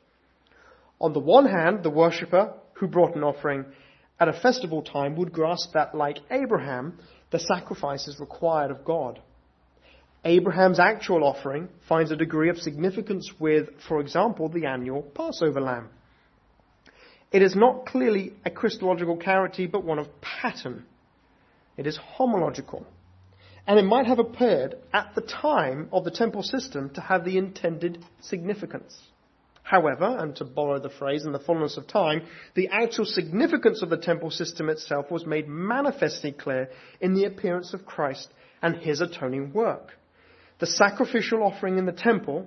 On 1.01 1.13
the 1.13 1.21
one 1.21 1.47
hand, 1.47 1.83
the 1.83 1.91
worshipper 1.91 2.55
who 2.75 2.89
brought 2.89 3.15
an 3.17 3.23
offering 3.23 3.65
at 4.19 4.29
a 4.29 4.33
festival 4.33 4.83
time 4.83 5.17
would 5.17 5.33
grasp 5.33 5.73
that, 5.75 5.95
like 5.95 6.19
Abraham, 6.31 6.99
the 7.31 7.39
sacrifice 7.39 8.09
is 8.09 8.21
required 8.21 8.71
of 8.71 8.85
God. 8.85 9.21
Abraham's 10.25 10.81
actual 10.81 11.25
offering 11.25 11.69
finds 11.89 12.11
a 12.11 12.17
degree 12.17 12.49
of 12.49 12.59
significance 12.59 13.31
with, 13.39 13.69
for 13.87 14.01
example, 14.01 14.49
the 14.49 14.67
annual 14.67 15.03
Passover 15.03 15.61
lamb. 15.61 15.89
It 17.31 17.43
is 17.43 17.55
not 17.55 17.87
clearly 17.87 18.33
a 18.45 18.51
Christological 18.51 19.17
character, 19.17 19.67
but 19.71 19.85
one 19.85 19.99
of 19.99 20.09
pattern. 20.21 20.87
It 21.77 21.87
is 21.87 21.99
homological. 22.19 22.85
And 23.67 23.79
it 23.79 23.85
might 23.85 24.07
have 24.07 24.19
appeared 24.19 24.77
at 24.93 25.15
the 25.15 25.23
time 25.23 25.89
of 25.93 26.05
the 26.05 26.11
temple 26.11 26.43
system 26.43 26.91
to 26.91 27.01
have 27.01 27.25
the 27.25 27.39
intended 27.39 28.05
significance. 28.21 28.97
However, 29.63 30.19
and 30.19 30.37
to 30.37 30.45
borrow 30.45 30.79
the 30.79 30.91
phrase 30.91 31.25
in 31.25 31.33
the 31.33 31.39
fullness 31.39 31.79
of 31.79 31.87
time, 31.87 32.23
the 32.55 32.69
actual 32.69 33.07
significance 33.07 33.81
of 33.83 33.89
the 33.89 33.97
temple 33.97 34.31
system 34.31 34.69
itself 34.69 35.11
was 35.11 35.25
made 35.25 35.49
manifestly 35.49 36.33
clear 36.33 36.69
in 37.01 37.15
the 37.15 37.25
appearance 37.25 37.73
of 37.73 37.87
Christ 37.87 38.29
and 38.61 38.77
his 38.77 39.01
atoning 39.01 39.55
work. 39.55 39.93
The 40.59 40.67
sacrificial 40.67 41.43
offering 41.43 41.79
in 41.79 41.87
the 41.87 41.93
temple, 41.93 42.47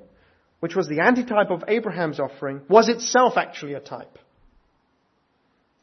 which 0.60 0.76
was 0.76 0.88
the 0.88 1.00
antitype 1.00 1.50
of 1.50 1.64
Abraham's 1.68 2.20
offering, 2.20 2.62
was 2.70 2.88
itself 2.88 3.34
actually 3.36 3.74
a 3.74 3.80
type. 3.80 4.20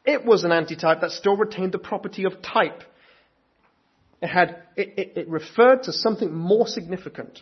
It 0.05 0.23
was 0.23 0.45
an 0.45 0.53
antitype 0.53 1.01
that 1.01 1.11
still 1.11 1.35
retained 1.35 1.73
the 1.73 1.79
property 1.79 2.23
of 2.23 2.41
type. 2.41 2.81
It 4.21 4.27
had, 4.27 4.63
it, 4.75 4.93
it, 4.97 5.13
it 5.15 5.29
referred 5.29 5.83
to 5.83 5.93
something 5.93 6.33
more 6.33 6.67
significant. 6.67 7.41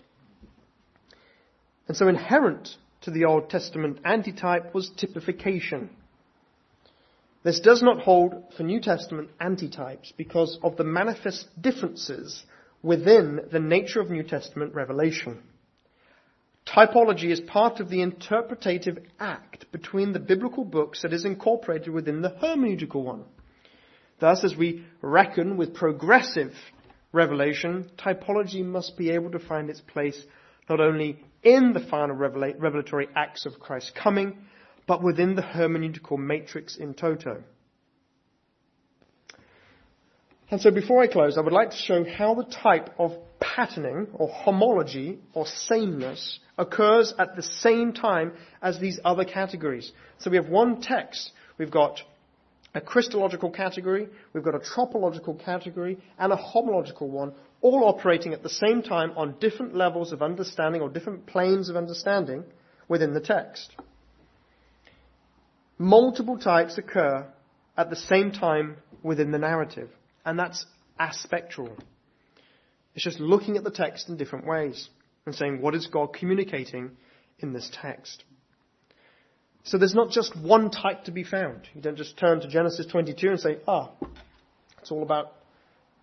And 1.88 1.96
so 1.96 2.08
inherent 2.08 2.76
to 3.02 3.12
the 3.12 3.26
Old 3.26 3.50
Testament 3.50 4.00
antitype 4.06 4.74
was 4.74 4.90
typification. 4.90 5.90
This 7.44 7.60
does 7.60 7.84
not 7.84 8.02
hold 8.02 8.54
for 8.56 8.64
New 8.64 8.80
Testament 8.80 9.30
antitypes 9.40 10.14
because 10.16 10.58
of 10.64 10.78
the 10.78 10.86
manifest 10.86 11.48
differences 11.62 12.44
within 12.82 13.42
the 13.52 13.60
nature 13.60 14.00
of 14.00 14.10
New 14.10 14.24
Testament 14.24 14.74
revelation. 14.74 15.44
Typology 16.66 17.30
is 17.30 17.42
part 17.42 17.82
of 17.82 17.90
the 17.90 18.02
interpretative 18.02 18.98
act 19.20 19.70
between 19.74 20.14
the 20.14 20.20
biblical 20.20 20.64
books 20.64 21.02
that 21.02 21.12
is 21.12 21.26
incorporated 21.26 21.90
within 21.90 22.22
the 22.22 22.30
hermeneutical 22.30 23.04
one. 23.04 23.26
Thus, 24.24 24.46
as 24.46 24.56
we 24.56 24.86
reckon 25.02 25.58
with 25.58 25.74
progressive 25.74 26.54
revelation, 27.12 27.92
typology 27.98 28.64
must 28.64 28.96
be 28.96 29.10
able 29.10 29.32
to 29.32 29.40
find 29.40 29.70
its 29.70 29.82
place 29.82 30.18
not 30.70 30.80
only 30.80 31.20
in 31.44 31.74
the 31.74 31.82
final 31.82 32.16
revelatory 32.16 33.10
acts 33.18 33.46
of 33.46 33.60
Christ's 33.60 33.92
coming, 33.92 34.38
but 34.88 35.04
within 35.04 35.36
the 35.36 35.42
hermeneutical 35.42 36.18
matrix 36.18 36.78
in 36.78 36.94
toto. 36.94 37.44
And 40.50 40.62
so 40.62 40.72
before 40.72 41.04
I 41.04 41.08
close, 41.08 41.38
I 41.38 41.42
would 41.42 41.52
like 41.52 41.72
to 41.72 41.76
show 41.76 42.06
how 42.06 42.34
the 42.34 42.46
type 42.46 42.92
of 42.98 43.12
patterning 43.42 44.08
or 44.14 44.30
homology 44.30 45.20
or 45.34 45.46
sameness 45.46 46.40
occurs 46.58 47.14
at 47.20 47.36
the 47.36 47.44
same 47.44 47.92
time 47.92 48.32
as 48.62 48.80
these 48.80 49.02
other 49.04 49.26
categories. 49.26 49.92
So 50.20 50.32
we 50.32 50.38
have 50.38 50.48
one 50.48 50.80
text, 50.80 51.34
we've 51.58 51.70
got 51.70 52.02
a 52.76 52.82
Christological 52.82 53.52
category, 53.52 54.08
we've 54.34 54.44
got 54.44 54.56
a 54.56 54.60
tropological 54.60 55.36
category, 55.36 56.00
and 56.18 56.34
a 56.34 56.38
homological 56.38 57.08
one, 57.08 57.34
all 57.62 57.84
operating 57.86 58.34
at 58.34 58.44
the 58.44 58.50
same 58.50 58.82
time 58.82 59.12
on 59.16 59.36
different 59.40 59.76
levels 59.76 60.12
of 60.12 60.22
understanding 60.22 60.82
or 60.82 60.90
different 60.90 61.26
planes 61.28 61.70
of 61.70 61.76
understanding 61.76 62.44
within 62.88 63.14
the 63.14 63.22
text. 63.22 63.76
Multiple 65.78 66.38
types 66.38 66.78
occur 66.78 67.28
at 67.78 67.90
the 67.90 67.96
same 67.96 68.32
time 68.32 68.78
within 69.04 69.32
the 69.32 69.38
narrative, 69.38 69.90
and 70.26 70.38
that's 70.38 70.66
aspectual. 71.00 71.76
It's 72.96 73.04
just 73.04 73.20
looking 73.20 73.58
at 73.58 73.64
the 73.64 73.72
text 73.72 74.10
in 74.10 74.18
different 74.18 74.46
ways 74.46 74.90
and 75.26 75.34
saying, 75.34 75.62
what 75.62 75.76
is 75.76 75.88
God 75.88 76.14
communicating 76.14 76.92
in 77.40 77.54
this 77.54 77.70
text? 77.74 78.24
So 79.64 79.78
there's 79.78 79.96
not 79.96 80.12
just 80.12 80.36
one 80.36 80.70
type 80.70 81.06
to 81.06 81.12
be 81.12 81.24
found. 81.24 81.68
You 81.74 81.82
don't 81.82 81.98
just 81.98 82.18
turn 82.18 82.42
to 82.42 82.48
Genesis 82.48 82.86
22 82.86 83.30
and 83.30 83.40
say, 83.40 83.58
ah, 83.68 83.92
it's 84.82 84.92
all 84.92 85.04
about 85.04 85.34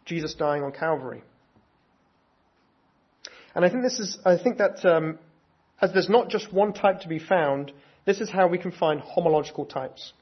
Jesus 0.06 0.34
dying 0.34 0.62
on 0.62 0.72
Calvary. 0.72 1.22
And 3.54 3.64
I 3.64 3.68
think 3.68 3.82
this 3.82 3.98
is, 3.98 4.18
I 4.24 4.38
think 4.38 4.58
that 4.58 4.84
um, 4.84 5.18
as 5.80 5.92
there's 5.92 6.08
not 6.08 6.28
just 6.28 6.52
one 6.52 6.72
type 6.72 7.00
to 7.00 7.08
be 7.08 7.18
found, 7.18 7.72
this 8.06 8.20
is 8.20 8.30
how 8.30 8.48
we 8.48 8.58
can 8.58 8.72
find 8.72 9.00
homological 9.00 9.68
types. 9.68 10.12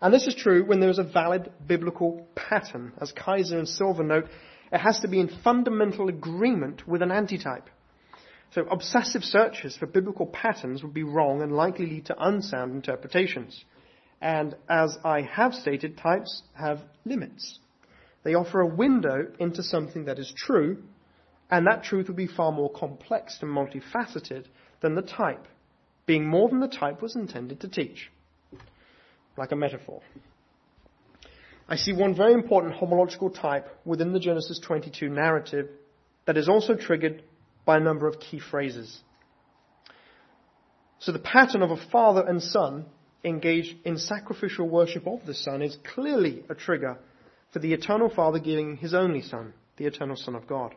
And 0.00 0.14
this 0.14 0.26
is 0.26 0.34
true 0.34 0.64
when 0.64 0.80
there 0.80 0.88
is 0.88 0.98
a 0.98 1.04
valid 1.04 1.52
biblical 1.66 2.26
pattern. 2.34 2.92
As 3.00 3.12
Kaiser 3.12 3.58
and 3.58 3.68
Silva 3.68 4.02
note, 4.02 4.28
it 4.72 4.78
has 4.78 5.00
to 5.00 5.08
be 5.08 5.20
in 5.20 5.28
fundamental 5.44 6.08
agreement 6.08 6.88
with 6.88 7.02
an 7.02 7.10
antitype. 7.10 7.68
So 8.52 8.62
obsessive 8.62 9.22
searches 9.22 9.76
for 9.76 9.86
biblical 9.86 10.26
patterns 10.26 10.82
would 10.82 10.94
be 10.94 11.04
wrong 11.04 11.40
and 11.42 11.52
likely 11.52 11.86
lead 11.86 12.06
to 12.06 12.16
unsound 12.18 12.72
interpretations. 12.72 13.64
And 14.20 14.56
as 14.68 14.98
I 15.04 15.22
have 15.22 15.54
stated, 15.54 15.96
types 15.96 16.42
have 16.54 16.80
limits. 17.04 17.58
They 18.22 18.34
offer 18.34 18.60
a 18.60 18.66
window 18.66 19.28
into 19.38 19.62
something 19.62 20.04
that 20.06 20.18
is 20.18 20.32
true, 20.36 20.82
and 21.50 21.66
that 21.66 21.84
truth 21.84 22.08
would 22.08 22.16
be 22.16 22.26
far 22.26 22.52
more 22.52 22.70
complex 22.70 23.38
and 23.40 23.50
multifaceted 23.50 24.46
than 24.80 24.94
the 24.94 25.02
type, 25.02 25.46
being 26.04 26.28
more 26.28 26.48
than 26.48 26.60
the 26.60 26.68
type 26.68 27.00
was 27.00 27.16
intended 27.16 27.60
to 27.60 27.68
teach. 27.68 28.10
Like 29.36 29.52
a 29.52 29.56
metaphor. 29.56 30.02
I 31.68 31.76
see 31.76 31.92
one 31.92 32.16
very 32.16 32.34
important 32.34 32.74
homological 32.74 33.32
type 33.32 33.68
within 33.84 34.12
the 34.12 34.18
Genesis 34.18 34.58
22 34.58 35.08
narrative 35.08 35.68
that 36.26 36.36
is 36.36 36.48
also 36.48 36.74
triggered 36.74 37.22
by 37.70 37.76
a 37.76 37.80
number 37.80 38.08
of 38.08 38.18
key 38.18 38.40
phrases. 38.40 38.98
So 40.98 41.12
the 41.12 41.20
pattern 41.20 41.62
of 41.62 41.70
a 41.70 41.86
father 41.92 42.20
and 42.26 42.42
son 42.42 42.86
engaged 43.22 43.76
in 43.84 43.96
sacrificial 43.96 44.68
worship 44.68 45.06
of 45.06 45.20
the 45.24 45.34
Son 45.34 45.62
is 45.62 45.76
clearly 45.94 46.42
a 46.48 46.56
trigger 46.56 46.98
for 47.52 47.60
the 47.60 47.72
eternal 47.72 48.10
Father 48.10 48.40
giving 48.40 48.76
his 48.76 48.92
only 48.92 49.22
Son, 49.22 49.52
the 49.76 49.86
eternal 49.86 50.16
Son 50.16 50.34
of 50.34 50.48
God. 50.48 50.74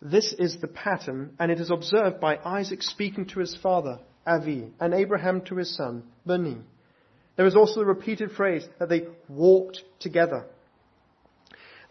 This 0.00 0.32
is 0.38 0.60
the 0.60 0.68
pattern, 0.68 1.34
and 1.40 1.50
it 1.50 1.58
is 1.58 1.72
observed 1.72 2.20
by 2.20 2.36
Isaac 2.36 2.80
speaking 2.80 3.26
to 3.26 3.40
his 3.40 3.56
father, 3.60 3.98
Avi, 4.24 4.68
and 4.78 4.94
Abraham 4.94 5.40
to 5.46 5.56
his 5.56 5.74
son, 5.76 6.04
Bani. 6.24 6.58
There 7.34 7.46
is 7.46 7.56
also 7.56 7.80
the 7.80 7.86
repeated 7.86 8.30
phrase 8.30 8.64
that 8.78 8.88
they 8.88 9.08
walked 9.28 9.82
together. 9.98 10.46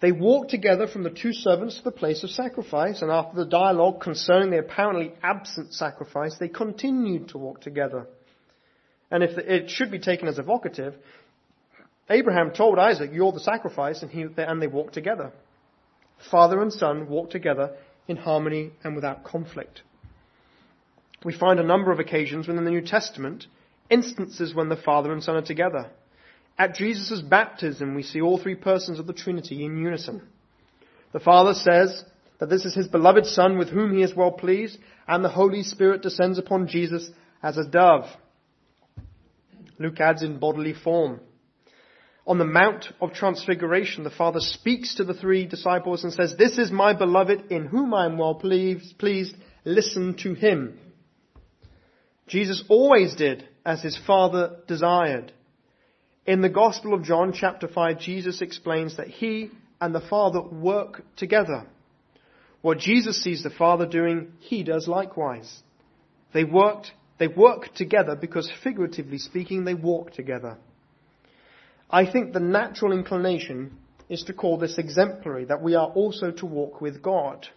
They 0.03 0.11
walked 0.11 0.51
together 0.51 0.85
from 0.85 1.03
the 1.03 1.09
two 1.09 1.31
servants 1.31 1.77
to 1.77 1.83
the 1.85 1.89
place 1.89 2.25
of 2.25 2.29
sacrifice, 2.29 3.01
and 3.01 3.09
after 3.09 3.37
the 3.37 3.49
dialogue 3.49 4.01
concerning 4.01 4.49
the 4.49 4.59
apparently 4.59 5.13
absent 5.23 5.73
sacrifice, 5.73 6.35
they 6.37 6.49
continued 6.49 7.29
to 7.29 7.37
walk 7.37 7.61
together. 7.61 8.07
And 9.09 9.23
if 9.23 9.37
it 9.37 9.69
should 9.69 9.91
be 9.91 9.99
taken 9.99 10.27
as 10.27 10.39
evocative, 10.39 10.95
Abraham 12.09 12.51
told 12.51 12.79
Isaac, 12.79 13.11
You're 13.13 13.31
the 13.31 13.39
sacrifice, 13.39 14.01
and, 14.01 14.11
he, 14.11 14.25
and 14.35 14.61
they 14.61 14.67
walked 14.67 14.93
together. 14.93 15.31
Father 16.29 16.61
and 16.61 16.73
son 16.73 17.07
walked 17.07 17.31
together 17.31 17.71
in 18.05 18.17
harmony 18.17 18.71
and 18.83 18.95
without 18.95 19.23
conflict. 19.23 19.83
We 21.23 21.31
find 21.31 21.61
a 21.61 21.63
number 21.63 21.93
of 21.93 21.99
occasions 22.01 22.45
within 22.45 22.65
the 22.65 22.71
New 22.71 22.85
Testament, 22.85 23.45
instances 23.89 24.53
when 24.53 24.67
the 24.67 24.75
Father 24.75 25.13
and 25.13 25.23
Son 25.23 25.37
are 25.37 25.41
together. 25.41 25.91
At 26.57 26.75
Jesus' 26.75 27.21
baptism, 27.21 27.95
we 27.95 28.03
see 28.03 28.21
all 28.21 28.37
three 28.37 28.55
persons 28.55 28.99
of 28.99 29.07
the 29.07 29.13
Trinity 29.13 29.65
in 29.65 29.77
unison. 29.77 30.21
The 31.11 31.19
Father 31.19 31.53
says 31.53 32.03
that 32.39 32.49
this 32.49 32.65
is 32.65 32.75
his 32.75 32.87
beloved 32.87 33.25
Son 33.25 33.57
with 33.57 33.69
whom 33.69 33.93
he 33.93 34.03
is 34.03 34.15
well 34.15 34.31
pleased, 34.31 34.77
and 35.07 35.23
the 35.23 35.29
Holy 35.29 35.63
Spirit 35.63 36.01
descends 36.01 36.37
upon 36.37 36.67
Jesus 36.67 37.09
as 37.41 37.57
a 37.57 37.65
dove. 37.65 38.05
Luke 39.79 39.99
adds 39.99 40.21
in 40.23 40.39
bodily 40.39 40.73
form. 40.73 41.19
On 42.25 42.37
the 42.37 42.45
Mount 42.45 42.85
of 43.01 43.13
Transfiguration, 43.13 44.03
the 44.03 44.09
Father 44.09 44.39
speaks 44.39 44.95
to 44.95 45.03
the 45.03 45.13
three 45.13 45.45
disciples 45.45 46.03
and 46.03 46.13
says, 46.13 46.35
This 46.37 46.57
is 46.57 46.71
my 46.71 46.93
beloved 46.93 47.51
in 47.51 47.65
whom 47.65 47.93
I 47.93 48.05
am 48.05 48.17
well 48.17 48.35
pleased. 48.35 48.97
Pleased, 48.97 49.35
listen 49.65 50.15
to 50.19 50.33
him. 50.33 50.79
Jesus 52.27 52.63
always 52.69 53.15
did 53.15 53.47
as 53.65 53.81
his 53.81 53.97
Father 54.07 54.57
desired. 54.67 55.33
In 56.25 56.39
the 56.39 56.49
Gospel 56.49 56.93
of 56.93 57.03
John, 57.03 57.33
chapter 57.33 57.67
5, 57.67 57.99
Jesus 57.99 58.41
explains 58.41 58.95
that 58.95 59.09
he 59.09 59.51
and 59.81 59.93
the 59.93 59.99
Father 59.99 60.41
work 60.41 61.03
together. 61.17 61.65
What 62.61 62.77
Jesus 62.77 63.21
sees 63.21 63.43
the 63.43 63.49
Father 63.49 63.85
doing, 63.85 64.31
he 64.39 64.63
does 64.63 64.87
likewise. 64.87 65.61
They 66.33 66.45
worked, 66.45 66.93
they 67.17 67.27
work 67.27 67.73
together 67.75 68.15
because 68.15 68.49
figuratively 68.63 69.17
speaking, 69.17 69.65
they 69.65 69.73
walk 69.73 70.13
together. 70.13 70.57
I 71.89 72.09
think 72.09 72.31
the 72.31 72.39
natural 72.39 72.93
inclination 72.93 73.77
is 74.07 74.23
to 74.23 74.33
call 74.33 74.57
this 74.57 74.77
exemplary, 74.77 75.43
that 75.45 75.61
we 75.61 75.75
are 75.75 75.87
also 75.87 76.31
to 76.31 76.45
walk 76.45 76.79
with 76.79 77.01
God. 77.01 77.47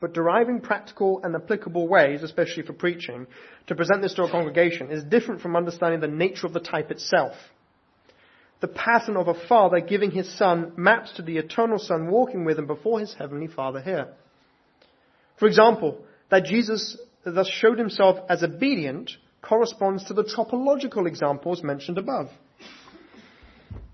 But 0.00 0.12
deriving 0.12 0.60
practical 0.60 1.20
and 1.22 1.36
applicable 1.36 1.86
ways, 1.86 2.24
especially 2.24 2.64
for 2.64 2.72
preaching, 2.72 3.28
to 3.68 3.76
present 3.76 4.02
this 4.02 4.14
to 4.14 4.24
a 4.24 4.30
congregation 4.30 4.90
is 4.90 5.04
different 5.04 5.40
from 5.40 5.54
understanding 5.54 6.00
the 6.00 6.08
nature 6.08 6.48
of 6.48 6.52
the 6.52 6.60
type 6.60 6.90
itself 6.90 7.34
the 8.60 8.68
pattern 8.68 9.16
of 9.16 9.28
a 9.28 9.46
father 9.48 9.80
giving 9.80 10.10
his 10.10 10.32
son 10.36 10.72
maps 10.76 11.12
to 11.16 11.22
the 11.22 11.38
eternal 11.38 11.78
son 11.78 12.10
walking 12.10 12.44
with 12.44 12.58
him 12.58 12.66
before 12.66 13.00
his 13.00 13.14
heavenly 13.14 13.48
father 13.48 13.80
here. 13.80 14.08
For 15.38 15.46
example, 15.46 15.98
that 16.30 16.44
Jesus 16.44 16.96
thus 17.24 17.48
showed 17.48 17.78
himself 17.78 18.18
as 18.28 18.42
obedient 18.42 19.10
corresponds 19.42 20.04
to 20.04 20.14
the 20.14 20.24
tropological 20.24 21.06
examples 21.06 21.62
mentioned 21.62 21.98
above. 21.98 22.30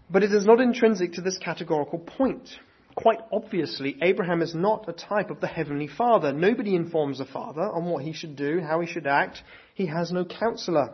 But 0.09 0.23
it 0.23 0.33
is 0.33 0.45
not 0.45 0.61
intrinsic 0.61 1.15
to 1.15 1.23
this 1.23 1.39
categorical 1.39 1.99
point. 1.99 2.49
Quite 2.95 3.21
obviously, 3.33 3.97
Abraham 4.03 4.43
is 4.43 4.55
not 4.55 4.89
a 4.89 4.93
type 4.93 5.31
of 5.31 5.41
the 5.41 5.47
Heavenly 5.47 5.89
Father. 5.89 6.33
Nobody 6.33 6.75
informs 6.75 7.19
the 7.19 7.25
Father 7.25 7.63
on 7.63 7.87
what 7.87 8.05
he 8.05 8.13
should 8.13 8.37
do, 8.37 8.61
how 8.61 8.81
he 8.81 8.87
should 8.87 9.07
act. 9.07 9.43
He 9.75 9.87
has 9.87 10.13
no 10.13 10.27
counselor. 10.27 10.93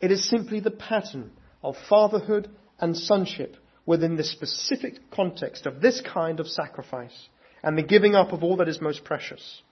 It 0.00 0.10
is 0.10 0.28
simply 0.28 0.60
the 0.60 0.70
pattern 0.70 1.32
of 1.62 1.76
fatherhood 1.88 2.48
and 2.78 2.96
sonship 2.96 3.56
within 3.86 4.16
the 4.16 4.24
specific 4.24 5.10
context 5.10 5.66
of 5.66 5.80
this 5.80 6.00
kind 6.00 6.40
of 6.40 6.46
sacrifice 6.46 7.28
and 7.62 7.76
the 7.76 7.82
giving 7.82 8.14
up 8.14 8.32
of 8.32 8.42
all 8.42 8.56
that 8.56 8.68
is 8.68 8.80
most 8.80 9.04
precious. 9.04 9.62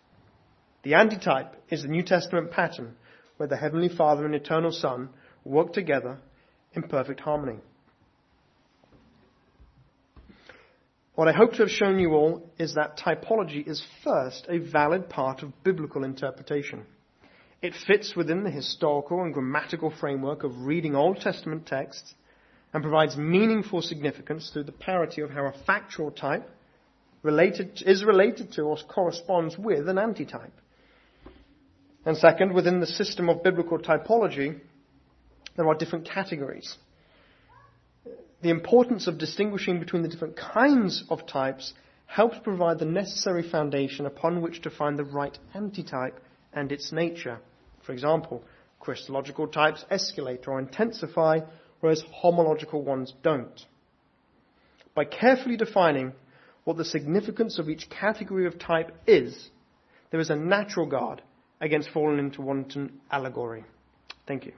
The 0.83 0.95
antitype 0.95 1.55
is 1.71 1.83
the 1.83 1.89
New 1.89 2.03
Testament 2.03 2.51
pattern 2.51 2.97
where 3.37 3.49
the 3.49 3.57
Heavenly 3.57 3.89
Father 3.89 4.27
and 4.27 4.35
Eternal 4.35 4.73
Son 4.73 5.11
work 5.45 5.73
together 5.73 6.19
in 6.75 6.83
perfect 6.83 7.21
harmony. 7.21 7.59
What 11.15 11.29
I 11.29 11.33
hope 11.33 11.53
to 11.55 11.63
have 11.63 11.71
shown 11.71 11.99
you 11.99 12.13
all 12.13 12.49
is 12.59 12.75
that 12.75 12.99
typology 12.99 13.67
is 13.67 13.85
first 14.05 14.47
a 14.49 14.59
valid 14.59 15.09
part 15.09 15.43
of 15.43 15.65
biblical 15.65 16.05
interpretation. 16.05 16.87
It 17.61 17.75
fits 17.75 18.15
within 18.15 18.45
the 18.45 18.51
historical 18.51 19.23
and 19.23 19.35
grammatical 19.35 19.91
framework 19.91 20.45
of 20.45 20.65
reading 20.65 20.95
Old 20.95 21.21
Testament 21.21 21.67
texts 21.67 22.15
and 22.73 22.83
provides 22.83 23.17
meaningful 23.17 23.83
significance 23.83 24.51
through 24.51 24.65
the 24.65 24.73
parity 24.73 25.23
of 25.23 25.31
how 25.31 25.47
a 25.47 25.65
factual 25.67 26.13
type 26.13 26.49
related, 27.23 27.83
is 27.85 28.05
related 28.05 28.53
to 28.53 28.63
or 28.63 28.77
corresponds 28.89 29.59
with 29.59 29.89
an 29.89 29.99
antitype. 29.99 30.53
And 32.07 32.17
second, 32.17 32.55
within 32.55 32.79
the 32.79 32.87
system 32.87 33.29
of 33.29 33.43
biblical 33.43 33.79
typology, 33.79 34.61
there 35.57 35.67
are 35.67 35.75
different 35.75 36.09
categories. 36.09 36.77
The 38.41 38.51
importance 38.51 39.09
of 39.09 39.19
distinguishing 39.19 39.81
between 39.81 40.03
the 40.03 40.09
different 40.09 40.37
kinds 40.37 41.03
of 41.11 41.27
types 41.27 41.73
helps 42.07 42.39
provide 42.39 42.79
the 42.79 42.85
necessary 42.85 43.43
foundation 43.43 44.07
upon 44.07 44.43
which 44.43 44.63
to 44.63 44.71
find 44.71 44.97
the 44.97 45.05
right 45.05 45.37
antitype 45.55 46.21
and 46.53 46.71
its 46.71 46.93
nature. 46.93 47.41
For 47.89 47.95
example, 47.95 48.45
Christological 48.81 49.47
types 49.49 49.83
escalate 49.91 50.47
or 50.47 50.59
intensify, 50.59 51.41
whereas 51.81 52.05
homological 52.23 52.85
ones 52.85 53.15
don't. 53.23 53.65
By 54.95 55.07
carefully 55.07 55.57
defining 55.57 56.13
what 56.65 56.77
the 56.77 56.85
significance 56.85 57.59
of 57.59 57.71
each 57.71 57.89
category 57.89 58.47
of 58.47 58.59
type 58.59 58.95
is, 59.07 59.49
there 60.11 60.21
is 60.21 60.29
a 60.29 60.37
natural 60.37 60.85
guard 60.85 61.23
against 61.63 61.89
falling 61.89 62.19
into 62.19 62.43
wanton 62.43 63.01
allegory. 63.11 63.65
Thank 64.27 64.45
you. 64.45 64.53